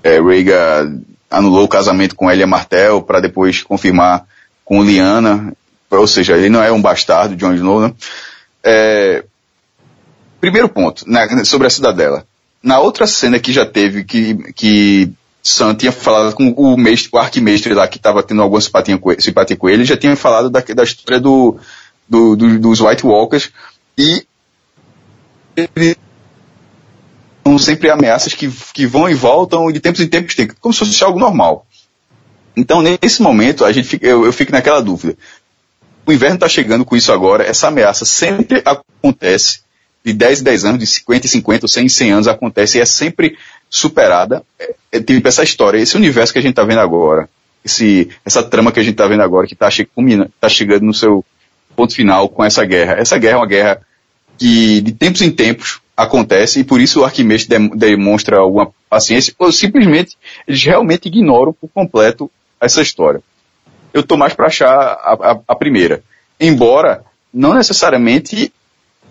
é, 0.03 0.19
Rhaegar 0.19 0.85
anulou 1.33 1.65
o 1.65 1.67
casamento 1.67 2.15
com 2.15 2.31
Elia 2.31 2.45
Martel 2.45 3.01
para 3.01 3.19
depois 3.19 3.63
confirmar 3.63 4.25
com 4.63 4.83
Liana, 4.83 5.51
ou 5.89 6.07
seja, 6.07 6.37
ele 6.37 6.49
não 6.49 6.63
é 6.63 6.71
um 6.71 6.81
bastardo, 6.81 7.35
Jon 7.35 7.53
Snow, 7.53 7.81
né? 7.81 7.93
É, 8.63 9.25
primeiro 10.39 10.69
ponto, 10.69 11.09
né, 11.09 11.27
sobre 11.43 11.67
a 11.67 11.69
cidadela. 11.69 12.25
Na 12.61 12.79
outra 12.79 13.05
cena 13.07 13.39
que 13.39 13.51
já 13.51 13.65
teve, 13.65 14.03
que, 14.03 14.53
que 14.53 15.11
Sam 15.41 15.75
tinha 15.75 15.91
falado 15.91 16.33
com 16.35 16.51
o 16.51 16.77
mestre, 16.77 17.09
o 17.11 17.17
arquimestre 17.17 17.73
lá, 17.73 17.87
que 17.87 17.97
estava 17.97 18.23
tendo 18.23 18.41
alguma 18.41 18.61
simpatia 18.61 18.97
com, 18.97 19.11
ele, 19.11 19.21
simpatia 19.21 19.57
com 19.57 19.69
ele, 19.69 19.85
já 19.85 19.97
tinha 19.97 20.15
falado 20.15 20.49
da, 20.49 20.61
da 20.61 20.83
história 20.83 21.19
do, 21.19 21.57
do, 22.07 22.35
do, 22.35 22.59
dos 22.59 22.79
White 22.79 23.05
Walkers, 23.05 23.51
e 23.97 24.25
ele 25.55 25.97
são 27.45 27.57
sempre 27.57 27.89
ameaças 27.89 28.33
que, 28.33 28.49
que 28.73 28.85
vão 28.85 29.09
e 29.09 29.13
voltam, 29.13 29.69
e 29.69 29.73
de 29.73 29.79
tempos 29.79 30.01
em 30.01 30.07
tempos 30.07 30.35
tem, 30.35 30.47
como 30.47 30.73
se 30.73 30.79
fosse 30.79 31.03
algo 31.03 31.19
normal. 31.19 31.65
Então, 32.55 32.81
nesse 32.81 33.21
momento, 33.21 33.65
a 33.65 33.71
gente 33.71 33.87
fica, 33.87 34.07
eu, 34.07 34.25
eu 34.25 34.31
fico 34.31 34.51
naquela 34.51 34.81
dúvida. 34.81 35.17
O 36.05 36.11
inverno 36.11 36.35
está 36.35 36.47
chegando 36.47 36.85
com 36.85 36.95
isso 36.95 37.11
agora, 37.11 37.43
essa 37.43 37.67
ameaça 37.67 38.05
sempre 38.05 38.61
acontece, 38.65 39.61
de 40.05 40.13
10 40.13 40.41
em 40.41 40.43
10 40.43 40.65
anos, 40.65 40.79
de 40.79 40.87
50 40.87 41.25
em 41.25 41.29
50, 41.29 41.67
100 41.67 41.85
em 41.85 41.89
100 41.89 42.11
anos 42.11 42.27
acontece 42.27 42.77
e 42.77 42.81
é 42.81 42.85
sempre 42.85 43.37
superada. 43.69 44.43
É, 44.59 44.75
é 44.91 44.99
tipo 45.01 45.27
essa 45.27 45.43
história, 45.43 45.79
esse 45.79 45.95
universo 45.95 46.33
que 46.33 46.39
a 46.39 46.41
gente 46.41 46.51
está 46.51 46.63
vendo 46.63 46.79
agora, 46.79 47.29
esse, 47.63 48.09
essa 48.25 48.43
trama 48.43 48.71
que 48.71 48.79
a 48.79 48.83
gente 48.83 48.93
está 48.93 49.07
vendo 49.07 49.23
agora, 49.23 49.47
que 49.47 49.53
está 49.53 49.69
che 49.71 49.87
tá 50.39 50.49
chegando 50.49 50.83
no 50.83 50.93
seu 50.93 51.23
ponto 51.75 51.95
final 51.95 52.27
com 52.27 52.43
essa 52.43 52.65
guerra. 52.65 52.95
Essa 52.99 53.17
guerra 53.17 53.35
é 53.35 53.37
uma 53.37 53.47
guerra 53.47 53.81
que 54.37 54.81
de 54.81 54.91
tempos 54.91 55.21
em 55.21 55.31
tempos 55.31 55.79
acontece 55.95 56.59
e 56.59 56.63
por 56.63 56.81
isso 56.81 57.01
o 57.01 57.05
Arquimedes 57.05 57.47
demonstra 57.75 58.37
alguma 58.37 58.71
paciência 58.89 59.33
ou 59.37 59.51
simplesmente 59.51 60.17
eles 60.47 60.63
realmente 60.63 61.07
ignoram 61.07 61.53
por 61.53 61.69
completo 61.69 62.29
essa 62.59 62.81
história. 62.81 63.21
Eu 63.93 64.01
estou 64.01 64.17
mais 64.17 64.33
para 64.33 64.47
achar 64.47 64.73
a, 64.73 65.31
a, 65.31 65.39
a 65.47 65.55
primeira. 65.55 66.03
Embora 66.39 67.03
não 67.33 67.53
necessariamente 67.53 68.51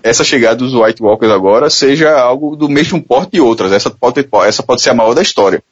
essa 0.03 0.24
chegada 0.24 0.57
dos 0.57 0.74
White 0.74 1.03
Walkers 1.03 1.33
agora 1.33 1.70
seja 1.70 2.18
algo 2.18 2.57
do 2.57 2.68
mesmo 2.68 3.01
porte 3.01 3.33
de 3.33 3.41
outras. 3.41 3.72
Essa 3.72 3.91
pode, 3.91 4.26
essa 4.47 4.62
pode 4.62 4.83
ser 4.83 4.91
a 4.91 4.95
maior 4.95 5.14
da 5.14 5.22
história. 5.22 5.62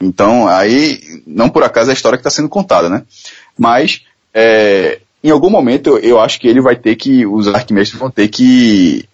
Então, 0.00 0.48
aí, 0.48 1.00
não 1.26 1.48
por 1.48 1.62
acaso 1.62 1.90
é 1.90 1.92
a 1.92 1.94
história 1.94 2.16
que 2.16 2.20
está 2.20 2.30
sendo 2.30 2.48
contada, 2.48 2.88
né? 2.88 3.02
Mas, 3.56 4.02
é, 4.32 5.00
em 5.22 5.30
algum 5.30 5.50
momento, 5.50 5.90
eu, 5.90 5.98
eu, 5.98 6.20
acho 6.20 6.40
que 6.40 6.48
ele 6.48 6.60
vai 6.60 6.76
ter 6.76 6.96
que, 6.96 7.26
os 7.26 7.46
arquimestres 7.48 7.98
vão 7.98 8.10
ter 8.10 8.28
que 8.28 9.06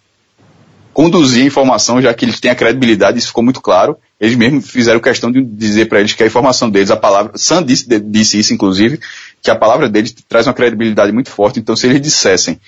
conduzir 0.92 1.44
a 1.44 1.46
informação, 1.46 2.00
já 2.00 2.12
que 2.12 2.24
eles 2.24 2.40
têm 2.40 2.50
a 2.50 2.54
credibilidade, 2.54 3.18
isso 3.18 3.28
ficou 3.28 3.44
muito 3.44 3.60
claro. 3.60 3.96
Eles 4.20 4.36
mesmos 4.36 4.70
fizeram 4.70 5.00
questão 5.00 5.30
de 5.30 5.42
dizer 5.42 5.86
para 5.86 6.00
eles 6.00 6.12
que 6.12 6.22
a 6.22 6.26
informação 6.26 6.68
deles, 6.68 6.90
a 6.90 6.96
palavra, 6.96 7.32
Sam 7.36 7.64
disse, 7.64 7.86
disse 8.00 8.38
isso, 8.38 8.52
inclusive, 8.52 9.00
que 9.42 9.50
a 9.50 9.56
palavra 9.56 9.88
deles 9.88 10.14
traz 10.28 10.46
uma 10.46 10.54
credibilidade 10.54 11.12
muito 11.12 11.30
forte. 11.30 11.58
Então, 11.58 11.76
se 11.76 11.86
eles 11.86 12.00
dissessem 12.00 12.60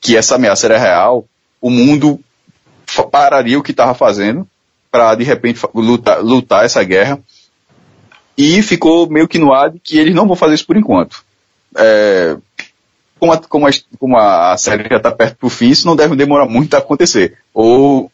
que 0.00 0.16
essa 0.16 0.36
ameaça 0.36 0.66
era 0.66 0.78
real, 0.78 1.26
o 1.60 1.70
mundo 1.70 2.20
pararia 3.10 3.58
o 3.58 3.62
que 3.62 3.72
estava 3.72 3.94
fazendo 3.94 4.46
para 4.90 5.14
de 5.14 5.24
repente 5.24 5.60
lutar, 5.74 6.22
lutar 6.22 6.64
essa 6.64 6.82
guerra. 6.82 7.18
E 8.38 8.62
ficou 8.62 9.08
meio 9.08 9.26
que 9.26 9.38
no 9.38 9.52
ar 9.52 9.70
de 9.70 9.78
que 9.78 9.98
eles 9.98 10.14
não 10.14 10.26
vão 10.26 10.36
fazer 10.36 10.54
isso 10.54 10.66
por 10.66 10.76
enquanto. 10.76 11.24
É, 11.76 12.36
como, 13.18 13.32
a, 13.32 13.38
como, 13.38 13.66
a, 13.66 13.70
como 13.98 14.16
a 14.16 14.56
série 14.56 14.88
já 14.88 14.96
está 14.96 15.10
perto 15.10 15.38
do 15.40 15.48
fim, 15.48 15.68
isso 15.68 15.86
não 15.86 15.96
deve 15.96 16.16
demorar 16.16 16.46
muito 16.46 16.74
a 16.74 16.78
acontecer. 16.78 17.38
Ou 17.52 18.10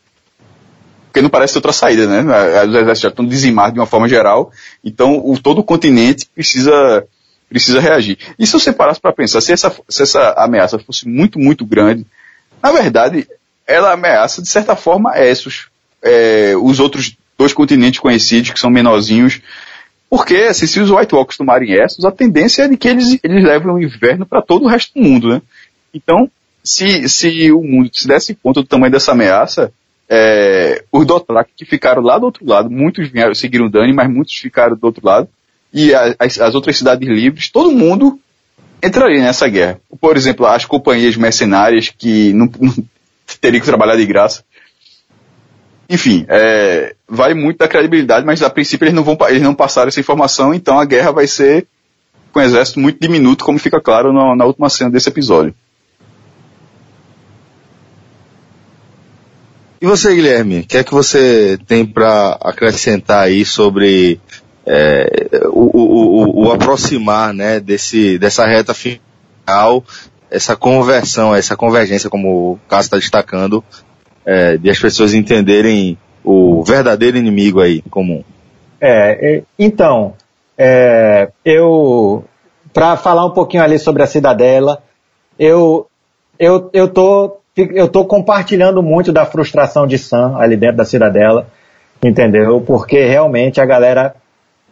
porque 1.13 1.21
não 1.21 1.29
parece 1.29 1.59
outra 1.59 1.73
saída, 1.73 2.07
né? 2.07 2.23
Os 2.63 2.75
exércitos 2.75 3.01
já 3.01 3.09
estão 3.11 3.27
dizimados 3.27 3.75
de 3.75 3.79
uma 3.79 3.87
forma 3.87 4.09
geral, 4.09 4.51
então 4.83 5.21
o, 5.23 5.39
todo 5.39 5.59
o 5.59 5.65
continente 5.65 6.27
precisa, 6.35 7.05
precisa 7.51 7.81
reagir. 7.81 8.17
E 8.39 8.47
se 8.47 8.55
você 8.55 8.73
parasse 8.73 8.99
para 8.99 9.13
pensar, 9.13 9.43
se 9.43 9.53
essa, 9.53 9.71
se 9.91 10.03
essa 10.03 10.33
ameaça 10.39 10.79
fosse 10.79 11.07
muito, 11.07 11.39
muito 11.39 11.67
grande, 11.67 12.07
na 12.63 12.73
verdade, 12.73 13.29
ela 13.67 13.93
ameaça, 13.93 14.41
de 14.41 14.49
certa 14.49 14.75
forma, 14.75 15.13
Essos, 15.19 15.67
é, 16.03 16.55
os 16.57 16.81
outros 16.81 17.15
dois 17.37 17.53
continentes 17.53 18.01
conhecidos, 18.01 18.51
que 18.51 18.59
são 18.59 18.71
menorzinhos, 18.71 19.43
porque 20.13 20.35
assim, 20.35 20.67
se 20.67 20.79
os 20.79 20.91
White 20.91 21.15
Walkers 21.15 21.39
tomarem 21.39 21.73
Essos, 21.73 22.05
a 22.05 22.11
tendência 22.11 22.65
é 22.65 22.69
de 22.69 22.77
que 22.77 22.87
eles, 22.87 23.19
eles 23.25 23.43
levem 23.43 23.73
o 23.73 23.81
inverno 23.81 24.27
para 24.27 24.43
todo 24.43 24.67
o 24.67 24.69
resto 24.69 24.93
do 24.93 25.03
mundo, 25.03 25.31
né? 25.31 25.41
Então, 25.95 26.31
se, 26.63 27.09
se 27.09 27.51
o 27.51 27.63
mundo 27.63 27.89
se 27.95 28.07
desse 28.07 28.35
conta 28.35 28.61
do 28.61 28.69
tamanho 28.69 28.93
dessa 28.93 29.13
ameaça, 29.13 29.73
é, 30.07 30.85
os 30.93 31.07
Dothraki 31.07 31.53
que 31.57 31.65
ficaram 31.65 32.03
lá 32.03 32.19
do 32.19 32.27
outro 32.27 32.47
lado, 32.47 32.69
muitos 32.69 33.09
vieram, 33.09 33.35
seguiram 33.35 33.71
Dani, 33.71 33.95
mas 33.95 34.11
muitos 34.11 34.35
ficaram 34.35 34.77
do 34.77 34.85
outro 34.85 35.01
lado, 35.03 35.27
e 35.73 35.95
as, 35.95 36.39
as 36.39 36.55
outras 36.55 36.77
cidades 36.77 37.09
livres, 37.09 37.49
todo 37.49 37.73
mundo 37.73 38.21
entraria 38.85 39.23
nessa 39.23 39.49
guerra. 39.49 39.81
Por 39.99 40.15
exemplo, 40.15 40.45
as 40.45 40.67
companhias 40.67 41.17
mercenárias 41.17 41.89
que 41.89 42.35
não, 42.35 42.51
não 42.61 42.75
teriam 43.41 43.61
que 43.61 43.67
trabalhar 43.67 43.97
de 43.97 44.05
graça. 44.05 44.45
Enfim, 45.93 46.25
é, 46.27 46.95
vai 47.07 47.35
muito 47.35 47.59
da 47.59 47.69
credibilidade, 47.69 48.25
mas 48.25 48.43
a 48.43 48.49
princípio 48.49 48.87
eles 48.87 48.95
não 48.95 49.05
vão 49.05 49.15
eles 49.29 49.43
não 49.43 49.55
passaram 49.55 49.89
essa 49.89 50.01
informação, 50.01 50.55
então 50.55 50.79
a 50.79 50.87
guerra 50.87 51.13
vai 51.13 51.27
ser 51.27 51.67
com 52.33 52.41
um 52.41 52.43
exército 52.43 52.81
muito 52.81 52.99
diminuto, 52.99 53.45
como 53.45 53.59
fica 53.59 53.79
claro 53.79 54.11
na, 54.11 54.35
na 54.35 54.47
última 54.47 54.71
cena 54.71 54.89
desse 54.89 55.11
episódio. 55.11 55.55
E 59.83 59.87
você, 59.87 60.15
Guilherme, 60.15 60.61
o 60.61 60.67
que 60.67 60.79
é 60.79 60.85
que 60.85 60.95
você 60.95 61.59
tem 61.67 61.85
para 61.85 62.39
acrescentar 62.41 63.25
aí 63.25 63.45
sobre 63.45 64.19
é, 64.65 65.29
o, 65.51 65.79
o, 65.79 66.45
o, 66.47 66.53
aproximar 66.53 67.35
né, 67.35 67.61
desse, 67.61 68.17
dessa 68.17 68.47
reta 68.47 68.73
final, 68.73 69.85
essa 70.31 70.57
conversão, 70.57 71.35
essa 71.35 71.55
convergência, 71.55 72.09
como 72.09 72.53
o 72.53 72.59
Cássio 72.67 72.87
está 72.87 72.97
destacando, 72.97 73.63
é, 74.25 74.57
de 74.57 74.71
as 74.71 74.79
pessoas 74.79 75.15
entenderem 75.15 75.99
o 76.25 76.63
verdadeiro 76.63 77.17
inimigo 77.17 77.61
aí 77.61 77.83
comum. 77.83 78.23
É, 78.81 79.43
então, 79.59 80.15
é, 80.57 81.31
eu, 81.45 82.25
para 82.73 82.97
falar 82.97 83.27
um 83.27 83.31
pouquinho 83.31 83.63
ali 83.63 83.79
sobre 83.79 84.03
a 84.03 84.07
Cidadela, 84.07 84.83
eu, 85.39 85.87
eu, 86.39 86.71
eu 86.73 86.89
tô, 86.89 87.39
eu 87.57 87.89
tô 87.89 88.05
compartilhando 88.05 88.83
muito 88.83 89.13
da 89.13 89.25
frustração 89.25 89.87
de 89.87 89.99
Sam 89.99 90.37
ali 90.37 90.57
dentro 90.57 90.79
da 90.79 90.85
Cidadela, 90.85 91.49
entendeu? 92.03 92.61
Porque 92.61 93.05
realmente 93.05 93.61
a 93.61 93.67
galera 93.67 94.15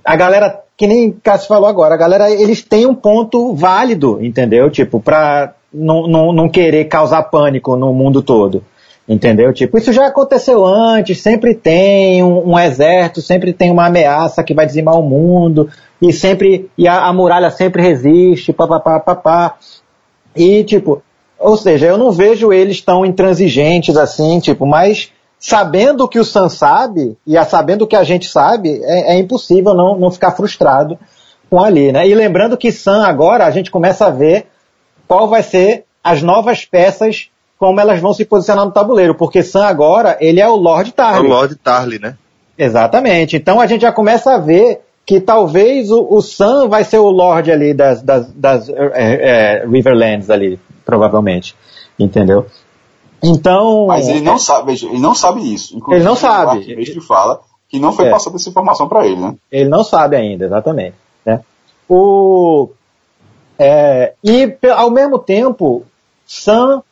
a 0.05 0.17
galera, 0.17 0.63
que 0.77 0.87
nem 0.87 1.13
Cássio 1.13 1.49
falou 1.49 1.69
agora, 1.69 1.95
a 1.95 1.99
galera, 1.99 2.31
eles 2.31 2.63
têm 2.63 2.87
um 2.87 2.95
ponto 2.95 3.55
válido, 3.55 4.19
entendeu? 4.25 4.71
Tipo, 4.71 5.01
pra 5.01 5.55
não, 5.73 6.07
não, 6.07 6.33
não 6.33 6.49
querer 6.49 6.87
causar 6.87 7.23
pânico 7.25 7.77
no 7.77 7.93
mundo 7.93 8.23
todo. 8.23 8.65
Entendeu? 9.09 9.53
Tipo, 9.53 9.77
isso 9.79 9.93
já 9.93 10.07
aconteceu 10.07 10.65
antes, 10.65 11.21
sempre 11.21 11.55
tem 11.55 12.23
um, 12.23 12.51
um, 12.51 12.59
exército, 12.59 13.21
sempre 13.21 13.53
tem 13.53 13.71
uma 13.71 13.87
ameaça 13.87 14.45
que 14.45 14.55
vai 14.55 14.67
dizimar 14.67 14.99
o 14.99 15.03
mundo, 15.03 15.69
e 16.01 16.13
sempre, 16.13 16.71
e 16.79 16.87
a, 16.87 17.07
a 17.07 17.13
muralha 17.13 17.51
sempre 17.51 17.83
resiste, 17.83 18.53
papapá, 18.53 19.01
papá. 19.01 19.57
E, 20.37 20.63
tipo, 20.63 21.03
ou 21.39 21.57
seja, 21.57 21.87
eu 21.87 21.99
não 21.99 22.13
vejo 22.13 22.53
eles 22.53 22.81
tão 22.83 23.05
intransigentes 23.05 23.97
assim, 23.97 24.39
tipo, 24.39 24.65
mas 24.65 25.11
sabendo 25.39 26.05
o 26.05 26.09
que 26.09 26.19
o 26.19 26.25
Sam 26.25 26.51
sabe, 26.51 27.17
e 27.27 27.37
a, 27.37 27.45
sabendo 27.45 27.83
o 27.83 27.87
que 27.87 27.97
a 27.97 28.05
gente 28.05 28.29
sabe, 28.29 28.79
é, 28.85 29.15
é, 29.15 29.19
impossível 29.19 29.75
não, 29.75 29.99
não 29.99 30.11
ficar 30.11 30.33
frustrado 30.33 30.99
com 31.49 31.59
ali, 31.59 31.91
né? 31.91 32.07
E 32.07 32.15
lembrando 32.15 32.59
que 32.59 32.71
Sam 32.71 33.05
agora 33.05 33.47
a 33.47 33.51
gente 33.51 33.71
começa 33.71 34.07
a 34.07 34.11
ver 34.11 34.47
qual 35.09 35.27
vai 35.27 35.43
ser 35.43 35.85
as 36.05 36.23
novas 36.23 36.65
peças, 36.67 37.31
como 37.61 37.79
elas 37.79 38.01
vão 38.01 38.15
se 38.15 38.25
posicionar 38.25 38.65
no 38.65 38.73
tabuleiro, 38.73 39.15
porque 39.15 39.43
Sam 39.43 39.67
agora, 39.67 40.17
ele 40.19 40.41
é 40.41 40.49
o 40.49 40.57
Lord 40.57 40.93
Tarly. 40.93 41.27
É 41.27 41.29
o 41.29 41.31
Lord 41.31 41.57
Tarly, 41.57 41.99
né? 41.99 42.17
Exatamente. 42.57 43.37
Então 43.37 43.61
a 43.61 43.67
gente 43.67 43.83
já 43.83 43.93
começa 43.93 44.35
a 44.35 44.39
ver 44.39 44.81
que 45.05 45.21
talvez 45.21 45.91
o, 45.91 46.07
o 46.11 46.23
Sam 46.23 46.69
vai 46.69 46.85
ser 46.85 46.97
o 46.97 47.11
Lord 47.11 47.53
ali 47.53 47.75
das, 47.75 48.01
das, 48.01 48.33
das 48.33 48.71
é, 48.71 48.73
é, 48.95 49.67
Riverlands 49.67 50.31
ali, 50.31 50.59
provavelmente. 50.87 51.55
Entendeu? 51.99 52.47
Então. 53.23 53.89
Mas 53.89 54.09
ele 54.09 54.23
não 54.23 54.39
sabe, 54.39 54.73
veja, 54.73 54.87
ele 54.87 54.99
não 54.99 55.15
sabe 55.15 55.53
isso. 55.53 55.77
Inclusive, 55.77 55.97
ele 55.97 56.09
não 56.09 56.17
sabe. 56.17 56.65
Ele 56.67 57.01
fala 57.03 57.41
que 57.69 57.79
não 57.79 57.93
foi 57.93 58.07
é. 58.07 58.11
passada 58.11 58.37
essa 58.37 58.49
informação 58.49 58.89
para 58.89 59.07
ele, 59.07 59.21
né? 59.21 59.35
Ele 59.53 59.69
não 59.69 59.85
sabe 59.85 60.17
ainda, 60.17 60.47
exatamente. 60.47 60.95
Né? 61.27 61.41
O, 61.87 62.71
é, 63.59 64.15
e 64.25 64.57
ao 64.75 64.91
mesmo 64.91 65.19
tempo, 65.19 65.85
Sam, 66.27 66.83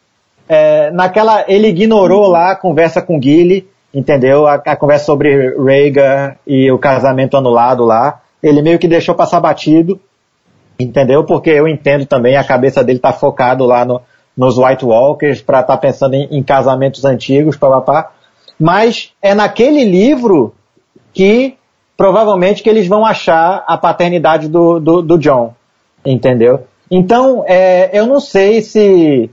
é, 0.48 0.90
naquela, 0.90 1.44
ele 1.46 1.68
ignorou 1.68 2.26
lá 2.26 2.52
a 2.52 2.56
conversa 2.56 3.02
com 3.02 3.20
Gilly, 3.20 3.68
entendeu? 3.92 4.46
A, 4.46 4.54
a 4.54 4.76
conversa 4.76 5.04
sobre 5.04 5.54
Rhaegar 5.56 6.38
e 6.46 6.70
o 6.70 6.78
casamento 6.78 7.36
anulado 7.36 7.84
lá. 7.84 8.20
Ele 8.42 8.62
meio 8.62 8.78
que 8.78 8.88
deixou 8.88 9.14
passar 9.14 9.40
batido, 9.40 10.00
entendeu? 10.78 11.24
Porque 11.24 11.50
eu 11.50 11.68
entendo 11.68 12.06
também, 12.06 12.36
a 12.36 12.44
cabeça 12.44 12.82
dele 12.82 12.98
tá 12.98 13.12
focado 13.12 13.64
lá 13.64 13.84
no, 13.84 14.00
nos 14.36 14.56
White 14.56 14.84
Walkers 14.84 15.42
para 15.42 15.60
estar 15.60 15.74
tá 15.74 15.78
pensando 15.78 16.14
em, 16.14 16.28
em, 16.30 16.42
casamentos 16.42 17.04
antigos, 17.04 17.56
papapá. 17.56 18.12
Mas 18.58 19.12
é 19.20 19.34
naquele 19.34 19.84
livro 19.84 20.54
que 21.12 21.56
provavelmente 21.96 22.62
que 22.62 22.70
eles 22.70 22.86
vão 22.86 23.04
achar 23.04 23.64
a 23.66 23.76
paternidade 23.76 24.48
do, 24.48 24.78
do, 24.78 25.02
do 25.02 25.18
John, 25.18 25.52
entendeu? 26.06 26.64
Então, 26.88 27.44
é, 27.46 27.90
eu 27.92 28.06
não 28.06 28.20
sei 28.20 28.62
se, 28.62 29.28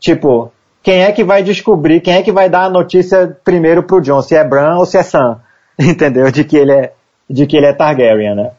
tipo, 0.00 0.50
quem 0.86 1.02
é 1.02 1.10
que 1.10 1.24
vai 1.24 1.42
descobrir, 1.42 2.00
quem 2.00 2.14
é 2.14 2.22
que 2.22 2.30
vai 2.30 2.48
dar 2.48 2.66
a 2.66 2.70
notícia 2.70 3.36
primeiro 3.42 3.82
pro 3.82 4.00
John, 4.00 4.22
se 4.22 4.36
é 4.36 4.44
Bran 4.44 4.76
ou 4.76 4.86
se 4.86 4.96
é 4.96 5.02
Sam, 5.02 5.40
entendeu? 5.76 6.30
De 6.30 6.44
que 6.44 6.56
ele 6.56 6.70
é, 6.70 6.92
de 7.28 7.44
que 7.44 7.56
ele 7.56 7.66
é 7.66 7.72
Targaryen, 7.72 8.36
né? 8.36 8.50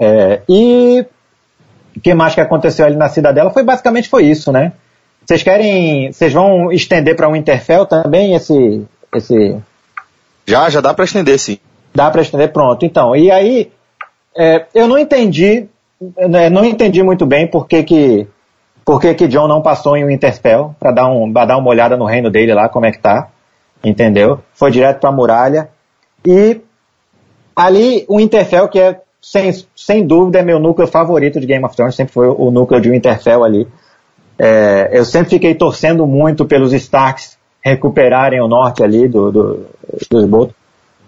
É, 0.00 0.40
e 0.48 1.04
o 1.94 2.00
que 2.00 2.14
mais 2.14 2.34
que 2.34 2.40
aconteceu 2.40 2.86
ali 2.86 2.96
na 2.96 3.10
cidadela 3.10 3.50
foi 3.50 3.62
basicamente 3.62 4.08
foi 4.08 4.24
isso, 4.24 4.50
né? 4.50 4.72
Vocês 5.22 5.42
querem, 5.42 6.10
vocês 6.10 6.32
vão 6.32 6.72
estender 6.72 7.14
para 7.14 7.28
um 7.28 7.36
Interfell 7.36 7.84
também 7.84 8.32
esse, 8.34 8.82
esse? 9.14 9.58
Já, 10.46 10.70
já 10.70 10.80
dá 10.80 10.94
para 10.94 11.04
estender, 11.04 11.38
sim. 11.38 11.58
Dá 11.94 12.10
para 12.10 12.22
estender, 12.22 12.54
pronto. 12.54 12.86
Então, 12.86 13.14
e 13.14 13.30
aí, 13.30 13.70
é, 14.34 14.64
eu 14.74 14.88
não 14.88 14.96
entendi, 14.96 15.66
né, 16.26 16.48
não 16.48 16.64
entendi 16.64 17.02
muito 17.02 17.26
bem 17.26 17.46
por 17.46 17.68
que 17.68 17.82
que, 17.82 18.26
por 18.84 19.00
que 19.00 19.14
que 19.14 19.28
John 19.28 19.48
não 19.48 19.62
passou 19.62 19.96
em 19.96 20.04
um 20.04 20.10
Interfell 20.10 20.74
para 20.78 20.92
dar 20.92 21.10
um, 21.10 21.32
dar 21.32 21.56
uma 21.56 21.68
olhada 21.68 21.96
no 21.96 22.04
reino 22.04 22.30
dele 22.30 22.52
lá, 22.54 22.68
como 22.68 22.86
é 22.86 22.92
que 22.92 22.98
tá, 22.98 23.28
entendeu? 23.82 24.40
Foi 24.54 24.70
direto 24.70 25.00
para 25.00 25.10
a 25.10 25.12
muralha 25.12 25.68
e 26.24 26.60
ali 27.56 28.04
o 28.08 28.20
Interfell 28.20 28.68
que 28.68 28.78
é 28.78 29.00
sem, 29.24 29.50
sem 29.74 30.06
dúvida 30.06 30.40
é 30.40 30.42
meu 30.42 30.60
núcleo 30.60 30.86
favorito 30.86 31.40
de 31.40 31.46
Game 31.46 31.64
of 31.64 31.74
Thrones, 31.74 31.94
sempre 31.94 32.12
foi 32.12 32.28
o 32.28 32.50
núcleo 32.50 32.78
de 32.78 32.90
Winterfell 32.90 33.42
ali. 33.42 33.66
É, 34.38 34.90
eu 34.92 35.04
sempre 35.04 35.30
fiquei 35.30 35.54
torcendo 35.54 36.06
muito 36.06 36.44
pelos 36.44 36.74
Starks 36.74 37.38
recuperarem 37.62 38.42
o 38.42 38.48
norte 38.48 38.82
ali 38.82 39.08
do, 39.08 39.32
do, 39.32 39.66
do 40.10 40.20
esgoto. 40.20 40.54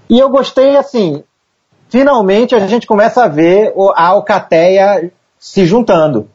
E 0.08 0.18
eu 0.18 0.30
gostei, 0.30 0.76
assim, 0.76 1.22
finalmente 1.90 2.54
a 2.54 2.66
gente 2.66 2.86
começa 2.86 3.24
a 3.24 3.28
ver 3.28 3.74
a 3.94 4.06
Alcateia 4.06 5.10
se 5.38 5.66
juntando. 5.66 6.30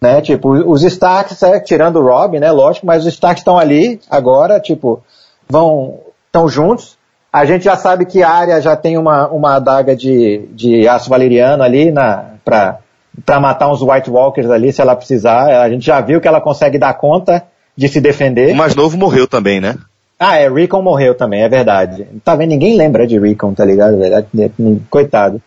Né? 0.00 0.20
Tipo, 0.20 0.50
os 0.50 0.82
Starks, 0.82 1.42
é, 1.42 1.60
tirando 1.60 1.96
o 1.96 2.02
Rob, 2.02 2.38
né, 2.38 2.50
lógico, 2.50 2.86
mas 2.86 3.04
os 3.06 3.12
Starks 3.14 3.40
estão 3.40 3.58
ali 3.58 4.00
agora, 4.10 4.60
tipo, 4.60 5.02
vão, 5.48 6.00
estão 6.26 6.48
juntos. 6.48 6.96
A 7.32 7.44
gente 7.44 7.64
já 7.64 7.76
sabe 7.76 8.06
que 8.06 8.22
a 8.22 8.30
área 8.30 8.60
já 8.60 8.76
tem 8.76 8.96
uma, 8.96 9.28
uma 9.28 9.56
adaga 9.56 9.94
de, 9.94 10.48
de 10.52 10.88
aço 10.88 11.10
valeriano 11.10 11.62
ali 11.62 11.90
na, 11.90 12.24
pra, 12.44 12.78
para 13.24 13.40
matar 13.40 13.70
uns 13.70 13.82
White 13.82 14.10
Walkers 14.10 14.50
ali, 14.50 14.72
se 14.72 14.80
ela 14.80 14.96
precisar. 14.96 15.62
A 15.62 15.68
gente 15.68 15.84
já 15.84 16.00
viu 16.00 16.20
que 16.20 16.28
ela 16.28 16.40
consegue 16.40 16.78
dar 16.78 16.94
conta 16.94 17.42
de 17.76 17.88
se 17.88 18.00
defender. 18.00 18.52
O 18.52 18.56
mais 18.56 18.74
novo 18.74 18.96
morreu 18.96 19.26
também, 19.26 19.60
né? 19.60 19.76
Ah, 20.18 20.38
é, 20.38 20.48
Recon 20.48 20.80
morreu 20.80 21.14
também, 21.14 21.42
é 21.42 21.48
verdade. 21.48 22.06
Tá 22.24 22.34
vendo? 22.34 22.48
Ninguém 22.48 22.76
lembra 22.76 23.06
de 23.06 23.18
Recon, 23.18 23.52
tá 23.52 23.64
ligado? 23.64 23.98
Coitado. 24.88 25.42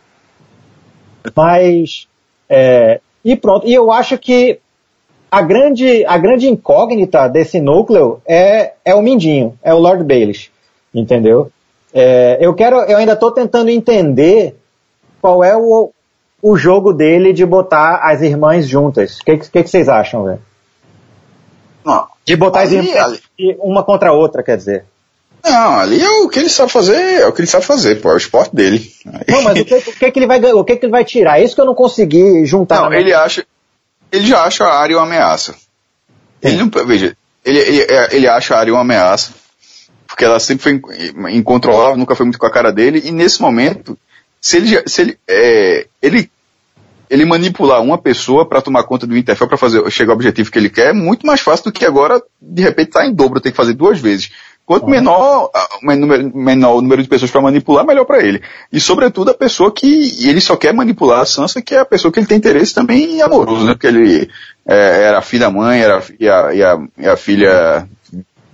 Mas, 1.35 2.07
é, 2.47 3.01
e 3.23 3.35
pronto. 3.35 3.67
E 3.67 3.73
eu 3.73 3.91
acho 3.91 4.17
que 4.17 4.59
a 5.31 5.41
grande, 5.41 6.05
a 6.05 6.17
grande 6.17 6.47
incógnita 6.47 7.27
desse 7.27 7.59
núcleo 7.59 8.21
é, 8.27 8.73
é 8.83 8.95
o 8.95 9.01
Mindinho, 9.01 9.57
é 9.63 9.73
o 9.73 9.77
Lord 9.77 10.03
Baelish, 10.03 10.51
entendeu? 10.93 11.51
É, 11.93 12.37
eu 12.39 12.53
quero, 12.53 12.77
eu 12.83 12.97
ainda 12.97 13.13
estou 13.13 13.31
tentando 13.31 13.69
entender 13.69 14.55
qual 15.21 15.43
é 15.43 15.55
o, 15.55 15.91
o 16.41 16.57
jogo 16.57 16.93
dele 16.93 17.33
de 17.33 17.45
botar 17.45 18.01
as 18.03 18.21
irmãs 18.21 18.67
juntas. 18.67 19.19
O 19.19 19.25
que, 19.25 19.37
que, 19.37 19.63
que, 19.63 19.69
vocês 19.69 19.89
acham, 19.89 20.23
velho? 20.23 20.41
De 22.25 22.35
botar 22.35 22.61
ali, 22.61 22.77
as 22.77 22.85
irmãs 22.85 23.21
ali... 23.37 23.57
uma 23.59 23.83
contra 23.83 24.09
a 24.09 24.13
outra, 24.13 24.43
quer 24.43 24.57
dizer. 24.57 24.85
Não, 25.43 25.79
ali 25.79 26.01
é 26.01 26.09
o 26.09 26.27
que 26.27 26.39
ele 26.39 26.49
sabe 26.49 26.71
fazer, 26.71 27.21
é 27.21 27.27
o 27.27 27.31
que 27.31 27.41
ele 27.41 27.47
sabe 27.47 27.65
fazer, 27.65 28.01
pô, 28.01 28.11
é 28.11 28.15
o 28.15 28.17
esporte 28.17 28.55
dele. 28.55 28.91
Não, 29.27 29.41
mas 29.41 29.59
o 29.59 29.65
que, 29.65 29.75
o 29.75 29.81
que, 29.81 30.11
que 30.11 30.19
ele 30.19 30.27
vai 30.27 30.43
o 30.43 30.63
que, 30.63 30.75
que 30.75 30.85
ele 30.85 30.91
vai 30.91 31.05
tirar? 31.05 31.39
É 31.39 31.43
isso 31.43 31.55
que 31.55 31.61
eu 31.61 31.65
não 31.65 31.75
consegui 31.75 32.45
juntar. 32.45 32.81
Não, 32.81 32.93
ele 32.93 33.13
acha, 33.13 33.45
ele 34.11 34.27
já 34.27 34.43
acha 34.43 34.65
a 34.65 34.79
área 34.79 34.97
uma 34.97 35.05
ameaça. 35.05 35.55
Ele 36.41 36.57
não, 36.57 36.69
veja, 36.85 37.15
ele, 37.43 37.59
ele, 37.59 37.87
ele 38.11 38.27
acha 38.27 38.55
a 38.55 38.59
área 38.59 38.73
uma 38.73 38.81
ameaça, 38.81 39.33
porque 40.07 40.25
ela 40.25 40.39
sempre 40.39 40.63
foi 40.63 40.81
incontrolável, 41.31 41.97
nunca 41.97 42.15
foi 42.15 42.25
muito 42.25 42.39
com 42.39 42.45
a 42.45 42.51
cara 42.51 42.71
dele, 42.71 43.01
e 43.05 43.11
nesse 43.11 43.41
momento, 43.41 43.97
se 44.41 44.57
ele, 44.57 44.83
se 44.87 45.01
ele, 45.01 45.19
é, 45.27 45.87
ele, 46.01 46.29
ele 47.09 47.25
manipular 47.25 47.81
uma 47.81 47.97
pessoa 47.97 48.45
para 48.47 48.61
tomar 48.61 48.83
conta 48.83 49.07
do 49.07 49.17
Interfell 49.17 49.47
para 49.47 49.57
fazer 49.57 49.89
chegar 49.89 50.11
ao 50.11 50.15
objetivo 50.15 50.51
que 50.51 50.59
ele 50.59 50.69
quer 50.69 50.87
é 50.87 50.93
muito 50.93 51.25
mais 51.25 51.41
fácil 51.41 51.65
do 51.65 51.71
que 51.71 51.85
agora, 51.85 52.21
de 52.41 52.61
repente, 52.61 52.89
estar 52.89 53.01
tá 53.01 53.07
em 53.07 53.13
dobro, 53.13 53.41
ter 53.41 53.51
que 53.51 53.57
fazer 53.57 53.73
duas 53.73 53.99
vezes. 53.99 54.31
Quanto 54.69 54.87
menor, 54.87 55.49
menor, 55.81 56.19
menor 56.31 56.75
o 56.75 56.81
número 56.83 57.01
de 57.01 57.09
pessoas 57.09 57.31
para 57.31 57.41
manipular, 57.41 57.83
melhor 57.83 58.05
para 58.05 58.23
ele. 58.23 58.39
E 58.71 58.79
sobretudo 58.79 59.31
a 59.31 59.33
pessoa 59.33 59.71
que 59.71 60.27
ele 60.29 60.39
só 60.39 60.55
quer 60.55 60.75
manipular 60.75 61.21
a 61.21 61.25
Sansa, 61.25 61.59
que 61.59 61.73
é 61.73 61.79
a 61.79 61.85
pessoa 61.85 62.11
que 62.11 62.19
ele 62.19 62.27
tem 62.27 62.37
interesse 62.37 62.75
também 62.75 63.19
amoroso, 63.19 63.65
né? 63.65 63.73
Porque 63.73 63.87
ele 63.87 64.29
é, 64.67 65.05
era 65.05 65.23
filho 65.23 65.41
da 65.41 65.49
mãe, 65.49 65.81
era, 65.81 66.03
e, 66.19 66.29
a, 66.29 66.53
e, 66.53 66.61
a, 66.61 66.87
e 66.99 67.07
a 67.07 67.17
filha 67.17 67.89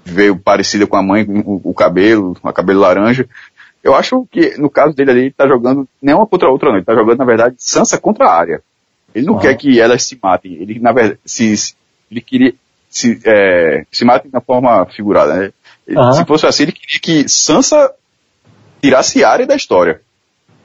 veio 0.05 0.37
parecida 0.37 0.87
com 0.87 0.95
a 0.95 1.03
mãe, 1.03 1.25
o, 1.27 1.59
o 1.65 1.73
cabelo, 1.73 2.33
o 2.41 2.53
cabelo 2.53 2.79
laranja. 2.79 3.27
Eu 3.83 3.93
acho 3.93 4.25
que 4.31 4.57
no 4.57 4.69
caso 4.69 4.95
dele 4.95 5.11
ali, 5.11 5.19
ele 5.19 5.31
tá 5.31 5.45
jogando 5.49 5.85
nem 6.01 6.15
uma 6.15 6.25
contra 6.25 6.47
a 6.47 6.51
outra, 6.51 6.69
não. 6.69 6.77
Ele 6.77 6.85
tá 6.85 6.95
jogando, 6.95 7.17
na 7.17 7.25
verdade, 7.25 7.57
Sansa 7.57 7.97
contra 7.97 8.27
a 8.27 8.33
área. 8.33 8.61
Ele 9.13 9.25
não 9.25 9.37
quer 9.37 9.53
que 9.57 9.81
elas 9.81 10.01
se 10.03 10.17
matem. 10.23 10.53
Ele, 10.53 10.79
na 10.79 10.93
verdade, 10.93 11.19
se, 11.25 11.57
se 11.57 11.75
ele 12.09 12.21
queria 12.21 12.53
se, 12.89 13.19
é, 13.25 13.85
se 13.91 14.05
matem 14.05 14.31
na 14.31 14.39
forma 14.39 14.85
figurada, 14.85 15.33
né? 15.33 15.51
Se 15.87 16.25
fosse 16.25 16.45
assim, 16.45 16.63
ele 16.63 16.71
queria 16.71 16.99
que 16.99 17.29
Sansa 17.29 17.91
tirasse 18.81 19.23
a 19.23 19.29
área 19.29 19.45
da 19.45 19.55
história. 19.55 20.01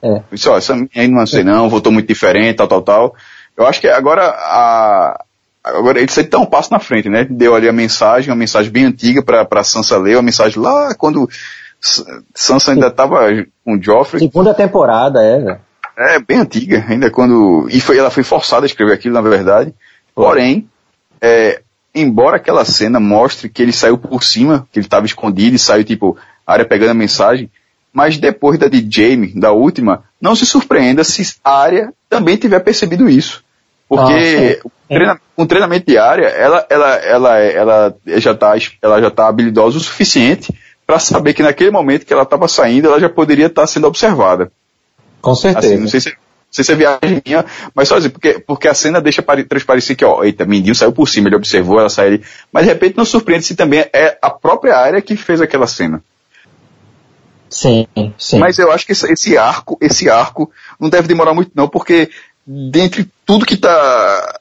É. 0.01 0.21
Disse, 0.31 0.49
ó, 0.49 0.57
essa 0.57 0.73
aí 0.95 1.07
não 1.07 1.25
sei 1.27 1.43
não, 1.43 1.69
votou 1.69 1.91
muito 1.91 2.07
diferente, 2.07 2.57
tal, 2.57 2.67
tal, 2.67 2.81
tal. 2.81 3.15
Eu 3.55 3.67
acho 3.67 3.79
que 3.79 3.87
agora 3.87 4.27
a, 4.27 5.23
agora 5.63 5.99
ele 5.99 6.11
sempre 6.11 6.31
dá 6.31 6.39
um 6.39 6.45
passo 6.45 6.71
na 6.71 6.79
frente, 6.79 7.07
né? 7.07 7.25
Deu 7.29 7.53
ali 7.53 7.69
a 7.69 7.73
mensagem, 7.73 8.31
uma 8.31 8.35
mensagem 8.35 8.71
bem 8.71 8.85
antiga 8.85 9.21
para 9.21 9.63
Sansa 9.63 9.97
ler, 9.97 10.15
uma 10.15 10.23
mensagem 10.23 10.59
lá 10.59 10.95
quando 10.95 11.29
Sansa 12.33 12.71
ainda 12.71 12.87
estava 12.87 13.27
com 13.63 13.81
Joffrey. 13.81 14.21
Segunda 14.21 14.53
temporada, 14.53 15.21
é, 15.23 15.39
velho. 15.39 15.59
É, 15.97 16.19
bem 16.19 16.37
antiga, 16.37 16.85
ainda 16.87 17.11
quando. 17.11 17.67
E 17.69 17.79
foi, 17.79 17.97
ela 17.97 18.09
foi 18.09 18.23
forçada 18.23 18.65
a 18.65 18.67
escrever 18.67 18.93
aquilo, 18.93 19.13
na 19.13 19.21
verdade. 19.21 19.73
Porém, 20.15 20.67
é, 21.19 21.61
embora 21.93 22.37
aquela 22.37 22.65
cena 22.65 22.99
mostre 22.99 23.49
que 23.49 23.61
ele 23.61 23.73
saiu 23.73 23.97
por 23.97 24.23
cima, 24.23 24.67
que 24.71 24.79
ele 24.79 24.85
estava 24.85 25.05
escondido 25.05 25.55
e 25.55 25.59
saiu, 25.59 25.83
tipo, 25.83 26.17
a 26.45 26.53
área 26.53 26.65
pegando 26.65 26.91
a 26.91 26.95
mensagem, 26.95 27.49
mas 27.93 28.17
depois 28.17 28.57
da 28.57 28.67
de 28.67 28.85
Jamie, 28.89 29.33
da 29.37 29.51
última, 29.51 30.03
não 30.19 30.35
se 30.35 30.45
surpreenda 30.45 31.03
se 31.03 31.35
a 31.43 31.57
área 31.57 31.93
também 32.09 32.37
tiver 32.37 32.59
percebido 32.59 33.09
isso. 33.09 33.43
Porque 33.87 34.61
ah, 34.63 34.69
treinamento, 34.87 35.21
o 35.35 35.45
treinamento 35.45 35.85
de 35.85 35.97
área, 35.97 36.27
ela, 36.27 36.65
ela, 36.69 36.95
ela, 36.95 37.39
ela, 37.39 37.95
já 38.17 38.31
está 38.31 38.53
ela 38.81 39.01
já 39.01 39.11
tá 39.11 39.27
habilidosa 39.27 39.77
o 39.77 39.81
suficiente 39.81 40.53
para 40.87 40.97
saber 40.97 41.33
que 41.33 41.43
naquele 41.43 41.71
momento 41.71 42.05
que 42.05 42.13
ela 42.13 42.23
estava 42.23 42.47
saindo, 42.47 42.87
ela 42.87 42.99
já 42.99 43.09
poderia 43.09 43.47
estar 43.47 43.63
tá 43.63 43.67
sendo 43.67 43.87
observada. 43.87 44.49
Com 45.21 45.35
certeza. 45.35 45.73
Assim, 45.73 45.81
não 45.81 45.87
sei 45.89 45.99
se 45.99 46.15
sei 46.51 46.65
se 46.65 46.73
é 46.73 46.75
viagem 46.75 47.21
minha, 47.25 47.45
mas 47.73 47.87
só 47.87 47.95
dizer, 47.95 48.09
porque, 48.09 48.39
porque 48.39 48.67
a 48.67 48.73
cena 48.73 48.99
deixa 48.99 49.23
transparecer 49.47 49.95
que, 49.95 50.03
ó, 50.03 50.21
eita, 50.23 50.45
Mindinho 50.45 50.75
saiu 50.75 50.91
por 50.91 51.07
cima, 51.07 51.29
ele 51.29 51.37
observou, 51.37 51.79
ela 51.79 51.89
saiu 51.89 52.07
ali, 52.09 52.23
mas 52.51 52.65
de 52.65 52.73
repente 52.73 52.97
não 52.97 53.05
surpreende 53.05 53.45
se 53.45 53.55
também 53.55 53.79
é 53.93 54.17
a 54.21 54.29
própria 54.29 54.77
área 54.77 55.01
que 55.01 55.15
fez 55.15 55.39
aquela 55.39 55.65
cena. 55.65 56.03
Sim, 57.49 57.87
sim. 58.17 58.39
Mas 58.39 58.59
eu 58.59 58.71
acho 58.71 58.85
que 58.85 58.91
esse, 58.91 59.11
esse 59.11 59.37
arco, 59.37 59.77
esse 59.81 60.09
arco 60.09 60.51
não 60.79 60.89
deve 60.89 61.07
demorar 61.07 61.33
muito 61.33 61.51
não, 61.55 61.67
porque 61.67 62.09
dentre 62.45 63.09
tudo 63.25 63.45
que 63.45 63.57
tá, 63.57 64.39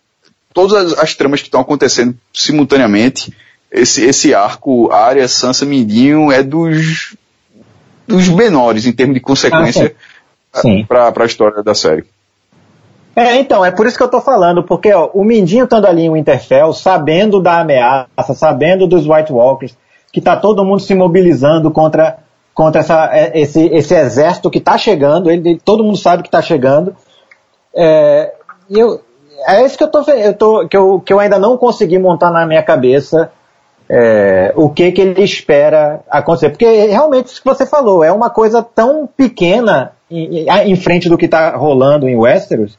todas 0.53 0.93
as, 0.93 0.99
as 0.99 1.15
tramas 1.15 1.41
que 1.41 1.47
estão 1.47 1.61
acontecendo 1.61 2.17
simultaneamente, 2.33 3.33
esse, 3.71 4.03
esse 4.05 4.35
arco, 4.35 4.91
área, 4.93 5.29
Sansa, 5.29 5.65
Mindinho 5.65 6.33
é 6.33 6.43
dos, 6.43 7.15
dos 8.07 8.29
menores 8.29 8.87
em 8.87 8.93
termos 8.93 9.15
de 9.15 9.21
consequência 9.21 9.95
ah, 9.97 10.10
para 10.87 11.13
a 11.23 11.27
história 11.27 11.63
da 11.63 11.75
série. 11.75 12.05
É, 13.15 13.37
então, 13.37 13.65
é 13.65 13.71
por 13.71 13.87
isso 13.87 13.97
que 13.97 14.03
eu 14.03 14.09
tô 14.09 14.21
falando, 14.21 14.63
porque 14.63 14.93
ó, 14.93 15.11
o 15.13 15.25
Mindinho 15.25 15.65
estando 15.65 15.87
ali 15.87 16.03
em 16.03 16.13
Winterfell, 16.13 16.73
sabendo 16.73 17.43
da 17.43 17.61
ameaça, 17.61 18.35
sabendo 18.35 18.87
dos 18.87 19.07
White 19.07 19.33
Walkers, 19.33 19.77
que 20.13 20.21
tá 20.21 20.37
todo 20.37 20.65
mundo 20.65 20.81
se 20.81 20.95
mobilizando 20.95 21.71
contra, 21.71 22.19
contra 22.55 22.81
essa, 22.81 23.11
é, 23.13 23.39
esse, 23.39 23.67
esse 23.67 23.95
exército 23.95 24.51
que 24.51 24.61
tá 24.61 24.79
chegando, 24.79 25.31
ele, 25.31 25.61
todo 25.65 25.85
mundo 25.85 25.97
sabe 25.97 26.23
que 26.23 26.31
tá 26.31 26.41
chegando. 26.41 26.95
É, 27.75 28.33
eu, 28.71 29.01
é 29.47 29.65
isso 29.65 29.77
que 29.77 29.85
eu 29.85 29.89
tô, 29.89 30.03
eu 30.11 30.35
tô 30.35 30.69
que, 30.69 30.77
eu, 30.77 31.01
que 31.01 31.13
eu 31.13 31.19
ainda 31.19 31.39
não 31.39 31.57
consegui 31.57 31.99
montar 31.99 32.31
na 32.31 32.47
minha 32.47 32.63
cabeça 32.63 33.31
é, 33.93 34.53
o 34.55 34.71
que, 34.71 34.93
que 34.93 35.01
ele 35.01 35.21
espera 35.25 36.01
acontecer. 36.09 36.51
Porque 36.51 36.65
realmente 36.87 37.27
isso 37.27 37.43
que 37.43 37.49
você 37.49 37.67
falou, 37.67 38.05
é 38.05 38.13
uma 38.13 38.31
coisa 38.31 38.63
tão 38.63 39.09
pequena 39.17 39.93
em, 40.09 40.47
em 40.49 40.77
frente 40.77 41.09
do 41.09 41.19
que 41.19 41.25
está 41.25 41.57
rolando 41.57 42.09
em 42.09 42.17
Westeros, 42.17 42.79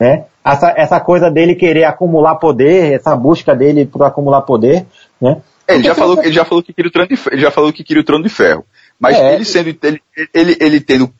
né? 0.00 0.24
Essa, 0.44 0.74
essa 0.76 1.00
coisa 1.00 1.30
dele 1.30 1.54
querer 1.54 1.84
acumular 1.84 2.36
poder, 2.36 2.92
essa 2.92 3.14
busca 3.14 3.54
dele 3.54 3.86
por 3.86 4.02
acumular 4.02 4.42
poder, 4.42 4.84
né? 5.20 5.40
É, 5.68 5.74
ele 5.74 5.84
já, 5.84 5.94
falou, 5.94 6.18
ele 6.22 6.32
já 6.32 6.44
falou 6.44 6.62
que 6.62 6.72
queria 6.72 6.88
o 6.88 6.92
trono 6.92 7.08
de 7.08 7.16
ferro, 7.16 7.34
ele 7.34 7.42
já 7.42 7.50
falou 7.50 7.72
que 7.72 7.84
queria 7.84 8.00
o 8.00 8.04
trono 8.04 8.24
de 8.24 8.30
ferro. 8.30 8.64
Mas 8.98 9.16
é, 9.16 9.34
ele 9.34 9.44
sendo, 9.44 9.68
ele, 9.68 10.02
ele, 10.34 10.56
ele 10.58 10.80
tendo, 10.80 11.12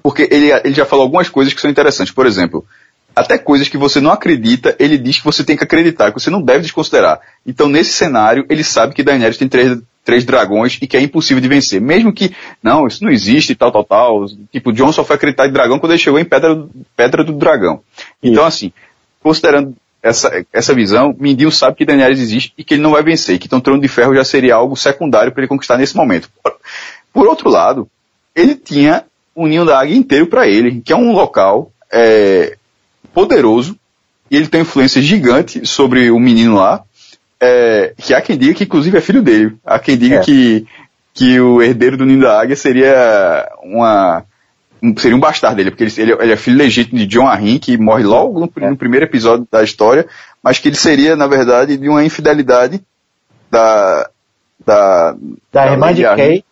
porque 0.00 0.28
ele, 0.30 0.52
ele 0.52 0.74
já 0.74 0.84
falou 0.84 1.04
algumas 1.04 1.28
coisas 1.28 1.52
que 1.52 1.60
são 1.60 1.70
interessantes. 1.70 2.12
Por 2.12 2.26
exemplo, 2.26 2.64
até 3.16 3.38
coisas 3.38 3.66
que 3.66 3.78
você 3.78 3.98
não 3.98 4.10
acredita, 4.10 4.76
ele 4.78 4.98
diz 4.98 5.16
que 5.16 5.24
você 5.24 5.42
tem 5.42 5.56
que 5.56 5.64
acreditar, 5.64 6.12
que 6.12 6.20
você 6.20 6.28
não 6.28 6.42
deve 6.42 6.60
desconsiderar. 6.60 7.18
Então, 7.46 7.66
nesse 7.66 7.94
cenário, 7.94 8.44
ele 8.50 8.62
sabe 8.62 8.92
que 8.92 9.02
Daenerys 9.02 9.38
tem 9.38 9.48
três, 9.48 9.78
três 10.04 10.22
dragões 10.22 10.78
e 10.82 10.86
que 10.86 10.98
é 10.98 11.00
impossível 11.00 11.40
de 11.40 11.48
vencer. 11.48 11.80
Mesmo 11.80 12.12
que, 12.12 12.30
não, 12.62 12.86
isso 12.86 13.02
não 13.02 13.10
existe, 13.10 13.54
tal, 13.54 13.72
tal, 13.72 13.84
tal. 13.84 14.26
Tipo, 14.52 14.70
John 14.70 14.92
só 14.92 15.02
foi 15.02 15.16
acreditar 15.16 15.48
em 15.48 15.52
dragão 15.52 15.78
quando 15.78 15.92
ele 15.92 15.98
chegou 15.98 16.20
em 16.20 16.26
Pedra, 16.26 16.62
pedra 16.94 17.24
do 17.24 17.32
Dragão. 17.32 17.80
Então, 18.22 18.44
assim, 18.44 18.70
considerando 19.22 19.74
essa, 20.02 20.44
essa 20.52 20.74
visão, 20.74 21.16
Mindinho 21.18 21.50
sabe 21.50 21.74
que 21.74 21.86
Daenerys 21.86 22.20
existe 22.20 22.52
e 22.58 22.62
que 22.62 22.74
ele 22.74 22.82
não 22.82 22.90
vai 22.90 23.02
vencer, 23.02 23.38
que 23.38 23.46
então 23.46 23.60
Trono 23.62 23.80
de 23.80 23.88
Ferro 23.88 24.14
já 24.14 24.24
seria 24.24 24.56
algo 24.56 24.76
secundário 24.76 25.32
para 25.32 25.40
ele 25.40 25.48
conquistar 25.48 25.78
nesse 25.78 25.96
momento. 25.96 26.28
Por 27.14 27.26
outro 27.26 27.48
lado, 27.48 27.88
ele 28.34 28.54
tinha 28.54 29.04
o 29.34 29.46
Ninho 29.46 29.64
da 29.64 29.80
Águia 29.80 29.96
inteiro 29.96 30.26
para 30.26 30.46
ele, 30.46 30.82
que 30.82 30.92
é 30.92 30.96
um 30.96 31.12
local 31.12 31.72
é, 31.90 32.56
poderoso 33.16 33.74
e 34.30 34.36
ele 34.36 34.46
tem 34.46 34.60
influência 34.60 35.00
gigante 35.00 35.66
sobre 35.66 36.10
o 36.10 36.20
menino 36.20 36.56
lá, 36.56 36.82
é, 37.40 37.94
que 37.96 38.12
há 38.12 38.20
quem 38.20 38.36
diga 38.36 38.52
que 38.52 38.64
inclusive 38.64 38.98
é 38.98 39.00
filho 39.00 39.22
dele. 39.22 39.56
Há 39.64 39.78
quem 39.78 39.96
diga 39.96 40.16
é. 40.16 40.20
que, 40.20 40.66
que 41.14 41.40
o 41.40 41.62
herdeiro 41.62 41.96
do 41.96 42.04
Ninho 42.04 42.20
da 42.20 42.38
Águia 42.38 42.54
seria 42.54 43.48
uma 43.62 44.22
seria 44.98 45.16
um 45.16 45.20
bastardo 45.20 45.56
dele, 45.56 45.70
porque 45.70 45.84
ele, 45.84 46.12
ele, 46.12 46.32
é 46.32 46.36
filho 46.36 46.58
legítimo 46.58 46.98
de 46.98 47.06
John 47.06 47.26
Arryn, 47.26 47.58
que 47.58 47.78
morre 47.78 48.04
logo 48.04 48.38
no, 48.38 48.52
no, 48.68 48.76
primeiro 48.76 49.06
episódio 49.06 49.48
da 49.50 49.64
história, 49.64 50.06
mas 50.42 50.58
que 50.58 50.68
ele 50.68 50.76
seria, 50.76 51.16
na 51.16 51.26
verdade, 51.26 51.78
de 51.78 51.88
uma 51.88 52.04
infidelidade 52.04 52.82
da 53.50 54.10
da, 54.64 55.12
da, 55.12 55.64
da 55.64 55.72
irmã 55.72 55.94
de 55.94 56.02
Kay. 56.02 56.44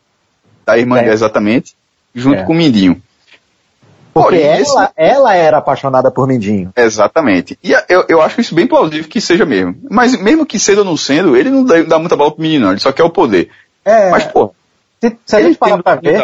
Da 0.65 0.79
irmã, 0.79 0.99
é. 0.99 1.13
exatamente, 1.13 1.75
junto 2.15 2.41
é. 2.41 2.45
com 2.45 2.55
o 2.55 2.57
Mindinho. 2.57 3.03
Porque 4.15 4.37
ela, 4.37 4.93
ela 4.97 5.35
era 5.35 5.59
apaixonada 5.59 6.09
por 6.09 6.29
Mindinho. 6.29 6.73
Exatamente. 6.77 7.59
E 7.63 7.73
eu, 7.89 8.05
eu 8.09 8.23
acho 8.23 8.41
isso 8.41 8.55
bem 8.55 8.65
plausível 8.65 9.09
que 9.09 9.21
seja 9.21 9.45
mesmo. 9.45 9.77
Mas 9.91 10.17
mesmo 10.17 10.47
que 10.47 10.57
sendo 10.57 10.79
ou 10.79 10.85
não 10.85 10.97
sendo, 10.97 11.37
ele 11.37 11.51
não 11.51 11.65
dá, 11.65 11.83
dá 11.83 11.99
muita 11.99 12.17
bola 12.17 12.31
pro 12.31 12.41
menino, 12.41 12.67
não. 12.67 12.73
Ele 12.73 12.81
só 12.81 12.93
quer 12.93 13.03
o 13.03 13.11
poder. 13.11 13.51
É. 13.85 14.11
Mas, 14.11 14.25
pô. 14.25 14.55
Se, 15.01 15.19
se 15.27 15.37
a 15.37 15.43
gente 15.43 15.59
falar 15.59 15.83
pra 15.83 15.97
ver. 15.97 16.23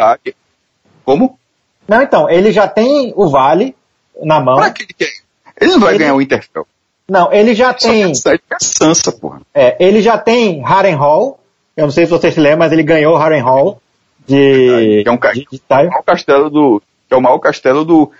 Como? 1.03 1.37
Não, 1.85 2.01
então, 2.01 2.29
ele 2.29 2.53
já 2.53 2.65
tem 2.65 3.11
o 3.13 3.29
vale 3.29 3.75
na 4.23 4.39
mão. 4.39 4.55
Pra 4.55 4.69
que 4.69 4.83
ele 4.83 4.93
quer? 4.97 5.11
Ele 5.59 5.71
não 5.71 5.79
vai 5.81 5.91
ele... 5.91 5.99
ganhar 5.99 6.15
o 6.15 6.21
Interfell. 6.21 6.65
Não, 7.09 7.33
ele 7.33 7.53
já 7.53 7.75
só 7.77 7.89
tem. 7.89 8.15
Só 8.15 8.31
é 8.31 8.39
Sansa, 8.61 9.11
porra. 9.11 9.41
É, 9.53 9.75
ele 9.85 10.01
já 10.01 10.17
tem 10.17 10.61
Harrenhal. 10.61 11.37
Eu 11.75 11.87
não 11.87 11.91
sei 11.91 12.05
se 12.05 12.11
vocês 12.11 12.33
se 12.33 12.39
lembram, 12.39 12.59
mas 12.59 12.71
ele 12.71 12.83
ganhou 12.83 13.17
Harrenhal 13.17 13.81
de. 14.25 15.03
Que 15.03 15.09
é 15.09 15.11
um, 15.11 15.17
de, 15.17 15.45
de, 15.51 15.59
de, 15.59 15.97
um 15.97 16.03
castelo 16.03 16.49
do, 16.49 16.79
que 16.79 16.85
é 17.13 17.17
o 17.17 17.21
maior 17.21 17.39
castelo 17.39 17.83
do 17.83 18.11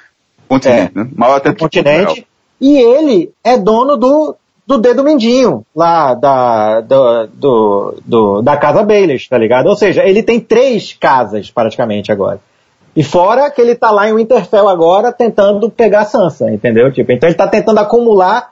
continente, 0.48 0.92
é, 0.96 1.00
né? 1.00 1.10
Maior 1.16 1.38
até 1.38 1.52
do 1.52 1.58
continente. 1.58 2.28
E 2.60 2.78
ele 2.78 3.32
é 3.44 3.58
dono 3.58 3.98
do, 3.98 4.36
do 4.68 4.78
dedo 4.78 5.04
mindinho, 5.04 5.66
lá 5.76 6.14
da, 6.14 6.82
do, 6.82 7.28
do, 7.28 7.98
do, 8.06 8.42
da 8.42 8.58
casa 8.58 8.84
Baelish, 8.84 9.28
tá 9.28 9.38
ligado? 9.38 9.68
Ou 9.68 9.76
seja, 9.76 10.04
ele 10.04 10.22
tem 10.22 10.40
três 10.40 10.94
casas 10.94 11.50
praticamente 11.50 12.12
agora. 12.12 12.40
E 12.96 13.04
fora 13.04 13.50
que 13.50 13.62
ele 13.62 13.74
tá 13.74 13.90
lá 13.90 14.10
em 14.10 14.14
Winterfell 14.14 14.68
agora 14.68 15.14
tentando 15.14 15.70
pegar 15.70 16.06
Sansa, 16.06 16.52
entendeu? 16.52 16.92
Tipo, 16.92 17.12
então 17.12 17.28
ele 17.28 17.38
tá 17.38 17.48
tentando 17.48 17.80
acumular, 17.80 18.52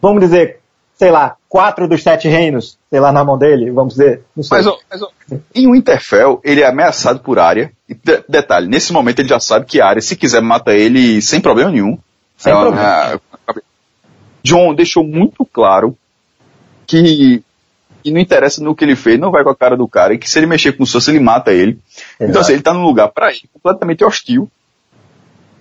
vamos 0.00 0.20
dizer, 0.20 0.60
sei 0.94 1.10
lá, 1.10 1.36
quatro 1.54 1.86
dos 1.86 2.02
sete 2.02 2.26
reinos, 2.26 2.76
sei 2.90 2.98
lá, 2.98 3.12
na 3.12 3.22
mão 3.22 3.38
dele, 3.38 3.70
vamos 3.70 3.94
dizer. 3.94 4.24
Mas, 4.36 4.66
mas 4.66 5.00
em 5.54 5.70
Winterfell, 5.70 6.40
ele 6.42 6.62
é 6.62 6.66
ameaçado 6.66 7.20
por 7.20 7.38
área. 7.38 7.70
E 7.88 7.94
de, 7.94 8.24
detalhe, 8.28 8.66
nesse 8.66 8.92
momento 8.92 9.20
ele 9.20 9.28
já 9.28 9.38
sabe 9.38 9.64
que 9.64 9.80
a 9.80 9.86
área, 9.86 10.02
se 10.02 10.16
quiser, 10.16 10.42
mata 10.42 10.74
ele 10.74 11.22
sem 11.22 11.40
problema 11.40 11.70
nenhum. 11.70 11.96
Sem 12.36 12.52
é, 12.52 12.56
problema. 12.56 12.82
É, 12.82 13.20
John 14.42 14.74
deixou 14.74 15.04
muito 15.04 15.44
claro 15.44 15.96
que, 16.88 17.40
que 18.02 18.10
não 18.10 18.20
interessa 18.20 18.60
no 18.60 18.74
que 18.74 18.84
ele 18.84 18.96
fez, 18.96 19.16
não 19.20 19.30
vai 19.30 19.44
com 19.44 19.50
a 19.50 19.56
cara 19.56 19.76
do 19.76 19.86
cara, 19.86 20.12
e 20.12 20.18
que 20.18 20.28
se 20.28 20.36
ele 20.40 20.46
mexer 20.46 20.72
com 20.72 20.82
o 20.82 20.86
Sansa, 20.86 21.12
ele 21.12 21.20
mata 21.20 21.52
ele. 21.52 21.78
Exato. 22.18 22.30
Então 22.30 22.40
assim, 22.40 22.54
ele 22.54 22.62
tá 22.62 22.74
num 22.74 22.82
lugar 22.82 23.10
para 23.10 23.30
ele 23.30 23.48
completamente 23.52 24.04
hostil. 24.04 24.50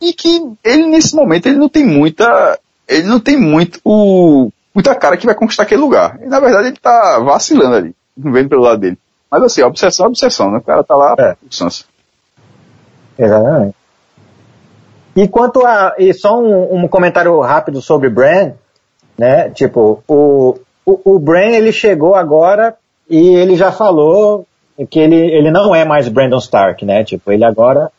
E 0.02 0.12
que 0.12 0.42
ele, 0.64 0.88
nesse 0.88 1.16
momento, 1.16 1.46
ele 1.46 1.58
não 1.58 1.70
tem 1.70 1.86
muita. 1.86 2.60
Ele 2.88 3.04
não 3.04 3.20
tem 3.20 3.40
muito 3.40 3.80
o 3.86 4.52
muita 4.74 4.96
cara 4.96 5.18
que 5.18 5.26
vai 5.26 5.36
conquistar 5.36 5.64
aquele 5.64 5.82
lugar. 5.82 6.20
E 6.22 6.26
na 6.26 6.40
verdade 6.40 6.70
ele 6.70 6.78
tá 6.78 7.20
vacilando 7.20 7.76
ali, 7.76 7.96
vendo 8.18 8.50
pelo 8.50 8.64
lado 8.64 8.80
dele. 8.80 8.98
Mas 9.30 9.44
assim, 9.44 9.62
a 9.62 9.68
obsessão 9.68 10.06
é 10.06 10.10
obsessão, 10.10 10.52
né? 10.52 10.58
O 10.60 10.62
cara 10.62 10.84
tá 10.84 10.96
lá, 10.96 11.16
é. 11.18 11.36
Exatamente. 13.18 13.76
E 15.16 15.28
quanto 15.28 15.66
a. 15.66 15.96
E 15.98 16.14
só 16.14 16.40
um, 16.40 16.84
um 16.84 16.88
comentário 16.88 17.40
rápido 17.42 17.82
sobre 17.82 18.10
Bran, 18.10 18.54
né? 19.18 19.50
Tipo, 19.50 20.04
o, 20.08 20.60
o, 20.86 21.16
o 21.16 21.20
Bran 21.20 21.52
ele 21.52 21.72
chegou 21.72 22.16
agora 22.16 22.76
e 23.10 23.36
ele 23.36 23.56
já 23.56 23.72
falou 23.72 24.46
que 24.90 25.00
ele, 25.00 25.16
ele 25.16 25.52
não 25.52 25.74
é 25.76 25.86
mais 25.86 26.08
Brandon 26.10 26.40
Stark, 26.40 26.84
né? 26.84 27.04
Tipo, 27.04 27.32
ele 27.32 27.46
agora 27.46 27.92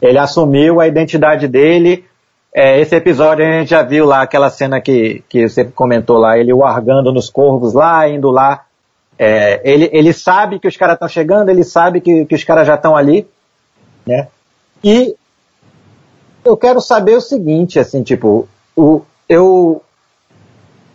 ele 0.00 0.18
assumiu 0.18 0.80
a 0.80 0.86
identidade 0.86 1.46
dele 1.46 2.04
é, 2.52 2.80
esse 2.80 2.94
episódio 2.96 3.44
a 3.44 3.60
gente 3.60 3.70
já 3.70 3.82
viu 3.82 4.04
lá 4.04 4.22
aquela 4.22 4.50
cena 4.50 4.80
que, 4.80 5.22
que 5.28 5.48
você 5.48 5.64
comentou 5.64 6.18
lá, 6.18 6.36
ele 6.36 6.52
largando 6.52 7.12
nos 7.12 7.30
corvos 7.30 7.74
lá, 7.74 8.08
indo 8.08 8.30
lá. 8.30 8.64
É, 9.16 9.60
ele, 9.70 9.88
ele 9.92 10.12
sabe 10.12 10.58
que 10.58 10.66
os 10.66 10.76
caras 10.76 10.94
estão 10.94 11.08
chegando, 11.08 11.48
ele 11.48 11.62
sabe 11.62 12.00
que, 12.00 12.24
que 12.24 12.34
os 12.34 12.42
caras 12.42 12.66
já 12.66 12.74
estão 12.74 12.96
ali, 12.96 13.28
né? 14.06 14.28
E 14.82 15.14
eu 16.44 16.56
quero 16.56 16.80
saber 16.80 17.14
o 17.14 17.20
seguinte, 17.20 17.78
assim, 17.78 18.02
tipo, 18.02 18.48
o, 18.74 19.02
eu, 19.28 19.82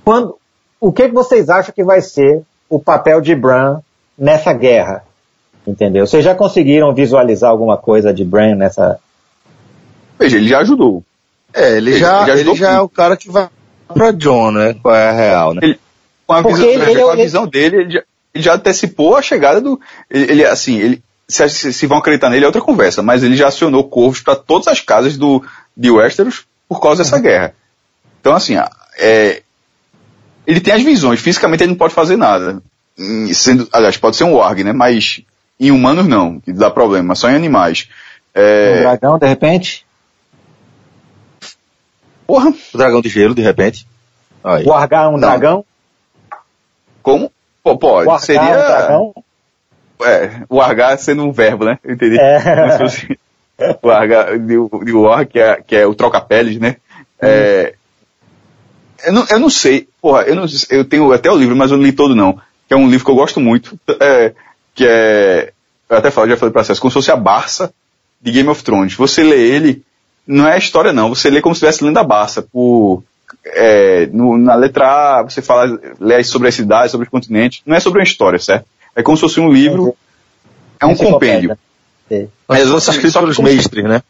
quando, 0.03 0.38
o 0.80 0.91
que, 0.91 1.08
que 1.08 1.14
vocês 1.14 1.49
acham 1.49 1.74
que 1.74 1.84
vai 1.84 2.01
ser 2.01 2.41
o 2.70 2.80
papel 2.80 3.22
de 3.22 3.34
Bran 3.34 3.80
nessa 4.18 4.51
guerra? 4.51 5.06
Entendeu? 5.66 6.06
Vocês 6.06 6.24
já 6.24 6.36
conseguiram 6.36 6.93
visualizar 6.93 7.49
alguma 7.49 7.78
coisa 7.78 8.14
de 8.14 8.26
Bran 8.26 8.56
nessa? 8.56 8.99
Veja, 10.20 10.38
ele 10.38 10.49
já 10.49 10.60
ajudou. 10.60 11.03
É, 11.56 11.78
ele, 11.78 11.91
ele 11.91 11.99
já, 11.99 12.28
ele, 12.28 12.41
ele 12.41 12.56
já 12.56 12.74
é 12.74 12.80
o 12.82 12.89
cara 12.89 13.16
que 13.16 13.32
vai 13.32 13.49
pra 13.93 14.12
John, 14.12 14.51
né? 14.51 14.76
Qual 14.82 14.93
é 14.93 15.10
a 15.10 15.12
real, 15.14 15.53
né? 15.53 15.62
Ele, 15.64 15.80
com 16.28 16.34
a, 16.34 16.41
visão, 16.41 16.66
ele, 16.66 17.01
com 17.01 17.10
a 17.10 17.16
visão 17.16 17.47
dele, 17.47 17.78
ele 17.78 17.91
já, 17.91 18.03
ele 18.34 18.43
já, 18.43 18.56
antecipou 18.56 19.16
a 19.16 19.22
chegada 19.22 19.62
do. 19.62 19.80
Ele, 20.10 20.43
assim, 20.43 20.78
ele, 20.78 21.03
se, 21.28 21.72
se, 21.72 21.88
vão 21.88 21.99
acreditar 21.99 22.30
nele 22.30 22.43
é 22.43 22.47
outra 22.47 22.62
conversa, 22.62 23.01
mas 23.01 23.24
ele 23.24 23.38
já 23.38 23.47
acionou 23.47 23.88
corvos 23.88 24.22
para 24.22 24.36
todas 24.36 24.68
as 24.68 24.82
casas 24.82 25.18
do, 25.18 25.43
de 25.78 25.89
Westeros 25.89 26.45
por 26.68 26.82
causa 26.82 27.03
dessa 27.03 27.16
uhum. 27.16 27.22
guerra. 27.22 27.56
Então, 28.20 28.34
assim, 28.34 28.56
é, 28.97 29.41
ele 30.45 30.60
tem 30.60 30.74
as 30.74 30.84
visões, 30.84 31.20
fisicamente 31.20 31.64
ele 31.64 31.72
não 31.72 31.78
pode 31.78 31.93
fazer 31.93 32.18
nada. 32.18 32.62
Sendo, 33.34 33.68
aliás, 33.72 33.97
pode 33.97 34.16
ser 34.16 34.24
um 34.24 34.36
warg, 34.36 34.64
né? 34.64 34.74
Mas 34.74 35.22
em 35.60 35.72
humanos 35.72 36.08
não, 36.08 36.39
que 36.39 36.51
dá 36.51 36.70
problema, 36.70 37.16
só 37.16 37.30
em 37.30 37.36
animais. 37.36 37.88
É, 38.34 38.78
um 38.78 38.82
dragão, 38.82 39.18
de 39.18 39.28
repente? 39.28 39.84
Porra. 42.26 42.53
O 42.73 42.78
dragão 42.78 43.01
de 43.01 43.09
gelo, 43.09 43.36
de 43.36 43.41
repente. 43.41 43.88
Aí. 44.43 44.65
O 44.65 44.73
Argar 44.73 45.05
é 45.05 45.07
um 45.07 45.19
dragão? 45.19 45.65
Como? 47.01 47.32
Pô, 47.63 47.78
pode. 47.78 48.09
O 48.09 48.19
Seria. 48.19 48.41
Um 48.41 48.45
dragão? 48.45 49.13
É, 50.03 50.41
o 50.49 50.61
Argar 50.61 50.97
sendo 50.97 51.23
um 51.23 51.32
verbo, 51.32 51.65
né? 51.65 51.80
Entendi. 51.86 52.17
É. 52.19 52.39
o 53.82 53.89
Argar 53.89 54.38
de, 54.38 54.55
de 54.84 54.91
War, 54.91 55.26
que 55.26 55.39
é, 55.39 55.61
que 55.61 55.76
é 55.76 55.86
o 55.86 55.95
troca-peles, 55.95 56.59
né? 56.59 56.78
É, 57.21 57.76
eu, 59.05 59.13
não, 59.13 59.26
eu 59.30 59.39
não 59.39 59.49
sei, 59.49 59.88
porra, 60.01 60.23
eu, 60.23 60.36
não, 60.36 60.45
eu 60.69 60.86
tenho 60.86 61.11
até 61.11 61.32
o 61.32 61.38
livro, 61.38 61.55
mas 61.55 61.71
eu 61.71 61.78
não 61.78 61.84
li 61.84 61.91
todo 61.91 62.15
não. 62.15 62.39
Que 62.67 62.73
é 62.73 62.78
um 62.78 62.89
livro 62.89 63.05
que 63.05 63.11
eu 63.11 63.15
gosto 63.15 63.39
muito, 63.39 63.80
é, 64.01 64.34
que 64.73 64.86
é, 64.86 65.53
eu 65.89 65.97
até 65.97 66.11
falo, 66.11 66.30
já 66.30 66.38
falei 66.38 66.51
pra 66.51 66.63
vocês, 66.63 66.80
como 66.80 66.91
se 66.91 66.95
fosse 66.95 67.11
a 67.11 67.15
Barça 67.15 67.73
de 68.21 68.32
Game 68.32 68.49
of 68.49 68.63
Thrones. 68.63 68.95
Você 68.95 69.23
lê 69.23 69.39
ele, 69.39 69.84
não 70.28 70.47
é 70.47 70.57
história 70.57 70.91
não, 70.91 71.09
você 71.09 71.30
lê 71.30 71.41
como 71.41 71.53
se 71.53 71.59
estivesse 71.59 71.84
lendo 71.84 71.97
a 71.97 72.03
Barça, 72.03 72.41
por, 72.41 73.03
é, 73.45 74.07
no, 74.11 74.38
na 74.38 74.55
letra 74.55 75.19
A, 75.19 75.23
você 75.23 75.41
fala, 75.41 75.80
lê 75.99 76.23
sobre 76.23 76.47
as 76.47 76.55
cidades, 76.55 76.91
sobre 76.91 77.05
os 77.05 77.11
continentes, 77.11 77.61
não 77.65 77.76
é 77.76 77.80
sobre 77.80 77.99
uma 77.99 78.03
história, 78.03 78.39
certo? 78.39 78.65
É 78.95 79.03
como 79.03 79.17
se 79.17 79.21
fosse 79.21 79.39
um 79.39 79.51
livro, 79.51 79.95
é 80.80 80.86
um 80.86 80.95
compêndio. 80.95 81.57
É. 82.09 82.28
Mas 82.47 82.69
você 82.69 82.91
escrito 82.91 83.19
pelos 83.19 83.39
mestres, 83.39 83.84
né? 83.84 84.01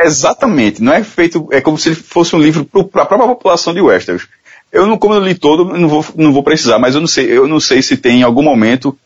Exatamente, 0.00 0.82
não 0.82 0.92
é 0.92 1.04
feito, 1.04 1.48
é 1.52 1.60
como 1.60 1.78
se 1.78 1.94
fosse 1.94 2.34
um 2.34 2.40
livro 2.40 2.64
para 2.64 3.02
a 3.02 3.06
própria 3.06 3.28
população 3.28 3.72
de 3.72 3.80
Westeros. 3.80 4.26
Eu 4.72 4.86
não, 4.86 4.98
como 4.98 5.14
eu 5.14 5.20
li 5.20 5.36
todo, 5.36 5.64
não 5.64 5.88
vou, 5.88 6.04
não 6.16 6.32
vou 6.32 6.42
precisar, 6.42 6.80
mas 6.80 6.96
eu 6.96 7.00
não 7.00 7.06
sei, 7.06 7.26
eu 7.30 7.46
não 7.46 7.60
sei 7.60 7.80
se 7.80 7.96
tem 7.96 8.20
em 8.20 8.22
algum 8.24 8.42
momento, 8.42 8.98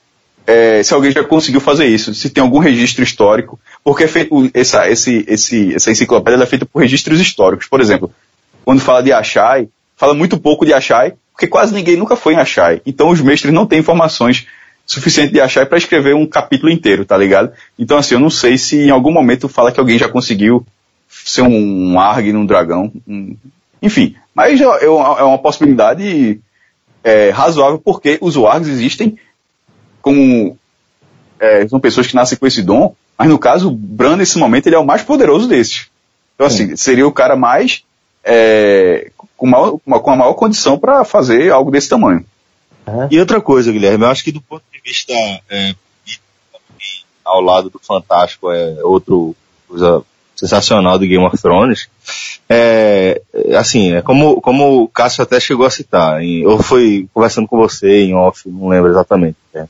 é, 0.46 0.82
se 0.82 0.94
alguém 0.94 1.10
já 1.10 1.22
conseguiu 1.22 1.60
fazer 1.60 1.86
isso, 1.86 2.14
se 2.14 2.30
tem 2.30 2.42
algum 2.42 2.58
registro 2.58 3.04
histórico, 3.04 3.60
porque 3.84 4.04
é 4.04 4.08
essa, 4.54 4.88
esse, 4.90 5.24
esse, 5.28 5.74
essa 5.74 5.90
enciclopédia 5.90 6.42
é 6.42 6.46
feita 6.46 6.66
por 6.66 6.80
registros 6.80 7.20
históricos. 7.20 7.66
Por 7.66 7.80
exemplo, 7.80 8.12
quando 8.64 8.80
fala 8.80 9.02
de 9.02 9.12
Achai, 9.12 9.68
fala 9.96 10.14
muito 10.14 10.38
pouco 10.38 10.64
de 10.64 10.72
Achai, 10.72 11.14
porque 11.32 11.46
quase 11.46 11.72
ninguém 11.72 11.96
nunca 11.96 12.16
foi 12.16 12.34
em 12.34 12.38
Achai. 12.38 12.82
Então 12.84 13.10
os 13.10 13.20
mestres 13.20 13.52
não 13.52 13.66
têm 13.66 13.78
informações 13.78 14.46
suficientes 14.84 15.32
de 15.32 15.40
Achai 15.40 15.66
para 15.66 15.78
escrever 15.78 16.14
um 16.14 16.26
capítulo 16.26 16.70
inteiro, 16.70 17.04
tá 17.04 17.16
ligado? 17.16 17.52
Então 17.78 17.98
assim, 17.98 18.14
eu 18.14 18.20
não 18.20 18.30
sei 18.30 18.58
se 18.58 18.76
em 18.76 18.90
algum 18.90 19.12
momento 19.12 19.48
fala 19.48 19.72
que 19.72 19.80
alguém 19.80 19.98
já 19.98 20.08
conseguiu 20.08 20.66
ser 21.08 21.42
um 21.42 21.98
Arg 21.98 22.32
num 22.32 22.46
dragão. 22.46 22.92
Um, 23.06 23.36
enfim, 23.80 24.16
mas 24.34 24.60
é, 24.60 24.64
é 24.64 24.88
uma 24.88 25.38
possibilidade 25.38 26.40
é, 27.02 27.30
razoável 27.30 27.78
porque 27.78 28.18
os 28.20 28.36
Wargs 28.36 28.68
existem 28.68 29.16
como 30.02 30.56
é, 31.38 31.66
são 31.68 31.80
pessoas 31.80 32.06
que 32.06 32.14
nascem 32.14 32.36
com 32.36 32.46
esse 32.46 32.62
dom, 32.62 32.94
mas 33.18 33.28
no 33.28 33.38
caso, 33.38 33.68
o 33.68 33.72
Bran 33.72 34.16
nesse 34.16 34.38
momento 34.38 34.66
ele 34.66 34.76
é 34.76 34.78
o 34.78 34.86
mais 34.86 35.02
poderoso 35.02 35.48
desses. 35.48 35.88
Então 36.34 36.46
assim, 36.46 36.68
Sim. 36.68 36.76
seria 36.76 37.06
o 37.06 37.12
cara 37.12 37.36
mais 37.36 37.82
é, 38.24 39.10
com, 39.36 39.46
maior, 39.46 39.78
com 39.78 40.10
a 40.10 40.16
maior 40.16 40.34
condição 40.34 40.78
para 40.78 41.04
fazer 41.04 41.50
algo 41.50 41.70
desse 41.70 41.88
tamanho. 41.88 42.24
Uhum. 42.86 43.08
E 43.10 43.18
outra 43.18 43.40
coisa, 43.40 43.72
Guilherme, 43.72 44.04
eu 44.04 44.10
acho 44.10 44.24
que 44.24 44.32
do 44.32 44.40
ponto 44.40 44.62
de 44.72 44.80
vista 44.80 45.12
é, 45.50 45.74
ao 47.24 47.40
lado 47.40 47.68
do 47.68 47.78
Fantástico 47.78 48.50
é 48.50 48.82
outro 48.82 49.34
coisa 49.68 50.02
sensacional 50.34 50.98
do 50.98 51.06
Game 51.06 51.24
of 51.24 51.36
Thrones. 51.36 51.88
É, 52.48 53.20
assim, 53.58 53.92
é 53.92 54.02
como, 54.02 54.40
como 54.40 54.82
o 54.82 54.88
Cássio 54.88 55.22
até 55.22 55.38
chegou 55.38 55.66
a 55.66 55.70
citar, 55.70 56.22
em, 56.22 56.42
eu 56.42 56.58
fui 56.62 57.08
conversando 57.12 57.46
com 57.46 57.58
você 57.58 58.04
em 58.04 58.14
off, 58.14 58.48
não 58.48 58.68
lembro 58.68 58.90
exatamente. 58.90 59.36
É, 59.52 59.66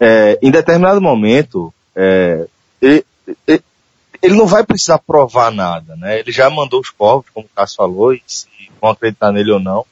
é 0.00 0.38
em 0.42 0.50
determinado 0.50 1.00
momento, 1.00 1.72
é, 1.96 2.46
ele, 2.82 4.34
não 4.34 4.46
vai 4.46 4.64
precisar 4.66 4.98
provar 4.98 5.52
nada, 5.52 5.94
né? 5.96 6.18
Ele 6.18 6.32
já 6.32 6.50
mandou 6.50 6.80
os 6.80 6.90
povos, 6.90 7.26
como 7.32 7.46
o 7.46 7.48
Cássio 7.54 7.76
falou, 7.76 8.12
e 8.12 8.20
se 8.26 8.48
vão 8.80 8.90
acreditar 8.90 9.30
nele 9.30 9.52
ou 9.52 9.60
não. 9.60 9.86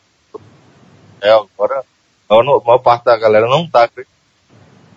É, 1.21 1.31
agora, 1.31 1.85
a 2.29 2.43
maior 2.43 2.79
parte 2.79 3.05
da 3.05 3.17
galera 3.17 3.47
não 3.47 3.65
está 3.65 3.85
acreditando. 3.85 4.19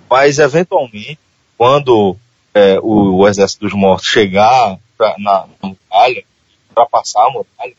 Mas, 0.09 0.39
eventualmente, 0.39 1.19
quando 1.57 2.17
é, 2.53 2.79
o, 2.79 3.17
o, 3.17 3.27
exército 3.27 3.65
dos 3.65 3.73
mortos 3.73 4.07
chegar 4.07 4.77
pra, 4.97 5.15
na, 5.17 5.47
na 5.61 5.69
muralha, 5.69 6.23
ultrapassar 6.69 7.27
a 7.27 7.29
muralha, 7.29 7.75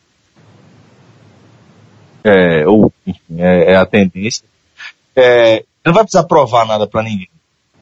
é, 2.25 2.67
ou 2.67 2.93
enfim, 3.07 3.21
é, 3.39 3.73
é, 3.73 3.77
a 3.77 3.85
tendência, 3.85 4.45
é, 5.15 5.65
não 5.85 5.93
vai 5.93 6.05
precisar 6.05 6.25
provar 6.25 6.67
nada 6.67 6.87
para 6.87 7.03
ninguém. 7.03 7.29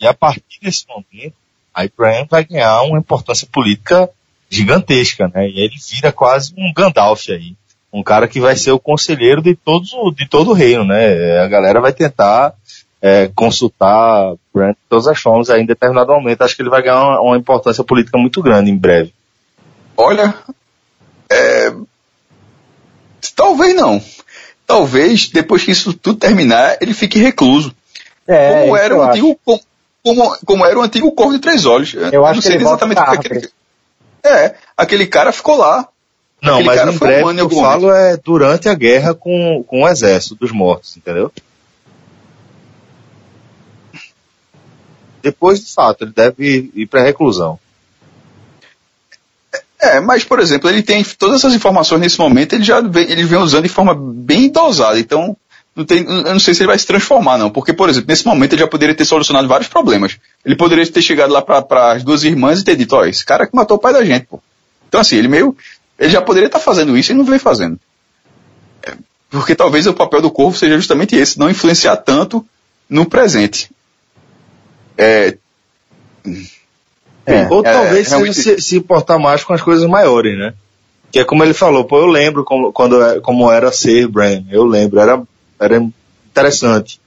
E 0.00 0.06
a 0.06 0.12
partir 0.12 0.58
desse 0.60 0.84
momento, 0.88 1.36
a 1.74 1.84
Ibrahim 1.84 2.26
vai 2.30 2.44
ganhar 2.44 2.82
uma 2.82 2.98
importância 2.98 3.46
política 3.50 4.08
gigantesca, 4.50 5.30
né? 5.34 5.48
E 5.48 5.60
ele 5.60 5.74
vira 5.90 6.12
quase 6.12 6.52
um 6.56 6.72
Gandalf 6.72 7.28
aí. 7.30 7.56
Um 7.92 8.02
cara 8.02 8.28
que 8.28 8.40
vai 8.40 8.56
ser 8.56 8.70
o 8.72 8.78
conselheiro 8.78 9.42
de 9.42 9.54
todos 9.54 9.90
de 10.14 10.28
todo 10.28 10.50
o 10.50 10.54
reino, 10.54 10.84
né? 10.84 11.40
A 11.40 11.48
galera 11.48 11.80
vai 11.80 11.92
tentar 11.92 12.54
é, 13.00 13.30
consultar 13.34 14.34
Grant 14.54 14.76
de 14.76 14.82
todas 14.88 15.08
as 15.08 15.18
formas 15.18 15.50
aí 15.50 15.62
em 15.62 15.66
determinado 15.66 16.12
momento. 16.12 16.42
Acho 16.42 16.54
que 16.54 16.62
ele 16.62 16.70
vai 16.70 16.82
ganhar 16.82 17.02
uma, 17.02 17.20
uma 17.20 17.36
importância 17.36 17.82
política 17.82 18.16
muito 18.18 18.42
grande 18.42 18.70
em 18.70 18.76
breve. 18.76 19.12
Olha, 19.96 20.34
é... 21.30 21.72
talvez 23.34 23.74
não. 23.74 24.00
Talvez 24.66 25.28
depois 25.28 25.64
que 25.64 25.70
isso 25.70 25.92
tudo 25.92 26.18
terminar, 26.18 26.76
ele 26.80 26.94
fique 26.94 27.18
recluso. 27.18 27.74
É, 28.26 28.62
como 28.62 28.76
era 28.76 28.96
o 28.96 29.02
antigo, 29.02 29.38
como, 29.44 29.60
como, 30.04 30.36
como, 30.44 30.66
era 30.66 30.78
o 30.78 30.82
antigo 30.82 31.12
Corvo 31.12 31.32
de 31.32 31.38
Três 31.38 31.64
Olhos. 31.64 31.94
Eu, 31.94 32.26
acho 32.26 32.36
não 32.36 32.42
sei 32.42 32.56
que 32.56 32.62
exatamente 32.62 33.00
o 33.00 33.04
que 33.04 33.10
aquele, 33.10 33.50
É, 34.24 34.54
aquele 34.76 35.06
cara 35.06 35.32
ficou 35.32 35.56
lá. 35.56 35.88
Não, 36.42 36.54
aquele 36.54 36.66
mas 36.66 36.94
em 36.94 36.98
breve 36.98 37.24
um 37.24 37.32
eu 37.32 37.50
falo 37.50 37.90
é 37.90 38.16
durante 38.16 38.68
a 38.68 38.74
guerra 38.74 39.14
com, 39.14 39.62
com 39.66 39.82
o 39.82 39.88
exército 39.88 40.34
dos 40.34 40.50
mortos, 40.50 40.96
entendeu? 40.96 41.30
Depois, 45.22 45.60
de 45.64 45.72
fato, 45.72 46.02
ele 46.02 46.12
deve 46.12 46.44
ir, 46.44 46.70
ir 46.74 46.86
para 46.86 47.02
reclusão. 47.02 47.58
É, 49.80 50.00
mas, 50.00 50.24
por 50.24 50.40
exemplo, 50.40 50.68
ele 50.68 50.82
tem 50.82 51.02
todas 51.02 51.40
essas 51.40 51.54
informações 51.54 52.00
nesse 52.00 52.18
momento, 52.18 52.54
ele 52.54 52.64
já 52.64 52.80
vem, 52.80 53.10
ele 53.10 53.24
vem 53.24 53.38
usando 53.38 53.64
de 53.64 53.68
forma 53.68 53.94
bem 53.94 54.48
dosada. 54.48 54.98
Então, 54.98 55.36
não 55.74 55.84
tem, 55.84 56.04
eu 56.04 56.24
não 56.24 56.38
sei 56.38 56.52
se 56.52 56.62
ele 56.62 56.68
vai 56.68 56.78
se 56.78 56.86
transformar, 56.86 57.38
não. 57.38 57.50
Porque, 57.50 57.72
por 57.72 57.88
exemplo, 57.88 58.08
nesse 58.08 58.26
momento 58.26 58.52
ele 58.52 58.60
já 58.60 58.68
poderia 58.68 58.94
ter 58.94 59.04
solucionado 59.04 59.48
vários 59.48 59.68
problemas. 59.68 60.18
Ele 60.44 60.54
poderia 60.54 60.86
ter 60.86 61.00
chegado 61.00 61.32
lá 61.32 61.40
para 61.40 61.92
as 61.92 62.04
duas 62.04 62.24
irmãs 62.24 62.60
e 62.60 62.64
ter 62.64 62.76
dito, 62.76 62.94
ó, 62.94 63.04
esse 63.06 63.24
cara 63.24 63.46
que 63.46 63.56
matou 63.56 63.78
o 63.78 63.80
pai 63.80 63.92
da 63.92 64.04
gente, 64.04 64.26
pô. 64.26 64.40
Então, 64.88 65.00
assim, 65.00 65.16
ele 65.16 65.28
meio. 65.28 65.56
Ele 65.98 66.10
já 66.10 66.20
poderia 66.20 66.46
estar 66.46 66.58
tá 66.58 66.64
fazendo 66.64 66.96
isso 66.96 67.12
e 67.12 67.14
não 67.14 67.24
vem 67.24 67.38
fazendo. 67.38 67.78
É, 68.82 68.92
porque 69.30 69.54
talvez 69.54 69.86
o 69.86 69.94
papel 69.94 70.20
do 70.20 70.30
corvo 70.30 70.56
seja 70.56 70.76
justamente 70.76 71.16
esse, 71.16 71.38
não 71.38 71.48
influenciar 71.48 71.96
tanto 71.96 72.44
no 72.88 73.06
presente. 73.06 73.70
É, 74.98 75.38
é, 77.24 77.46
ou 77.48 77.62
talvez 77.62 78.12
é, 78.12 78.32
se, 78.32 78.60
se 78.60 78.76
importar 78.76 79.18
mais 79.18 79.44
com 79.44 79.52
as 79.52 79.62
coisas 79.62 79.88
maiores, 79.88 80.36
né? 80.36 80.54
Que 81.10 81.20
é 81.20 81.24
como 81.24 81.44
ele 81.44 81.54
falou, 81.54 81.84
pô, 81.84 81.98
eu 81.98 82.06
lembro 82.06 82.44
como, 82.44 82.72
quando, 82.72 83.20
como 83.22 83.50
era 83.50 83.70
ser 83.70 84.08
Bran, 84.08 84.44
eu 84.50 84.64
lembro, 84.64 84.98
era, 84.98 85.22
era 85.62 85.78
interessante. 86.30 87.00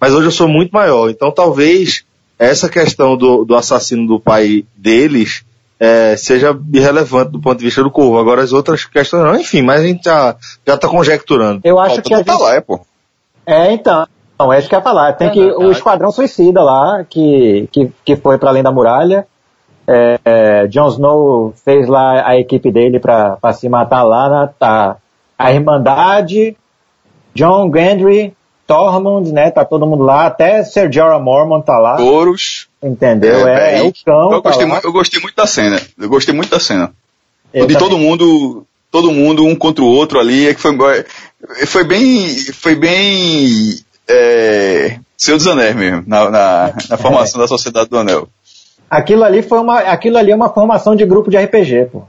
Mas 0.00 0.12
hoje 0.12 0.26
eu 0.26 0.32
sou 0.32 0.48
muito 0.48 0.72
maior, 0.72 1.08
então 1.08 1.30
talvez 1.30 2.04
essa 2.38 2.68
questão 2.68 3.16
do, 3.16 3.44
do 3.44 3.54
assassino 3.54 4.06
do 4.06 4.18
pai 4.18 4.64
deles 4.76 5.44
é, 5.78 6.16
seja 6.16 6.56
irrelevante 6.72 7.32
do 7.32 7.40
ponto 7.40 7.58
de 7.58 7.64
vista 7.64 7.82
do 7.82 7.90
Corvo. 7.90 8.18
Agora 8.18 8.42
as 8.42 8.52
outras 8.52 8.84
questões 8.84 9.24
não, 9.24 9.36
enfim, 9.36 9.62
mas 9.62 9.80
a 9.80 9.86
gente 9.86 10.04
já, 10.04 10.36
já 10.66 10.76
tá 10.76 10.88
conjecturando. 10.88 11.60
Eu 11.64 11.78
acho 11.78 11.96
Falta 11.96 12.08
que 12.08 12.16
gente... 12.16 12.40
lá, 12.40 12.54
é, 12.54 12.60
pô. 12.60 12.80
É, 13.46 13.72
então. 13.72 14.06
Não, 14.38 14.52
é 14.52 14.58
isso 14.58 14.68
que 14.68 14.74
eu 14.74 14.78
ia 14.78 14.84
falar. 14.84 15.12
Tem 15.12 15.28
é, 15.28 15.30
que 15.30 15.40
o 15.40 15.70
Esquadrão 15.70 16.10
Suicida 16.10 16.62
lá, 16.62 17.04
que, 17.08 17.68
que, 17.70 17.92
que 18.04 18.16
foi 18.16 18.38
para 18.38 18.50
além 18.50 18.62
da 18.62 18.72
muralha. 18.72 19.26
É, 19.86 20.18
é, 20.24 20.66
Jon 20.68 20.88
Snow 20.88 21.54
fez 21.64 21.88
lá 21.88 22.28
a 22.28 22.38
equipe 22.38 22.70
dele 22.70 22.98
para 22.98 23.52
se 23.52 23.68
matar 23.68 24.02
lá. 24.02 24.28
Na, 24.28 24.46
tá 24.46 24.96
a 25.38 25.52
Irmandade, 25.52 26.56
John 27.34 27.70
Gendry, 27.72 28.34
Tormund, 28.66 29.32
né? 29.32 29.50
Tá 29.50 29.64
todo 29.64 29.86
mundo 29.86 30.02
lá. 30.02 30.26
Até 30.26 30.64
Ser 30.64 30.92
Jorah 30.92 31.18
Mormont 31.18 31.64
tá 31.64 31.78
lá. 31.78 31.96
Touros. 31.96 32.68
Entendeu? 32.82 33.46
É, 33.46 33.74
é, 33.74 33.78
é 33.78 33.82
o 33.82 33.92
cão. 34.04 34.32
Eu 34.32 34.42
gostei, 34.42 34.66
tá 34.66 34.72
muito, 34.72 34.86
eu 34.86 34.92
gostei 34.92 35.20
muito 35.20 35.36
da 35.36 35.46
cena. 35.46 35.80
Eu 35.98 36.08
gostei 36.08 36.34
muito 36.34 36.50
da 36.50 36.58
cena. 36.58 36.92
Eu 37.52 37.66
de 37.66 37.74
também. 37.74 37.88
todo 37.88 37.98
mundo, 37.98 38.66
todo 38.90 39.12
mundo 39.12 39.44
um 39.44 39.54
contra 39.54 39.84
o 39.84 39.86
outro 39.88 40.18
ali, 40.18 40.48
é 40.48 40.54
que 40.54 40.60
foi, 40.60 40.76
foi 41.66 41.84
bem, 41.84 42.28
foi 42.52 42.74
bem 42.74 43.76
é, 44.08 44.98
Seu 45.16 45.36
dos 45.36 45.46
Anéis 45.46 45.76
mesmo, 45.76 46.02
na, 46.06 46.30
na, 46.30 46.74
na 46.90 46.96
formação 46.96 47.40
é. 47.40 47.44
da 47.44 47.48
Sociedade 47.48 47.88
do 47.88 47.98
Anel. 47.98 48.28
Aquilo 48.90 49.24
ali 49.24 49.42
foi 49.42 49.58
uma, 49.58 49.78
aquilo 49.80 50.18
ali 50.18 50.32
é 50.32 50.34
uma 50.34 50.50
formação 50.50 50.94
de 50.94 51.06
grupo 51.06 51.30
de 51.30 51.36
RPG, 51.38 51.86
pô. 51.92 52.02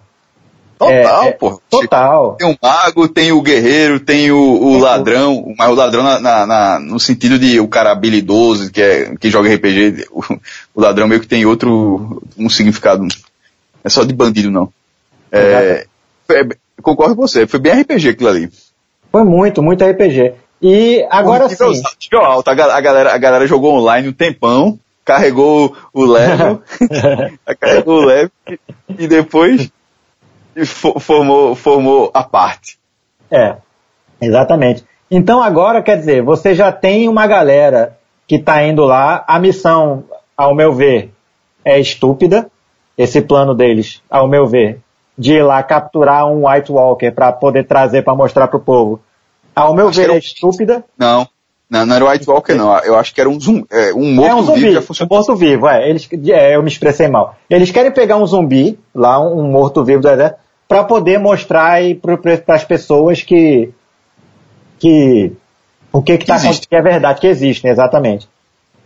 Total, 0.77 1.23
é, 1.23 1.27
é, 1.27 1.31
pô. 1.31 1.61
Total. 1.69 2.35
Tem 2.35 2.47
o 2.47 2.57
mago, 2.61 3.07
tem 3.07 3.31
o 3.31 3.41
guerreiro, 3.41 3.99
tem 3.99 4.31
o, 4.31 4.37
o 4.37 4.77
ladrão, 4.77 5.53
mas 5.57 5.69
o 5.69 5.75
ladrão 5.75 6.03
na, 6.03 6.19
na, 6.19 6.45
na, 6.45 6.79
no 6.79 6.99
sentido 6.99 7.39
de 7.39 7.59
o 7.59 7.67
cara 7.67 7.91
habilidoso, 7.91 8.71
que, 8.71 8.81
é, 8.81 9.15
que 9.15 9.29
joga 9.29 9.53
RPG, 9.53 10.07
o, 10.11 10.21
o, 10.75 10.81
ladrão 10.81 11.07
meio 11.07 11.21
que 11.21 11.27
tem 11.27 11.45
outro, 11.45 12.21
um 12.37 12.49
significado. 12.49 13.07
É 13.83 13.89
só 13.89 14.03
de 14.03 14.13
bandido, 14.13 14.51
não. 14.51 14.71
É, 15.31 15.85
é, 16.29 16.45
concordo 16.81 17.15
com 17.15 17.27
você, 17.27 17.47
foi 17.47 17.59
bem 17.59 17.81
RPG 17.81 18.09
aquilo 18.09 18.29
ali. 18.29 18.49
Foi 19.11 19.23
muito, 19.23 19.61
muito 19.61 19.83
RPG. 19.83 20.33
E 20.61 21.05
agora 21.09 21.49
sim. 21.49 21.81
Nível 22.01 22.25
alto, 22.25 22.47
a 22.49 22.53
galera, 22.55 23.13
a 23.13 23.17
galera 23.17 23.45
jogou 23.45 23.73
online 23.73 24.07
um 24.07 24.13
tempão, 24.13 24.79
carregou 25.03 25.75
o 25.93 26.05
level, 26.07 26.61
carregou 27.59 28.01
o 28.01 28.05
level 28.05 28.31
e 28.97 29.07
depois 29.07 29.69
formou, 30.65 31.55
formou 31.55 32.11
a 32.13 32.23
parte. 32.23 32.77
É, 33.31 33.57
exatamente. 34.21 34.83
Então 35.09 35.41
agora, 35.41 35.81
quer 35.81 35.97
dizer, 35.97 36.21
você 36.23 36.55
já 36.55 36.71
tem 36.71 37.07
uma 37.07 37.27
galera 37.27 37.97
que 38.27 38.35
está 38.35 38.63
indo 38.63 38.83
lá, 38.83 39.23
a 39.27 39.39
missão, 39.39 40.03
ao 40.35 40.55
meu 40.55 40.73
ver, 40.73 41.11
é 41.63 41.79
estúpida, 41.79 42.49
esse 42.97 43.21
plano 43.21 43.53
deles, 43.53 44.01
ao 44.09 44.27
meu 44.27 44.47
ver, 44.47 44.79
de 45.17 45.33
ir 45.33 45.43
lá 45.43 45.61
capturar 45.61 46.27
um 46.27 46.47
White 46.47 46.71
Walker 46.71 47.11
para 47.11 47.31
poder 47.31 47.65
trazer 47.65 48.01
para 48.03 48.15
mostrar 48.15 48.47
para 48.47 48.57
o 48.57 48.61
povo. 48.61 48.99
Ao 49.55 49.73
meu 49.73 49.89
acho 49.89 49.99
ver, 49.99 50.09
é 50.09 50.17
estúpida. 50.17 50.83
Não, 50.97 51.27
não, 51.69 51.85
não 51.85 51.95
era 51.95 52.05
o 52.05 52.09
White 52.09 52.29
Walker, 52.29 52.53
não. 52.53 52.77
Eu 52.79 52.95
acho 52.95 53.13
que 53.13 53.19
era 53.19 53.29
um, 53.29 53.39
zumbi, 53.39 53.65
é, 53.71 53.93
um 53.93 54.13
morto-vivo. 54.13 54.27
É 54.27 54.35
um 54.35 54.41
zumbi, 54.43 54.77
um 54.77 55.07
morto-vivo, 55.09 55.67
é. 55.67 55.89
Eles, 55.89 56.09
é. 56.29 56.55
Eu 56.55 56.61
me 56.61 56.69
expressei 56.69 57.07
mal. 57.07 57.35
Eles 57.49 57.71
querem 57.71 57.91
pegar 57.91 58.17
um 58.17 58.25
zumbi, 58.25 58.79
lá, 58.93 59.19
um 59.19 59.43
morto-vivo 59.43 60.01
do 60.01 60.09
exército, 60.09 60.39
para 60.67 60.83
poder 60.83 61.19
mostrar 61.19 61.79
para 62.01 62.55
as 62.55 62.63
pessoas 62.63 63.21
que, 63.21 63.69
que 64.79 65.31
o 65.91 66.01
que 66.01 66.13
está 66.13 66.35
acontecendo, 66.35 66.67
que 66.67 66.75
é 66.75 66.81
verdade, 66.81 67.21
que 67.21 67.27
existem, 67.27 67.69
exatamente. 67.69 68.27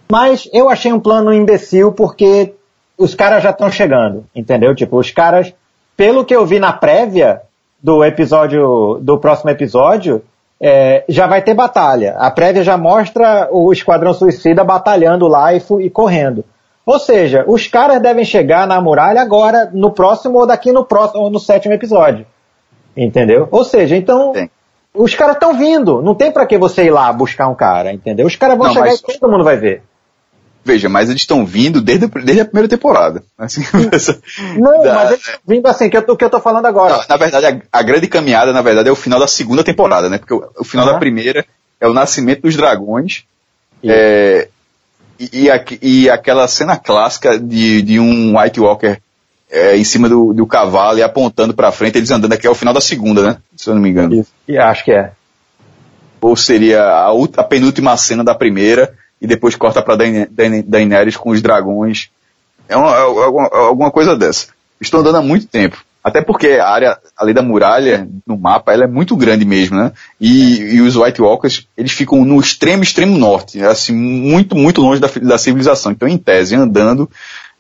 Mas 0.10 0.50
eu 0.54 0.70
achei 0.70 0.92
um 0.92 1.00
plano 1.00 1.34
imbecil 1.34 1.92
porque 1.92 2.54
os 2.98 3.14
caras 3.14 3.44
já 3.44 3.52
estão 3.52 3.72
chegando, 3.72 4.26
entendeu? 4.36 4.76
Tipo, 4.76 4.98
os 4.98 5.12
caras, 5.12 5.54
pelo 5.96 6.26
que 6.26 6.36
eu 6.36 6.46
vi 6.46 6.60
na 6.60 6.74
prévia 6.74 7.42
do 7.82 8.04
episódio, 8.04 9.00
do 9.02 9.18
próximo 9.20 9.50
episódio, 9.50 10.24
é, 10.60 11.04
já 11.08 11.28
vai 11.28 11.42
ter 11.42 11.54
batalha. 11.54 12.16
A 12.18 12.32
prévia 12.32 12.64
já 12.64 12.78
mostra 12.78 13.48
o 13.52 13.72
Esquadrão 13.72 14.14
Suicida 14.14 14.64
batalhando 14.64 15.28
lá 15.28 15.54
e, 15.54 15.62
e, 15.82 15.90
correndo. 15.90 16.44
Ou 16.88 17.00
seja, 17.00 17.44
os 17.46 17.68
caras 17.68 18.02
devem 18.02 18.24
chegar 18.24 18.66
na 18.66 18.80
muralha 18.80 19.22
agora, 19.22 19.70
no 19.74 19.92
próximo 19.92 20.40
ou 20.40 20.48
daqui 20.48 20.72
no 20.72 20.86
próximo, 20.86 21.24
ou 21.24 21.30
no 21.30 21.38
sétimo 21.38 21.74
episódio. 21.74 22.26
Entendeu? 22.96 23.46
Ou 23.52 23.66
seja, 23.66 23.98
então, 23.98 24.32
Sim. 24.34 24.50
os 24.94 25.14
caras 25.14 25.36
estão 25.36 25.58
vindo. 25.58 26.02
Não 26.02 26.16
tem 26.16 26.32
para 26.32 26.46
que 26.46 26.58
você 26.58 26.86
ir 26.86 26.92
lá 26.92 27.12
buscar 27.12 27.50
um 27.50 27.56
cara, 27.56 27.92
entendeu? 27.92 28.26
Os 28.26 28.38
caras 28.38 28.58
vão 28.58 28.68
Não, 28.68 28.74
chegar 28.74 28.86
mas... 28.86 29.02
e 29.02 29.20
todo 29.20 29.30
mundo 29.30 29.44
vai 29.44 29.58
ver. 29.58 29.84
Veja, 30.64 30.88
mas 30.88 31.10
eles 31.10 31.24
estão 31.24 31.46
vindo 31.46 31.82
desde, 31.82 32.08
desde 32.08 32.40
a 32.40 32.46
primeira 32.46 32.70
temporada. 32.70 33.22
Assim, 33.38 33.64
não, 34.58 34.82
da, 34.82 34.94
mas 34.94 35.10
eles 35.10 35.28
estão 35.28 35.40
vindo 35.46 35.68
assim, 35.68 35.90
que 35.90 35.98
eu, 35.98 36.06
o 36.08 36.16
que 36.16 36.24
eu 36.24 36.30
tô 36.30 36.40
falando 36.40 36.68
agora. 36.68 37.00
Não, 37.00 37.04
na 37.10 37.18
verdade, 37.18 37.46
a, 37.46 37.80
a, 37.80 37.84
grande 37.84 38.08
caminhada, 38.08 38.54
na 38.54 38.62
verdade, 38.62 38.88
é 38.88 38.92
o 38.94 38.96
final 38.96 39.20
da 39.20 39.28
segunda 39.28 39.62
temporada, 39.62 40.10
né? 40.10 40.18
Porque 40.20 40.34
o, 40.34 40.50
o 40.58 40.64
final 40.64 40.88
uhum. 40.88 40.94
da 40.94 41.00
primeira 41.00 41.46
é 41.82 41.88
o 41.88 41.94
nascimento 41.94 42.44
dos 42.44 42.56
dragões. 42.56 43.26
É, 43.84 44.48
e, 45.20 45.48
e, 45.48 45.80
e, 45.82 46.10
aquela 46.10 46.48
cena 46.48 46.78
clássica 46.78 47.40
de, 47.40 47.82
de 47.82 48.00
um 48.00 48.38
White 48.40 48.60
Walker 48.60 48.98
é, 49.50 49.78
em 49.78 49.84
cima 49.84 50.10
do, 50.10 50.34
do 50.34 50.46
cavalo 50.46 51.00
e 51.00 51.04
apontando 51.04 51.54
para 51.54 51.72
frente, 51.72 51.98
eles 51.98 52.12
andando 52.12 52.34
aqui 52.34 52.46
é 52.46 52.50
o 52.50 52.56
final 52.56 52.74
da 52.74 52.82
segunda, 52.82 53.24
né? 53.24 53.38
Se 53.56 53.70
eu 53.70 53.76
não 53.76 53.82
me 53.82 53.90
engano. 53.90 54.14
Isso. 54.14 54.32
E 54.48 54.58
acho 54.58 54.84
que 54.84 54.92
é. 54.92 55.12
Ou 56.20 56.36
seria 56.36 56.84
a, 56.84 57.12
a 57.38 57.44
penúltima 57.44 57.96
cena 57.96 58.24
da 58.24 58.36
primeira 58.36 58.94
e 59.22 59.28
depois 59.28 59.56
corta 59.56 59.82
para 59.82 59.98
Daenerys 60.66 61.18
com 61.18 61.30
os 61.30 61.42
dragões. 61.42 62.10
É, 62.68 62.76
uma, 62.76 62.92
é 62.92 63.02
alguma, 63.02 63.48
é 63.48 63.58
alguma 63.58 63.92
coisa 63.92 64.16
dessa. 64.16 64.48
Estou 64.80 65.00
andando 65.00 65.18
há 65.18 65.22
muito 65.22 65.48
tempo. 65.48 65.84
Até 66.08 66.22
porque 66.22 66.52
a 66.52 66.70
área 66.70 66.98
ali 67.18 67.34
da 67.34 67.42
muralha, 67.42 68.08
no 68.26 68.38
mapa, 68.38 68.72
ela 68.72 68.86
é 68.86 68.88
muito 68.88 69.14
grande 69.14 69.44
mesmo, 69.44 69.76
né? 69.76 69.92
E, 70.22 70.76
e, 70.76 70.82
os 70.82 70.96
White 70.96 71.22
Walkers, 71.22 71.68
eles 71.76 71.92
ficam 71.92 72.24
no 72.24 72.40
extremo, 72.40 72.82
extremo 72.82 73.18
norte, 73.18 73.62
assim, 73.62 73.94
muito, 73.94 74.56
muito 74.56 74.80
longe 74.80 75.02
da, 75.02 75.10
da 75.22 75.38
civilização. 75.38 75.92
Então, 75.92 76.08
em 76.08 76.18
tese, 76.18 76.56
andando, 76.56 77.12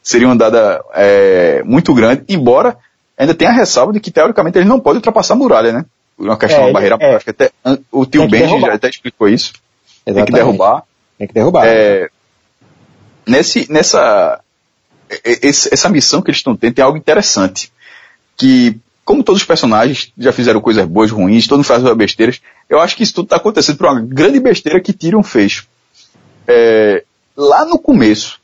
seria 0.01 0.27
uma 0.27 0.33
andada 0.33 0.81
é, 0.95 1.61
muito 1.65 1.93
grande, 1.93 2.23
embora 2.29 2.77
ainda 3.17 3.33
tenha 3.33 3.51
a 3.51 3.53
ressalva 3.53 3.91
de 3.91 3.99
que, 3.99 4.11
teoricamente, 4.11 4.57
eles 4.57 4.69
não 4.69 4.79
podem 4.79 4.99
ultrapassar 4.99 5.33
a 5.33 5.37
muralha, 5.37 5.73
né? 5.73 5.85
Uma 6.17 6.37
questão, 6.37 6.69
é, 6.69 6.71
barreira 6.71 6.95
é, 7.01 7.15
Até, 7.15 7.51
o 7.91 8.05
tio 8.05 8.29
Benji 8.29 8.61
já 8.61 8.73
até 8.75 8.87
explicou 8.87 9.27
isso. 9.27 9.51
Exatamente. 10.05 10.15
Tem 10.15 10.25
que 10.25 10.31
derrubar. 10.31 10.83
Tem 11.17 11.27
que 11.27 11.33
derrubar. 11.33 11.67
É, 11.67 12.07
nesse, 13.27 13.69
nessa, 13.69 14.39
essa 15.41 15.89
missão 15.89 16.21
que 16.21 16.29
eles 16.29 16.39
estão 16.39 16.55
tendo 16.55 16.75
tem 16.75 16.85
algo 16.85 16.97
interessante. 16.97 17.73
Que, 18.37 18.77
como 19.03 19.23
todos 19.23 19.41
os 19.41 19.47
personagens 19.47 20.11
já 20.17 20.31
fizeram 20.31 20.61
coisas 20.61 20.85
boas, 20.85 21.11
ruins, 21.11 21.47
todo 21.47 21.57
mundo 21.57 21.65
faz 21.65 21.83
besteiras, 21.95 22.41
eu 22.69 22.79
acho 22.79 22.95
que 22.95 23.03
isso 23.03 23.13
tudo 23.13 23.25
está 23.25 23.37
acontecendo 23.37 23.77
por 23.77 23.87
uma 23.87 23.99
grande 23.99 24.39
besteira 24.39 24.79
que 24.79 24.93
Tyrion 24.93 25.23
fez. 25.23 25.65
É, 26.47 27.03
lá 27.35 27.65
no 27.65 27.79
começo, 27.79 28.39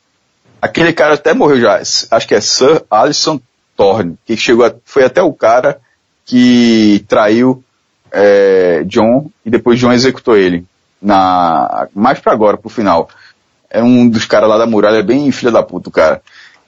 aquele 0.60 0.92
cara 0.92 1.14
até 1.14 1.32
morreu 1.32 1.60
já, 1.60 1.80
acho 2.10 2.28
que 2.28 2.34
é 2.34 2.40
Sir 2.40 2.82
Alison 2.90 3.40
Thorne, 3.76 4.16
que 4.26 4.36
chegou 4.36 4.64
a, 4.64 4.74
foi 4.84 5.04
até 5.04 5.22
o 5.22 5.32
cara 5.32 5.80
que 6.26 7.04
traiu 7.06 7.62
é, 8.10 8.82
John 8.84 9.30
e 9.44 9.50
depois 9.50 9.78
John 9.78 9.92
executou 9.92 10.36
ele 10.36 10.64
na 11.02 11.88
mais 11.94 12.18
para 12.18 12.32
agora, 12.32 12.56
pro 12.56 12.70
final. 12.70 13.08
É 13.68 13.82
um 13.82 14.08
dos 14.08 14.24
caras 14.24 14.48
lá 14.48 14.56
da 14.56 14.66
muralha, 14.66 15.02
bem 15.02 15.30
filha 15.32 15.50
da 15.50 15.62
puta, 15.62 15.88
o 15.88 15.92
cara. 15.92 16.22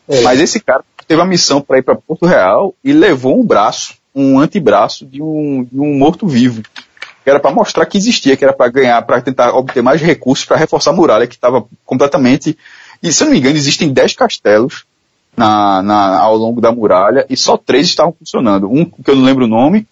É. 0.09 0.21
Mas 0.23 0.41
esse 0.41 0.61
cara 0.61 0.85
teve 1.07 1.21
a 1.21 1.25
missão 1.25 1.61
para 1.61 1.79
ir 1.79 1.83
para 1.83 1.95
Porto 1.95 2.27
Real 2.27 2.75
e 2.83 2.93
levou 2.93 3.39
um 3.39 3.45
braço, 3.45 3.95
um 4.15 4.39
antebraço 4.39 5.07
de 5.07 5.23
um, 5.23 5.67
de 5.71 5.79
um 5.79 5.99
morto-vivo. 5.99 6.63
Que 7.25 7.31
era 7.31 7.41
para 7.41 7.51
mostrar 7.51 7.87
que 7.87 7.99
existia, 7.99 8.37
que 8.37 8.45
era 8.45 8.53
para 8.53 8.71
ganhar, 8.71 9.03
para 9.03 9.21
tentar 9.21 9.51
obter 9.55 9.83
mais 9.83 10.01
recursos 10.01 10.45
para 10.45 10.57
reforçar 10.57 10.91
a 10.91 10.95
muralha, 10.95 11.27
que 11.27 11.35
estava 11.35 11.65
completamente. 11.85 12.57
E 13.03 13.13
se 13.13 13.23
eu 13.23 13.27
não 13.27 13.33
me 13.33 13.39
engano, 13.39 13.57
existem 13.57 13.93
10 13.93 14.15
castelos 14.15 14.85
na, 15.37 15.83
na, 15.83 16.19
ao 16.19 16.37
longo 16.37 16.61
da 16.61 16.73
muralha 16.73 17.27
e 17.29 17.37
só 17.37 17.57
três 17.57 17.89
estavam 17.89 18.13
funcionando. 18.13 18.71
Um 18.71 18.85
que 18.85 19.11
eu 19.11 19.17
não 19.17 19.25
lembro 19.25 19.45
o 19.45 19.49
nome, 19.49 19.87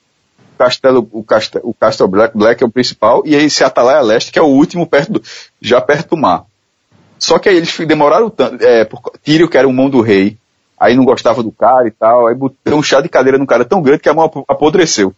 Castelo, 0.57 1.09
o, 1.13 1.23
Castelo, 1.23 1.69
o 1.69 1.75
Castle 1.75 2.09
Black, 2.09 2.37
Black 2.37 2.63
é 2.63 2.67
o 2.67 2.71
principal, 2.71 3.23
e 3.27 3.35
esse 3.35 3.65
Atalaia 3.65 4.01
Leste, 4.01 4.33
que 4.33 4.39
é 4.39 4.43
o 4.43 4.47
último, 4.47 4.87
perto 4.87 5.13
do, 5.13 5.23
já 5.61 5.81
perto 5.81 6.11
do 6.11 6.17
mar. 6.17 6.45
Só 7.19 7.39
que 7.39 7.49
aí 7.49 7.57
eles 7.57 7.77
demoraram 7.87 8.31
tanto, 8.31 8.63
é, 8.63 8.85
por, 8.85 9.01
Tírio, 9.23 9.49
que 9.49 9.59
era 9.59 9.69
o 9.69 9.73
mão 9.73 9.91
do 9.91 10.01
rei, 10.01 10.39
aí 10.79 10.97
não 10.97 11.05
gostava 11.05 11.43
do 11.43 11.53
cara 11.53 11.87
e 11.87 11.91
tal, 11.91 12.27
aí 12.27 12.35
botou 12.35 12.79
um 12.79 12.83
chá 12.83 13.01
de 13.01 13.09
cadeira 13.09 13.39
no 13.39 13.47
cara 13.47 13.65
tão 13.65 13.83
grande 13.83 14.01
que 14.01 14.09
a 14.09 14.15
mão 14.15 14.31
apodreceu. 14.49 15.15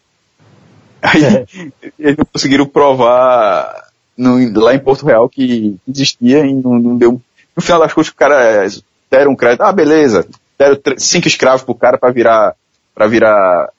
Aí 1.03 1.25
é. 1.25 1.47
eles 1.99 2.17
não 2.17 2.25
conseguiram 2.25 2.67
provar 2.67 3.87
no, 4.17 4.61
lá 4.61 4.75
em 4.75 4.79
Porto 4.79 5.07
Real 5.07 5.29
que 5.29 5.77
existia 5.89 6.47
e 6.47 6.55
não, 6.55 6.79
não, 6.79 6.97
deu. 6.97 7.21
No 7.55 7.63
final 7.63 7.81
das 7.81 7.93
contas, 7.93 8.11
o 8.11 8.15
cara 8.15 8.43
é, 8.43 8.69
deram 9.11 9.33
um 9.33 9.37
crédito, 9.37 9.63
ah, 9.63 9.73
beleza, 9.73 10.27
deram 10.59 10.79
cinco 10.99 11.29
escravos 11.29 11.63
pro 11.63 11.75
cara 11.75 11.99
para 11.99 12.13
virar, 12.13 12.55
para 12.95 13.07
virar 13.07 13.71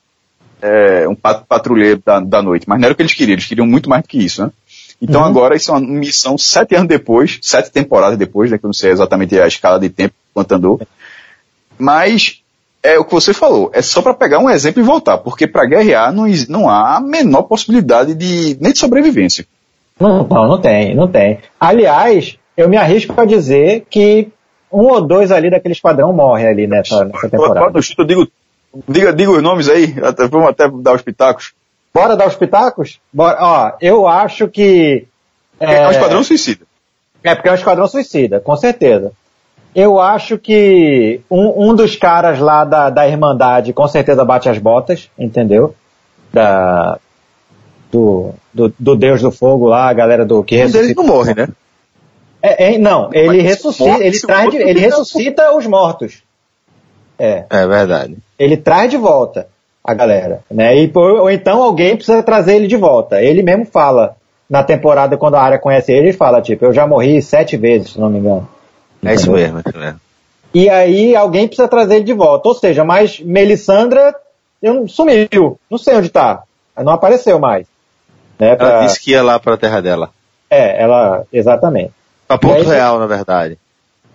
é, 0.61 1.07
um 1.07 1.15
patrulheiro 1.15 2.01
da, 2.03 2.19
da 2.19 2.41
noite, 2.41 2.67
mas 2.67 2.79
não 2.79 2.85
era 2.85 2.93
o 2.93 2.95
que 2.95 3.01
eles 3.01 3.13
queriam, 3.13 3.33
eles 3.33 3.45
queriam 3.45 3.67
muito 3.67 3.89
mais 3.89 4.01
do 4.01 4.07
que 4.07 4.17
isso, 4.17 4.43
né? 4.43 4.51
Então 4.99 5.21
uhum. 5.21 5.27
agora 5.27 5.55
isso 5.55 5.69
é 5.69 5.75
uma 5.75 5.87
missão 5.87 6.37
sete 6.37 6.75
anos 6.75 6.87
depois, 6.87 7.37
sete 7.41 7.71
temporadas 7.71 8.17
depois, 8.17 8.49
né, 8.49 8.57
que 8.57 8.65
eu 8.65 8.69
não 8.69 8.73
sei 8.73 8.91
exatamente 8.91 9.39
a 9.39 9.47
escala 9.47 9.79
de 9.79 9.89
tempo 9.89 10.15
quanto 10.33 10.51
andou, 10.53 10.81
mas 11.77 12.41
é 12.81 12.97
o 12.97 13.05
que 13.05 13.13
você 13.13 13.33
falou, 13.33 13.69
é 13.73 13.81
só 13.81 14.01
para 14.01 14.13
pegar 14.13 14.39
um 14.39 14.49
exemplo 14.49 14.81
e 14.81 14.85
voltar, 14.85 15.17
porque 15.17 15.47
para 15.47 15.65
guerrear 15.65 16.13
não, 16.13 16.25
não 16.47 16.69
há 16.69 16.97
a 16.97 17.01
menor 17.01 17.43
possibilidade 17.43 18.13
de 18.13 18.57
nem 18.61 18.71
de 18.71 18.79
sobrevivência. 18.79 19.45
Não, 19.99 20.27
não, 20.27 20.47
não 20.47 20.61
tem, 20.61 20.95
não 20.95 21.07
tem. 21.07 21.39
Aliás, 21.59 22.37
eu 22.55 22.69
me 22.69 22.77
arrisco 22.77 23.19
a 23.19 23.25
dizer 23.25 23.85
que 23.89 24.29
um 24.71 24.91
ou 24.91 25.01
dois 25.01 25.31
ali 25.31 25.49
daquele 25.49 25.73
esquadrão 25.73 26.13
morre 26.13 26.47
ali 26.47 26.67
nessa, 26.67 27.05
nessa 27.05 27.29
temporada. 27.29 27.71
Quando 27.71 27.79
eu 27.97 28.05
digo 28.05 28.27
Diga, 28.87 29.13
diga 29.13 29.31
os 29.31 29.41
nomes 29.41 29.69
aí, 29.69 29.95
até, 30.03 30.27
vamos 30.27 30.49
até 30.49 30.69
dar 30.69 30.93
os 30.93 31.01
pitacos. 31.01 31.53
Bora 31.93 32.15
dar 32.15 32.27
os 32.27 32.35
pitacos? 32.35 32.99
Bora. 33.11 33.37
Ó, 33.39 33.71
eu 33.81 34.07
acho 34.07 34.47
que. 34.47 35.07
É, 35.59 35.75
é 35.75 35.87
um 35.87 35.91
esquadrão 35.91 36.23
suicida. 36.23 36.65
É, 37.23 37.33
porque 37.33 37.49
é 37.49 37.51
um 37.51 37.55
esquadrão 37.55 37.87
suicida, 37.87 38.39
com 38.39 38.55
certeza. 38.55 39.11
Eu 39.77 39.99
acho 39.99 40.39
que 40.39 41.21
um, 41.29 41.69
um 41.69 41.75
dos 41.75 41.95
caras 41.95 42.39
lá 42.39 42.65
da, 42.65 42.89
da 42.89 43.07
Irmandade 43.07 43.73
com 43.73 43.87
certeza 43.87 44.25
bate 44.25 44.49
as 44.49 44.57
botas, 44.57 45.07
entendeu? 45.19 45.75
Da, 46.33 46.97
do, 47.91 48.31
do, 48.51 48.73
do 48.79 48.95
Deus 48.95 49.21
do 49.21 49.29
Fogo 49.29 49.67
lá, 49.67 49.87
a 49.87 49.93
galera 49.93 50.25
do 50.25 50.43
que 50.43 50.55
ressuscita. 50.55 50.79
Mas 50.79 50.89
ele 50.89 50.95
não 50.95 51.15
morre, 51.15 51.35
né? 51.35 51.47
É, 52.41 52.73
é, 52.73 52.77
não, 52.79 53.11
ele 53.13 53.27
Mas 53.27 53.43
ressuscita, 53.43 54.03
ele, 54.03 54.19
traz 54.19 54.49
de, 54.49 54.57
ele 54.57 54.79
ressuscita 54.79 55.55
os 55.55 55.67
mortos. 55.67 56.23
É. 57.19 57.45
É 57.47 57.67
verdade. 57.67 58.17
Ele 58.39 58.57
traz 58.57 58.89
de 58.89 58.97
volta 58.97 59.47
a 59.83 59.93
galera, 59.93 60.41
né? 60.49 60.75
E, 60.75 60.91
ou 60.95 61.29
então 61.29 61.61
alguém 61.61 61.95
precisa 61.95 62.23
trazer 62.23 62.55
ele 62.55 62.67
de 62.67 62.77
volta. 62.77 63.21
Ele 63.21 63.43
mesmo 63.43 63.67
fala 63.67 64.17
na 64.49 64.63
temporada, 64.63 65.17
quando 65.17 65.35
a 65.35 65.41
área 65.41 65.59
conhece 65.59 65.91
ele, 65.91 66.07
ele 66.07 66.17
fala, 66.17 66.41
tipo, 66.41 66.65
eu 66.65 66.73
já 66.73 66.87
morri 66.87 67.21
sete 67.21 67.55
vezes, 67.55 67.91
se 67.91 67.99
não 67.99 68.09
me 68.09 68.17
engano. 68.17 68.56
É 69.03 69.13
isso 69.13 69.31
mesmo, 69.31 69.59
é 69.59 69.63
isso 69.65 69.77
mesmo. 69.77 70.01
E 70.53 70.69
aí 70.69 71.15
alguém 71.15 71.47
precisa 71.47 71.67
trazer 71.67 71.97
ele 71.97 72.05
de 72.05 72.13
volta. 72.13 72.47
Ou 72.49 72.55
seja, 72.55 72.83
mas 72.83 73.19
Melisandra 73.19 74.15
eu, 74.61 74.87
sumiu, 74.87 75.59
não 75.69 75.77
sei 75.77 75.95
onde 75.95 76.09
tá. 76.09 76.43
Não 76.77 76.93
apareceu 76.93 77.39
mais. 77.39 77.67
Né, 78.39 78.55
pra... 78.55 78.69
Ela 78.69 78.85
disse 78.85 78.99
que 78.99 79.11
ia 79.11 79.23
lá 79.23 79.39
para 79.39 79.55
a 79.55 79.57
terra 79.57 79.81
dela. 79.81 80.09
É, 80.49 80.81
ela, 80.81 81.23
exatamente. 81.31 81.91
Pra 82.27 82.37
Ponto 82.37 82.55
aí, 82.55 82.63
Real, 82.63 82.99
na 82.99 83.07
verdade. 83.07 83.57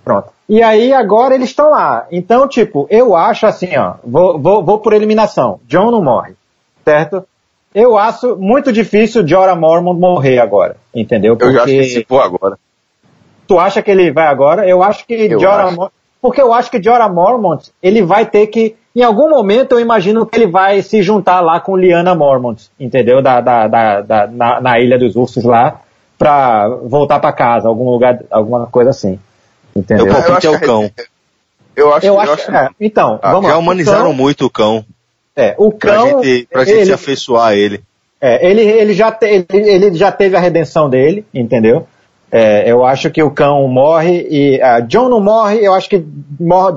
Pronto. 0.05 0.31
E 0.49 0.63
aí 0.63 0.93
agora 0.93 1.35
eles 1.35 1.51
estão 1.51 1.71
lá. 1.71 2.07
Então, 2.11 2.49
tipo, 2.49 2.87
eu 2.91 3.17
acho 3.17 3.47
assim, 3.47 3.77
ó, 3.77 3.95
vou, 4.05 4.39
vou, 4.39 4.65
vou 4.65 4.79
por 4.79 4.93
eliminação. 4.93 5.61
John 5.67 5.91
não 5.91 6.03
morre, 6.03 6.35
certo? 6.85 7.25
Eu 7.75 7.97
acho 7.97 8.37
muito 8.37 8.73
difícil 8.73 9.27
Jorah 9.27 9.57
Mormont 9.57 9.99
morrer 9.99 10.39
agora, 10.39 10.77
entendeu? 10.95 11.37
Porque... 11.37 11.51
Eu 11.51 11.55
já 11.55 11.65
acho 11.65 11.73
que 11.73 11.85
se 11.85 12.05
for 12.05 12.21
agora. 12.21 12.59
Tu 13.53 13.59
acha 13.59 13.83
que 13.83 13.91
ele 13.91 14.11
vai 14.11 14.29
agora? 14.29 14.67
Eu 14.67 14.83
acho 14.83 15.07
que 15.07 15.13
eu 15.13 15.39
Jorah 15.39 15.67
acho. 15.67 15.91
Porque 16.23 16.41
eu 16.41 16.55
acho 16.55 16.71
que 16.71 16.83
Jorah 16.83 17.11
Mormont, 17.11 17.71
ele 17.83 18.01
vai 18.01 18.25
ter 18.25 18.47
que, 18.47 18.77
em 18.97 19.03
algum 19.03 19.29
momento 19.29 19.73
eu 19.73 19.81
imagino 19.81 20.25
que 20.25 20.39
ele 20.39 20.47
vai 20.47 20.81
se 20.81 21.03
juntar 21.03 21.43
lá 21.43 21.61
com 21.61 21.77
Liana 21.77 22.15
Mormont, 22.15 22.71
entendeu? 22.81 23.21
Da, 23.21 23.43
da, 23.43 23.69
da, 23.69 24.01
da 24.01 24.27
na, 24.27 24.59
na, 24.59 24.81
Ilha 24.81 24.99
dos 24.99 25.17
Ursos 25.17 25.45
lá, 25.45 25.83
pra 26.17 26.67
voltar 26.67 27.21
para 27.21 27.31
casa, 27.35 27.69
algum 27.69 27.91
lugar, 27.91 28.21
alguma 28.31 28.67
coisa 28.69 28.89
assim. 28.89 29.19
Entendeu? 29.77 30.07
Eu, 30.07 30.13
eu 30.15 30.19
acho 30.19 30.41
que 30.41 30.47
é 30.47 30.51
o 30.51 30.61
cão. 30.61 30.91
Eu 31.77 31.95
acho, 31.95 32.07
eu 32.07 32.21
acho, 32.21 32.31
eu 32.31 32.35
acho 32.35 32.51
é, 32.53 32.69
então, 32.81 33.21
ah, 33.23 33.33
vamos 33.33 33.49
já 33.49 33.53
lá. 33.53 33.59
humanizaram 33.59 34.05
cão, 34.05 34.15
muito 34.15 34.47
o 34.47 34.51
cão. 34.51 34.83
É, 35.37 35.55
o 35.59 35.71
cão. 35.71 36.11
Pra 36.13 36.23
gente, 36.23 36.49
pra 36.51 36.65
gente 36.65 36.87
se 36.87 36.93
afeiçoar 36.95 37.49
a 37.49 37.55
ele. 37.55 37.83
É, 38.19 38.49
ele, 38.49 38.63
ele, 38.63 38.95
já 38.95 39.13
te, 39.13 39.27
ele, 39.27 39.69
ele 39.69 39.95
já 39.95 40.11
teve 40.11 40.37
a 40.37 40.41
redenção 40.41 40.89
dele, 40.89 41.27
entendeu? 41.35 41.87
É, 42.35 42.71
eu 42.71 42.83
acho 42.83 43.11
que 43.11 43.23
o 43.23 43.31
cão 43.31 43.69
morre 43.69 44.27
e 44.31 44.57
uh, 44.57 44.83
John 44.87 45.11
não 45.11 45.21
morre, 45.21 45.59
eu 45.63 45.75
acho 45.75 45.87
que 45.87 46.03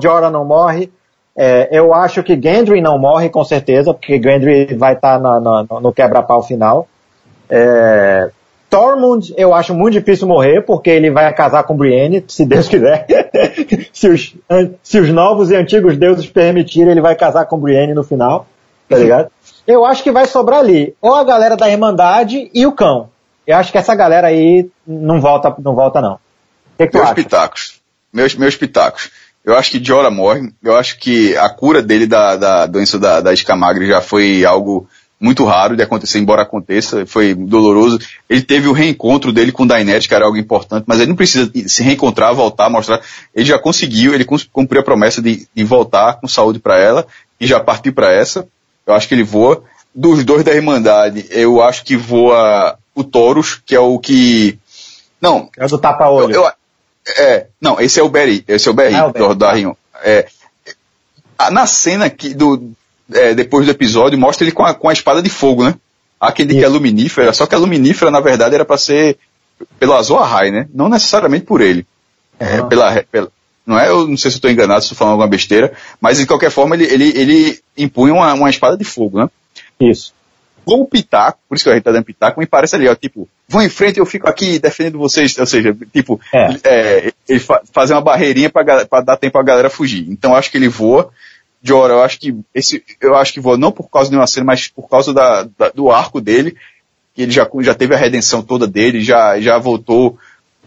Jorah 0.02 0.30
não 0.30 0.44
morre. 0.44 0.92
É, 1.34 1.68
eu 1.70 1.94
acho 1.94 2.22
que 2.22 2.38
Gendry 2.38 2.82
não 2.82 2.98
morre 2.98 3.30
com 3.30 3.42
certeza, 3.42 3.94
porque 3.94 4.20
Gendry 4.22 4.74
vai 4.74 4.92
estar 4.92 5.18
tá 5.18 5.40
no, 5.40 5.80
no 5.80 5.92
quebra-pau 5.92 6.42
final. 6.42 6.86
É, 7.48 8.30
Tormund 8.68 9.32
eu 9.36 9.54
acho 9.54 9.74
muito 9.74 9.94
difícil 9.94 10.26
morrer, 10.26 10.60
porque 10.60 10.90
ele 10.90 11.10
vai 11.10 11.32
casar 11.32 11.62
com 11.64 11.76
Brienne, 11.76 12.22
se 12.28 12.44
Deus 12.44 12.68
quiser. 12.68 13.06
se, 13.92 14.08
os, 14.08 14.34
se 14.82 14.98
os 14.98 15.10
novos 15.10 15.50
e 15.50 15.56
antigos 15.56 15.96
deuses 15.96 16.26
permitirem, 16.26 16.90
ele 16.90 17.00
vai 17.00 17.14
casar 17.14 17.46
com 17.46 17.58
Brienne 17.58 17.94
no 17.94 18.04
final, 18.04 18.46
tá 18.88 18.98
ligado? 18.98 19.30
Eu 19.66 19.84
acho 19.86 20.02
que 20.02 20.12
vai 20.12 20.26
sobrar 20.26 20.60
ali, 20.60 20.94
ou 21.00 21.14
a 21.14 21.24
galera 21.24 21.56
da 21.56 21.70
Irmandade 21.70 22.50
e 22.52 22.66
o 22.66 22.72
cão. 22.72 23.08
Eu 23.46 23.56
acho 23.56 23.70
que 23.70 23.78
essa 23.78 23.94
galera 23.94 24.28
aí 24.28 24.68
não 24.86 25.20
volta, 25.20 25.54
não 25.58 25.74
volta 25.74 26.00
não. 26.00 26.14
O 26.14 26.18
que, 26.78 26.88
que 26.88 26.98
meus 26.98 27.12
pitacos. 27.12 27.80
Meus, 28.12 28.34
meus 28.34 28.56
pitacos. 28.56 29.10
Eu 29.44 29.56
acho 29.56 29.70
que 29.70 29.84
Jorah 29.84 30.10
morre. 30.10 30.52
Eu 30.62 30.76
acho 30.76 30.98
que 30.98 31.36
a 31.36 31.48
cura 31.48 31.80
dele 31.80 32.06
da, 32.06 32.36
da 32.36 32.66
doença 32.66 32.98
da, 32.98 33.20
da 33.20 33.32
escamagre 33.32 33.86
já 33.86 34.00
foi 34.00 34.44
algo 34.44 34.88
muito 35.18 35.44
raro 35.44 35.76
de 35.76 35.82
acontecer, 35.82 36.18
embora 36.18 36.42
aconteça, 36.42 37.06
foi 37.06 37.34
doloroso. 37.34 37.98
Ele 38.28 38.42
teve 38.42 38.68
o 38.68 38.72
reencontro 38.72 39.32
dele 39.32 39.50
com 39.50 39.66
Daenerys, 39.66 40.06
que 40.06 40.14
era 40.14 40.26
algo 40.26 40.36
importante, 40.36 40.84
mas 40.86 40.98
ele 40.98 41.08
não 41.08 41.16
precisa 41.16 41.50
se 41.66 41.82
reencontrar, 41.82 42.34
voltar, 42.34 42.68
mostrar. 42.68 43.00
Ele 43.34 43.46
já 43.46 43.58
conseguiu, 43.58 44.14
ele 44.14 44.26
cumpriu 44.52 44.80
a 44.80 44.84
promessa 44.84 45.22
de, 45.22 45.48
de 45.54 45.64
voltar 45.64 46.14
com 46.14 46.28
saúde 46.28 46.58
para 46.58 46.78
ela 46.78 47.06
e 47.40 47.46
já 47.46 47.58
partiu 47.60 47.92
para 47.92 48.12
essa. 48.12 48.46
Eu 48.86 48.94
acho 48.94 49.08
que 49.08 49.14
ele 49.14 49.22
voa. 49.22 49.62
Dos 49.94 50.22
dois 50.24 50.44
da 50.44 50.54
Irmandade, 50.54 51.24
eu 51.30 51.62
acho 51.62 51.82
que 51.82 51.96
voa 51.96 52.76
o 52.96 53.04
Taurus, 53.04 53.60
que 53.64 53.74
é 53.74 53.78
o 53.78 53.98
que. 53.98 54.58
Não. 55.20 55.48
É 55.56 55.66
do 55.68 55.78
tapa-olho. 55.78 56.34
Eu, 56.34 56.42
eu, 56.42 56.50
é, 57.18 57.46
não, 57.60 57.80
esse 57.80 58.00
é 58.00 58.02
o 58.02 58.08
Berry, 58.08 58.44
esse 58.48 58.66
é 58.66 58.70
o 58.70 58.74
Berry, 58.74 58.94
ah, 58.96 59.12
é 59.14 59.18
do, 59.18 59.34
do. 59.34 59.76
É, 60.02 60.26
na 61.52 61.66
cena 61.66 62.10
que, 62.10 62.34
do, 62.34 62.72
é, 63.12 63.34
depois 63.34 63.66
do 63.66 63.70
episódio, 63.70 64.18
mostra 64.18 64.44
ele 64.44 64.52
com 64.52 64.64
a, 64.64 64.74
com 64.74 64.88
a 64.88 64.92
espada 64.92 65.22
de 65.22 65.30
fogo, 65.30 65.62
né? 65.62 65.74
Aquele 66.18 66.54
que 66.54 66.64
é 66.64 66.68
luminífera, 66.68 67.32
só 67.32 67.46
que 67.46 67.54
a 67.54 67.58
luminífera, 67.58 68.10
na 68.10 68.20
verdade, 68.20 68.54
era 68.54 68.64
para 68.64 68.78
ser 68.78 69.18
pelo 69.78 69.94
Azor 69.94 70.22
Ahai, 70.22 70.50
né? 70.50 70.66
Não 70.74 70.88
necessariamente 70.88 71.44
por 71.44 71.60
ele. 71.60 71.86
É, 72.40 72.62
pela, 72.62 73.02
pela, 73.04 73.30
não 73.66 73.78
é, 73.78 73.88
eu 73.88 74.06
não 74.08 74.16
sei 74.16 74.30
se 74.30 74.38
estou 74.38 74.50
enganado, 74.50 74.80
se 74.80 74.86
estou 74.86 74.98
falando 74.98 75.12
alguma 75.12 75.28
besteira, 75.28 75.72
mas 76.00 76.18
de 76.18 76.26
qualquer 76.26 76.50
forma 76.50 76.74
ele, 76.74 76.84
ele, 76.84 77.18
ele 77.18 77.60
impunha 77.76 78.14
uma, 78.14 78.32
uma 78.34 78.50
espada 78.50 78.76
de 78.76 78.84
fogo, 78.84 79.18
né? 79.18 79.28
Isso. 79.78 80.12
Com 80.66 80.80
o 80.80 80.84
Pitaco, 80.86 81.38
por 81.48 81.54
isso 81.54 81.64
que 81.64 81.70
a 81.70 81.74
gente 81.74 81.84
tá 81.84 81.92
dando 81.92 82.04
Pitaco, 82.04 82.40
me 82.40 82.46
parece 82.46 82.74
ali, 82.74 82.88
ó, 82.88 82.94
tipo, 82.96 83.28
vão 83.48 83.62
em 83.62 83.68
frente, 83.68 84.00
eu 84.00 84.04
fico 84.04 84.28
aqui 84.28 84.58
defendendo 84.58 84.98
vocês, 84.98 85.38
ou 85.38 85.46
seja, 85.46 85.74
tipo, 85.92 86.20
é. 86.34 86.48
É, 86.64 87.12
ele 87.28 87.38
fa 87.38 87.62
fazer 87.72 87.92
uma 87.94 88.00
barreirinha 88.00 88.50
para 88.50 89.00
dar 89.00 89.16
tempo 89.16 89.38
a 89.38 89.44
galera 89.44 89.70
fugir. 89.70 90.04
Então 90.10 90.34
acho 90.34 90.50
que 90.50 90.56
ele 90.56 90.66
voa, 90.66 91.12
Jorah, 91.62 91.94
eu 91.94 92.02
acho 92.02 92.18
que 92.18 92.34
esse, 92.52 92.82
eu 93.00 93.14
acho 93.14 93.32
que 93.32 93.40
vou 93.40 93.56
não 93.56 93.70
por 93.70 93.88
causa 93.88 94.10
de 94.10 94.16
uma 94.16 94.26
cena, 94.26 94.46
mas 94.46 94.66
por 94.66 94.88
causa 94.88 95.14
da, 95.14 95.46
da, 95.56 95.68
do 95.70 95.90
arco 95.90 96.20
dele, 96.20 96.56
que 97.14 97.22
ele 97.22 97.30
já, 97.30 97.48
já 97.60 97.74
teve 97.74 97.94
a 97.94 97.98
redenção 97.98 98.42
toda 98.42 98.66
dele, 98.66 99.00
já, 99.00 99.40
já 99.40 99.58
voltou. 99.58 100.18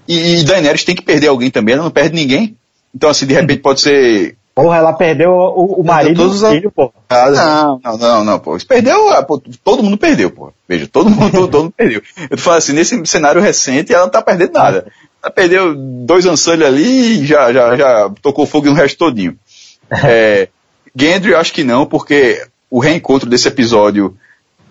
E, 0.08 0.40
e 0.40 0.44
Daenerys 0.44 0.86
tem 0.86 0.96
que 0.96 1.02
perder 1.02 1.28
alguém 1.28 1.52
também, 1.52 1.76
ela 1.76 1.84
não 1.84 1.92
perde 1.92 2.16
ninguém. 2.16 2.56
Então 2.96 3.10
assim, 3.10 3.26
de 3.26 3.34
repente 3.34 3.62
pode 3.62 3.82
ser 3.82 4.36
Porra, 4.62 4.78
ela 4.78 4.92
perdeu 4.94 5.32
o, 5.32 5.80
o 5.80 5.84
marido 5.86 6.22
todos 6.22 6.44
o 6.44 6.50
filho, 6.50 6.70
pô. 6.70 6.92
Não, 7.10 7.80
não, 7.82 7.98
não, 7.98 8.24
não, 8.26 8.40
pô. 8.40 8.58
Perdeu, 8.68 9.10
ah, 9.10 9.24
pô, 9.24 9.42
todo 9.64 9.82
mundo 9.82 9.98
perdeu, 9.98 10.30
pô. 10.30 10.52
Veja, 10.68 10.86
todo 10.86 11.10
mundo, 11.10 11.32
todo, 11.32 11.48
todo 11.50 11.64
mundo 11.64 11.74
perdeu. 11.76 12.02
Eu 12.30 12.36
tô 12.36 12.38
falando 12.38 12.58
assim, 12.58 12.74
nesse 12.74 13.06
cenário 13.06 13.42
recente, 13.42 13.94
ela 13.94 14.04
não 14.04 14.12
tá 14.12 14.22
perdendo 14.22 14.52
nada. 14.52 14.86
Ela 15.24 15.32
perdeu 15.32 15.74
dois 15.76 16.26
Ansel 16.26 16.66
ali 16.66 17.22
e 17.22 17.26
já, 17.26 17.54
já, 17.54 17.78
já 17.78 18.12
tocou 18.22 18.46
fogo 18.46 18.68
no 18.68 18.74
resto 18.74 18.98
todinho. 18.98 19.38
É, 19.92 20.50
Gendry, 20.96 21.34
acho 21.34 21.52
que 21.52 21.64
não, 21.64 21.84
porque 21.84 22.46
o 22.70 22.78
reencontro 22.78 23.28
desse 23.28 23.48
episódio 23.48 24.16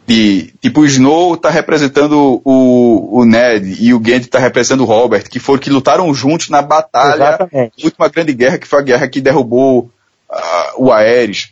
de, 0.09 0.55
tipo, 0.63 0.81
o 0.81 0.87
Snow 0.87 1.37
tá 1.37 1.51
representando 1.51 2.41
o, 2.43 3.19
o 3.19 3.27
Ned 3.27 3.77
e 3.79 3.93
o 3.93 4.03
Gendry 4.03 4.27
tá 4.27 4.39
representando 4.39 4.81
o 4.81 4.87
Robert, 4.87 5.29
que 5.29 5.39
foram 5.39 5.61
que 5.61 5.69
lutaram 5.69 6.15
juntos 6.15 6.49
na 6.49 6.63
batalha, 6.63 7.15
Exatamente. 7.15 7.85
última 7.85 8.09
grande 8.09 8.33
guerra, 8.33 8.57
que 8.57 8.67
foi 8.67 8.79
a 8.79 8.83
guerra 8.83 9.07
que 9.07 9.21
derrubou 9.21 9.91
uh, 10.31 10.39
o 10.79 10.91
Aerys. 10.91 11.51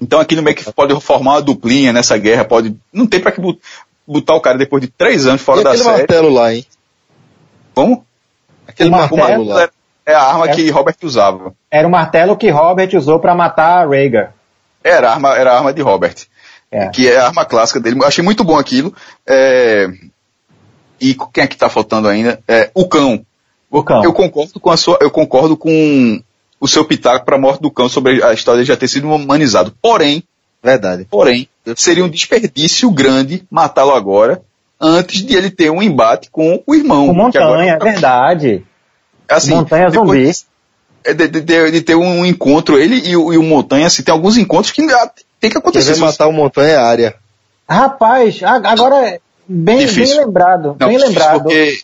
Então 0.00 0.20
aqui 0.20 0.36
no 0.36 0.42
meio 0.42 0.54
que 0.54 0.72
pode 0.72 0.98
formar 1.00 1.32
uma 1.32 1.42
duplinha 1.42 1.92
nessa 1.92 2.16
guerra, 2.16 2.44
pode, 2.44 2.76
não 2.92 3.04
tem 3.04 3.18
para 3.18 3.32
que 3.32 3.42
botar 4.06 4.36
o 4.36 4.40
cara 4.40 4.56
depois 4.56 4.80
de 4.80 4.86
três 4.86 5.26
anos 5.26 5.42
fora 5.42 5.62
e 5.62 5.64
da 5.64 5.70
série. 5.70 5.80
aquele 5.80 5.98
martelo 5.98 6.28
lá, 6.30 6.54
hein? 6.54 6.64
Como? 7.74 8.06
Aquele 8.68 8.90
martelo, 8.90 9.42
lá. 9.42 9.68
É 10.06 10.14
a 10.14 10.22
arma 10.22 10.48
é. 10.50 10.54
que 10.54 10.70
Robert 10.70 10.96
usava. 11.02 11.52
Era 11.68 11.88
o 11.88 11.90
martelo 11.90 12.36
que 12.36 12.48
Robert 12.48 12.90
usou 12.94 13.18
para 13.18 13.34
matar 13.34 13.88
Rhaegar. 13.88 14.34
Era 14.84 15.08
a 15.08 15.12
arma, 15.14 15.36
era 15.36 15.52
a 15.52 15.56
arma 15.56 15.72
de 15.72 15.82
Robert. 15.82 16.14
É. 16.72 16.88
Que 16.88 17.08
é 17.08 17.18
a 17.18 17.26
arma 17.26 17.44
clássica 17.44 17.78
dele. 17.78 18.02
Achei 18.02 18.24
muito 18.24 18.42
bom 18.42 18.58
aquilo. 18.58 18.94
É... 19.26 19.88
E 20.98 21.14
quem 21.32 21.44
é 21.44 21.46
que 21.46 21.56
tá 21.56 21.68
faltando 21.68 22.08
ainda? 22.08 22.40
É, 22.48 22.70
o 22.74 22.88
cão. 22.88 23.24
O 23.70 23.82
cão. 23.82 24.02
Eu 24.02 24.12
concordo 24.12 24.58
com 24.58 24.70
a 24.70 24.76
sua, 24.76 24.98
eu 25.00 25.10
concordo 25.10 25.56
com 25.56 26.22
o 26.58 26.68
seu 26.68 26.84
pitaco 26.84 27.26
para 27.26 27.36
a 27.36 27.40
morte 27.40 27.60
do 27.60 27.70
cão 27.70 27.88
sobre 27.88 28.22
a 28.22 28.32
história 28.32 28.62
de 28.62 28.68
já 28.68 28.76
ter 28.76 28.88
sido 28.88 29.10
humanizado. 29.10 29.74
Porém, 29.82 30.22
verdade. 30.62 31.06
Porém, 31.10 31.48
seria 31.76 32.04
um 32.04 32.08
desperdício 32.08 32.90
grande 32.90 33.44
matá-lo 33.50 33.92
agora, 33.92 34.42
antes 34.80 35.24
de 35.24 35.34
ele 35.34 35.50
ter 35.50 35.70
um 35.70 35.82
embate 35.82 36.30
com 36.30 36.62
o 36.64 36.74
irmão. 36.74 37.08
Com 37.08 37.14
Montanha, 37.14 37.74
agora... 37.74 37.90
é 37.90 37.92
verdade. 37.92 38.64
Assim, 39.28 39.54
Montanha 39.54 39.90
zumbi. 39.90 40.30
De, 41.04 41.14
de, 41.14 41.40
de, 41.40 41.70
de, 41.72 41.80
ter 41.82 41.96
um 41.96 42.24
encontro, 42.24 42.78
ele 42.78 42.94
e 43.08 43.16
o, 43.16 43.32
e 43.32 43.36
o 43.36 43.42
Montanha, 43.42 43.88
assim, 43.88 44.04
tem 44.04 44.12
alguns 44.12 44.36
encontros 44.36 44.70
que 44.70 44.82
tem 45.42 45.50
que 45.50 45.58
acontecer. 45.58 45.94
Quem 45.94 46.02
matar 46.02 46.28
o 46.28 46.32
Montanha 46.32 46.74
é 46.74 46.76
área. 46.76 47.14
Rapaz, 47.68 48.40
agora 48.44 49.18
bem, 49.48 49.86
bem 49.86 50.16
lembrado, 50.16 50.76
Não, 50.78 50.88
bem 50.88 50.98
lembrado. 50.98 51.42
Porque... 51.42 51.82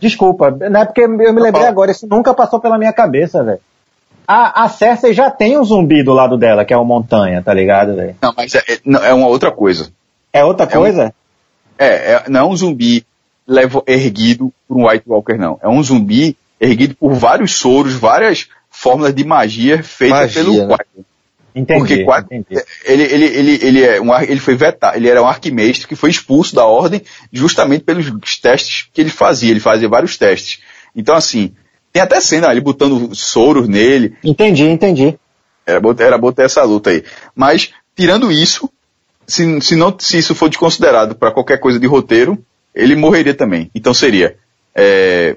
Desculpa, 0.00 0.50
não 0.50 0.80
é 0.80 0.84
porque 0.86 1.02
eu 1.02 1.08
me 1.08 1.40
lembrei 1.40 1.66
agora, 1.66 1.90
isso 1.90 2.06
nunca 2.06 2.32
passou 2.32 2.60
pela 2.60 2.78
minha 2.78 2.92
cabeça, 2.92 3.42
velho. 3.42 3.60
A, 4.26 4.64
a 4.64 4.68
Cersei 4.68 5.12
já 5.12 5.30
tem 5.30 5.58
um 5.58 5.64
zumbi 5.64 6.02
do 6.02 6.12
lado 6.12 6.36
dela, 6.36 6.64
que 6.64 6.72
é 6.72 6.76
o 6.76 6.84
Montanha, 6.84 7.42
tá 7.42 7.52
ligado, 7.54 7.94
velho? 7.94 8.16
Não, 8.20 8.32
mas 8.36 8.54
é, 8.54 8.62
é, 8.68 8.80
é, 8.84 9.14
uma 9.14 9.28
outra 9.28 9.50
coisa. 9.50 9.90
É 10.32 10.44
outra 10.44 10.66
coisa? 10.66 11.06
Um, 11.06 11.12
é, 11.78 12.12
é, 12.12 12.24
não 12.28 12.40
é 12.40 12.44
um 12.44 12.56
zumbi 12.56 13.06
levo, 13.46 13.82
erguido 13.86 14.52
por 14.66 14.76
um 14.76 14.88
White 14.88 15.04
Walker, 15.06 15.34
não. 15.34 15.58
É 15.62 15.68
um 15.68 15.82
zumbi 15.82 16.36
erguido 16.60 16.94
por 16.94 17.12
vários 17.14 17.54
soros, 17.54 17.94
várias 17.94 18.48
fórmulas 18.70 19.14
de 19.14 19.24
magia 19.24 19.82
feitas 19.82 20.18
magia, 20.18 20.42
pelo 20.42 20.66
né? 20.66 20.76
Entendi, 21.56 22.04
Porque 22.04 22.34
entendi. 22.34 22.62
Ele, 22.84 23.02
ele, 23.02 23.24
ele, 23.24 23.58
ele, 23.62 23.82
é 23.82 23.98
um, 23.98 24.14
ele 24.20 24.38
foi 24.38 24.54
vetado, 24.54 24.94
ele 24.94 25.08
era 25.08 25.22
um 25.22 25.26
arquimestre 25.26 25.88
que 25.88 25.96
foi 25.96 26.10
expulso 26.10 26.54
da 26.54 26.66
ordem 26.66 27.00
justamente 27.32 27.82
pelos 27.82 28.10
testes 28.38 28.88
que 28.92 29.00
ele 29.00 29.08
fazia. 29.08 29.52
Ele 29.52 29.60
fazia 29.60 29.88
vários 29.88 30.18
testes. 30.18 30.60
Então, 30.94 31.16
assim, 31.16 31.54
tem 31.94 32.02
até 32.02 32.20
cena 32.20 32.50
ele 32.50 32.60
botando 32.60 33.14
soros 33.14 33.66
nele. 33.66 34.14
Entendi, 34.22 34.64
entendi. 34.64 35.18
Era 35.66 35.80
era 35.98 36.18
bom 36.18 36.30
ter 36.30 36.44
essa 36.44 36.62
luta 36.62 36.90
aí. 36.90 37.02
Mas, 37.34 37.70
tirando 37.96 38.30
isso, 38.30 38.70
se, 39.26 39.60
se, 39.62 39.74
não, 39.74 39.96
se 39.98 40.18
isso 40.18 40.34
for 40.34 40.50
desconsiderado 40.50 41.14
para 41.14 41.32
qualquer 41.32 41.58
coisa 41.58 41.80
de 41.80 41.86
roteiro, 41.86 42.38
ele 42.74 42.94
morreria 42.94 43.32
também. 43.32 43.70
Então 43.74 43.94
seria 43.94 44.36
é, 44.74 45.36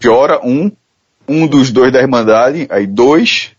Piora 0.00 0.40
um, 0.44 0.72
um 1.28 1.46
dos 1.46 1.70
dois 1.70 1.92
da 1.92 2.00
Irmandade, 2.00 2.66
aí 2.70 2.88
dois, 2.88 3.52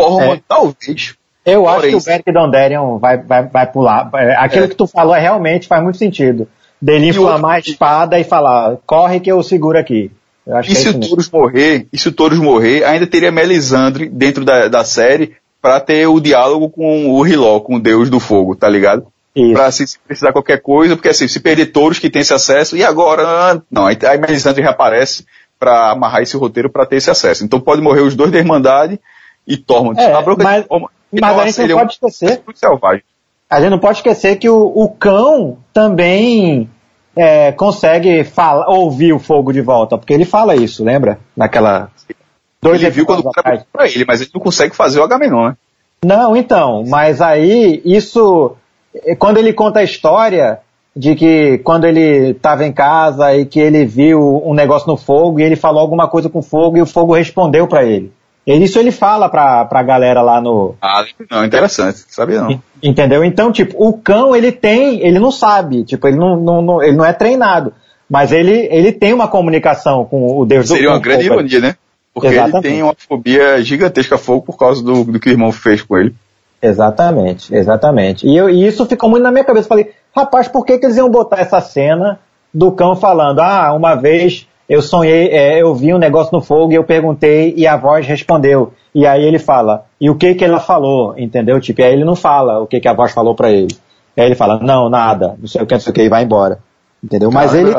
É. 0.00 0.40
talvez. 0.48 1.14
Eu 1.44 1.68
acho 1.68 1.88
que 1.88 1.94
o 1.94 2.02
Beric 2.02 2.32
Dondarrion 2.32 2.98
vai, 2.98 3.18
vai, 3.18 3.44
vai 3.44 3.66
pular. 3.70 4.10
É, 4.14 4.34
aquilo 4.36 4.64
é. 4.64 4.68
que 4.68 4.74
tu 4.74 4.86
falou 4.86 5.14
é, 5.14 5.20
realmente 5.20 5.68
faz 5.68 5.82
muito 5.82 5.96
sentido. 5.96 6.48
Dele 6.82 7.08
inflamar 7.08 7.52
a 7.52 7.58
espada 7.60 8.18
e 8.18 8.24
falar, 8.24 8.76
corre 8.84 9.20
que 9.20 9.30
eu 9.30 9.42
seguro 9.42 9.78
aqui. 9.78 10.10
Eu 10.46 10.56
e 10.56 10.58
é 10.58 10.74
se 10.74 10.88
o 10.88 11.00
Toros 11.00 11.30
morrer, 11.30 11.86
e 11.92 11.98
se 11.98 12.08
o 12.08 12.12
Toros 12.12 12.38
morrer, 12.38 12.84
ainda 12.84 13.06
teria 13.06 13.32
Melisandre 13.32 14.08
dentro 14.08 14.44
da, 14.44 14.68
da 14.68 14.84
série 14.84 15.36
para 15.60 15.80
ter 15.80 16.06
o 16.06 16.20
diálogo 16.20 16.68
com 16.68 17.10
o 17.10 17.26
Hiló, 17.26 17.60
com 17.60 17.76
o 17.76 17.80
deus 17.80 18.10
do 18.10 18.20
fogo, 18.20 18.54
tá 18.54 18.68
ligado? 18.68 19.06
Isso. 19.34 19.52
Pra 19.52 19.70
se, 19.70 19.86
se 19.86 19.98
precisar 19.98 20.32
qualquer 20.32 20.60
coisa, 20.60 20.96
porque 20.96 21.08
assim, 21.08 21.28
se 21.28 21.40
perder 21.40 21.66
Toros 21.66 21.98
que 21.98 22.10
tem 22.10 22.22
esse 22.22 22.34
acesso, 22.34 22.76
e 22.76 22.84
agora? 22.84 23.62
Não, 23.70 23.86
aí, 23.86 23.98
aí 24.04 24.18
Melisandre 24.18 24.62
reaparece 24.62 25.24
para 25.58 25.90
amarrar 25.90 26.22
esse 26.22 26.36
roteiro 26.36 26.70
para 26.70 26.86
ter 26.86 26.96
esse 26.96 27.10
acesso. 27.10 27.44
Então 27.44 27.60
pode 27.60 27.82
morrer 27.82 28.02
os 28.02 28.14
dois 28.14 28.30
da 28.30 28.38
Irmandade 28.38 29.00
e 29.46 29.56
Tormund. 29.56 30.00
É, 30.00 30.12
mas, 30.36 30.66
mas 31.12 31.38
a 31.38 31.46
gente 31.46 31.68
não 31.68 31.78
pode 31.78 31.92
esquecer. 31.92 32.42
Selvagem. 32.54 33.02
A 33.48 33.60
gente 33.60 33.70
não 33.70 33.78
pode 33.78 33.98
esquecer 33.98 34.36
que 34.36 34.48
o, 34.48 34.72
o 34.74 34.88
cão 34.88 35.58
também 35.72 36.68
é, 37.14 37.52
consegue 37.52 38.24
fala, 38.24 38.68
ouvir 38.68 39.12
o 39.12 39.18
fogo 39.18 39.52
de 39.52 39.60
volta, 39.60 39.96
porque 39.96 40.12
ele 40.12 40.24
fala 40.24 40.56
isso, 40.56 40.84
lembra? 40.84 41.20
Naquela. 41.36 41.90
Dois 42.60 42.82
ele 42.82 42.90
viu 42.90 43.06
quando 43.06 43.20
o 43.20 43.30
cara 43.30 43.64
pra 43.72 43.86
ele, 43.86 44.04
mas 44.04 44.20
ele 44.20 44.30
não 44.34 44.40
consegue 44.40 44.74
fazer 44.74 44.98
o 44.98 45.04
Agamenon, 45.04 45.48
né? 45.48 45.56
Não, 46.04 46.36
então, 46.36 46.84
mas 46.86 47.22
aí 47.22 47.80
isso. 47.84 48.56
Quando 49.18 49.38
ele 49.38 49.52
conta 49.52 49.80
a 49.80 49.84
história 49.84 50.60
de 50.94 51.14
que 51.14 51.58
quando 51.58 51.84
ele 51.84 52.30
estava 52.30 52.66
em 52.66 52.72
casa 52.72 53.34
e 53.36 53.44
que 53.44 53.60
ele 53.60 53.84
viu 53.84 54.42
um 54.44 54.54
negócio 54.54 54.88
no 54.88 54.96
fogo 54.96 55.38
e 55.38 55.42
ele 55.42 55.56
falou 55.56 55.80
alguma 55.80 56.08
coisa 56.08 56.28
com 56.28 56.38
o 56.38 56.42
fogo 56.42 56.78
e 56.78 56.82
o 56.82 56.86
fogo 56.86 57.14
respondeu 57.14 57.66
para 57.66 57.84
ele. 57.84 58.12
Isso 58.46 58.78
ele 58.78 58.92
fala 58.92 59.28
pra, 59.28 59.64
pra 59.64 59.82
galera 59.82 60.22
lá 60.22 60.40
no. 60.40 60.76
Ah, 60.80 61.04
não, 61.28 61.44
interessante, 61.44 62.04
sabia 62.08 62.40
não. 62.40 62.60
Entendeu? 62.80 63.24
Então, 63.24 63.50
tipo, 63.50 63.74
o 63.76 63.92
cão 63.94 64.36
ele 64.36 64.52
tem, 64.52 65.00
ele 65.04 65.18
não 65.18 65.32
sabe, 65.32 65.82
tipo, 65.82 66.06
ele 66.06 66.16
não, 66.16 66.36
não, 66.36 66.62
não 66.62 66.82
ele 66.82 66.96
não 66.96 67.04
é 67.04 67.12
treinado. 67.12 67.72
Mas 68.08 68.30
ele, 68.30 68.68
ele 68.70 68.92
tem 68.92 69.12
uma 69.12 69.26
comunicação 69.26 70.04
com 70.04 70.38
o 70.38 70.46
Deus 70.46 70.68
Seria 70.68 70.76
do 70.76 70.76
Seria 70.76 70.90
uma 70.92 71.00
grande 71.00 71.26
ironia, 71.26 71.58
né? 71.60 71.76
Porque 72.14 72.28
Exatamente. 72.28 72.66
ele 72.66 72.74
tem 72.74 72.82
uma 72.84 72.94
fobia 72.96 73.62
gigantesca 73.62 74.14
a 74.14 74.18
fogo 74.18 74.42
por 74.42 74.56
causa 74.56 74.82
do, 74.82 75.02
do 75.04 75.18
que 75.18 75.28
o 75.28 75.32
irmão 75.32 75.50
fez 75.50 75.82
com 75.82 75.98
ele. 75.98 76.14
Exatamente, 76.62 77.54
exatamente. 77.54 78.26
E, 78.26 78.36
eu, 78.36 78.48
e 78.48 78.64
isso 78.64 78.86
ficou 78.86 79.10
muito 79.10 79.24
na 79.24 79.32
minha 79.32 79.44
cabeça. 79.44 79.68
Falei, 79.68 79.92
rapaz, 80.14 80.48
por 80.48 80.64
que, 80.64 80.78
que 80.78 80.86
eles 80.86 80.96
iam 80.96 81.10
botar 81.10 81.40
essa 81.40 81.60
cena 81.60 82.20
do 82.54 82.72
cão 82.72 82.96
falando, 82.96 83.40
ah, 83.40 83.74
uma 83.74 83.96
vez 83.96 84.48
eu 84.68 84.82
sonhei, 84.82 85.28
é, 85.28 85.62
eu 85.62 85.74
vi 85.74 85.94
um 85.94 85.98
negócio 85.98 86.30
no 86.32 86.42
fogo 86.42 86.72
e 86.72 86.74
eu 86.74 86.84
perguntei 86.84 87.54
e 87.56 87.66
a 87.66 87.76
voz 87.76 88.06
respondeu. 88.06 88.72
E 88.94 89.06
aí 89.06 89.24
ele 89.24 89.38
fala, 89.38 89.86
e 90.00 90.10
o 90.10 90.16
que 90.16 90.34
que 90.34 90.44
ela 90.44 90.58
falou, 90.58 91.14
entendeu? 91.16 91.60
Tipo, 91.60 91.82
e 91.82 91.84
aí 91.84 91.92
ele 91.92 92.04
não 92.04 92.16
fala 92.16 92.60
o 92.60 92.66
que 92.66 92.80
que 92.80 92.88
a 92.88 92.92
voz 92.92 93.12
falou 93.12 93.34
para 93.34 93.50
ele. 93.50 93.76
E 94.16 94.20
aí 94.20 94.26
ele 94.26 94.34
fala, 94.34 94.58
não, 94.58 94.88
nada, 94.88 95.36
não 95.38 95.46
sei 95.46 95.62
o 95.62 95.66
que, 95.66 95.74
não 95.74 95.80
sei 95.80 95.90
o 95.90 95.94
que, 95.94 96.02
e 96.02 96.08
vai 96.08 96.24
embora. 96.24 96.58
Entendeu? 97.02 97.30
Mas 97.30 97.54
ele, 97.54 97.70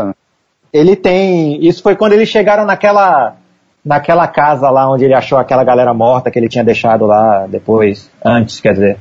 ele 0.71 0.95
tem, 0.95 1.65
isso 1.65 1.81
foi 1.81 1.95
quando 1.95 2.13
eles 2.13 2.29
chegaram 2.29 2.65
naquela, 2.65 3.35
naquela 3.83 4.27
casa 4.27 4.69
lá 4.69 4.89
onde 4.89 5.03
ele 5.03 5.13
achou 5.13 5.37
aquela 5.37 5.63
galera 5.63 5.93
morta 5.93 6.31
que 6.31 6.39
ele 6.39 6.47
tinha 6.47 6.63
deixado 6.63 7.05
lá 7.05 7.47
depois, 7.47 8.09
antes, 8.23 8.61
quer 8.61 8.73
dizer. 8.73 8.97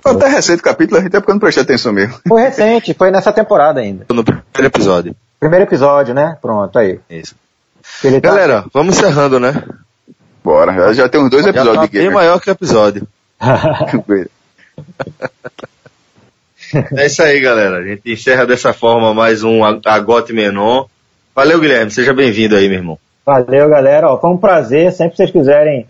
Foi 0.00 0.12
até 0.12 0.28
recente 0.28 0.60
o 0.60 0.64
capítulo, 0.64 1.00
até 1.00 1.18
porque 1.18 1.30
eu 1.30 1.34
não 1.34 1.40
prestei 1.40 1.62
atenção 1.62 1.92
mesmo. 1.92 2.14
Foi 2.28 2.42
recente, 2.42 2.94
foi 2.94 3.10
nessa 3.10 3.32
temporada 3.32 3.80
ainda. 3.80 4.06
No 4.10 4.22
primeiro 4.22 4.66
episódio. 4.66 5.16
Primeiro 5.38 5.64
episódio, 5.64 6.14
né? 6.14 6.36
Pronto, 6.40 6.78
aí. 6.78 6.98
Isso. 7.10 7.34
Tá... 8.02 8.20
Galera, 8.20 8.64
vamos 8.72 8.96
encerrando, 8.96 9.38
né? 9.38 9.62
Bora, 10.42 10.74
já, 10.74 10.92
já 10.92 11.08
tem 11.08 11.20
uns 11.20 11.30
dois 11.30 11.46
episódios 11.46 11.76
tá 11.76 11.86
de 11.86 11.98
Bem 11.98 12.10
maior 12.10 12.40
que 12.40 12.50
o 12.50 12.52
episódio. 12.52 13.06
é 16.96 17.06
isso 17.06 17.22
aí, 17.22 17.40
galera. 17.40 17.78
A 17.78 17.82
gente 17.82 18.12
encerra 18.12 18.46
dessa 18.46 18.72
forma 18.72 19.14
mais 19.14 19.42
um 19.42 19.62
Agote 19.64 20.32
Menon. 20.32 20.84
Valeu, 21.34 21.60
Guilherme. 21.60 21.90
Seja 21.90 22.12
bem-vindo 22.12 22.56
aí, 22.56 22.68
meu 22.68 22.78
irmão. 22.78 22.98
Valeu, 23.24 23.68
galera. 23.68 24.08
Ó, 24.08 24.18
foi 24.18 24.30
um 24.30 24.36
prazer. 24.36 24.92
Sempre 24.92 25.12
que 25.12 25.16
vocês 25.16 25.30
quiserem 25.30 25.86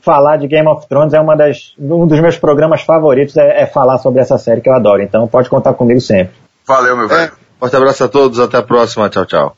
falar 0.00 0.38
de 0.38 0.46
Game 0.46 0.68
of 0.68 0.86
Thrones, 0.88 1.12
é 1.12 1.20
uma 1.20 1.36
das, 1.36 1.74
um 1.78 2.06
dos 2.06 2.20
meus 2.20 2.38
programas 2.38 2.82
favoritos 2.82 3.36
é, 3.36 3.62
é 3.62 3.66
falar 3.66 3.98
sobre 3.98 4.20
essa 4.20 4.38
série 4.38 4.60
que 4.60 4.68
eu 4.68 4.74
adoro. 4.74 5.02
Então 5.02 5.26
pode 5.28 5.50
contar 5.50 5.74
comigo 5.74 6.00
sempre. 6.00 6.34
Valeu, 6.66 6.96
meu 6.96 7.08
velho. 7.08 7.32
É. 7.32 7.47
Forte 7.58 7.76
abraço 7.76 8.04
a 8.04 8.08
todos, 8.08 8.38
até 8.38 8.58
a 8.58 8.62
próxima, 8.62 9.10
tchau, 9.10 9.26
tchau. 9.26 9.57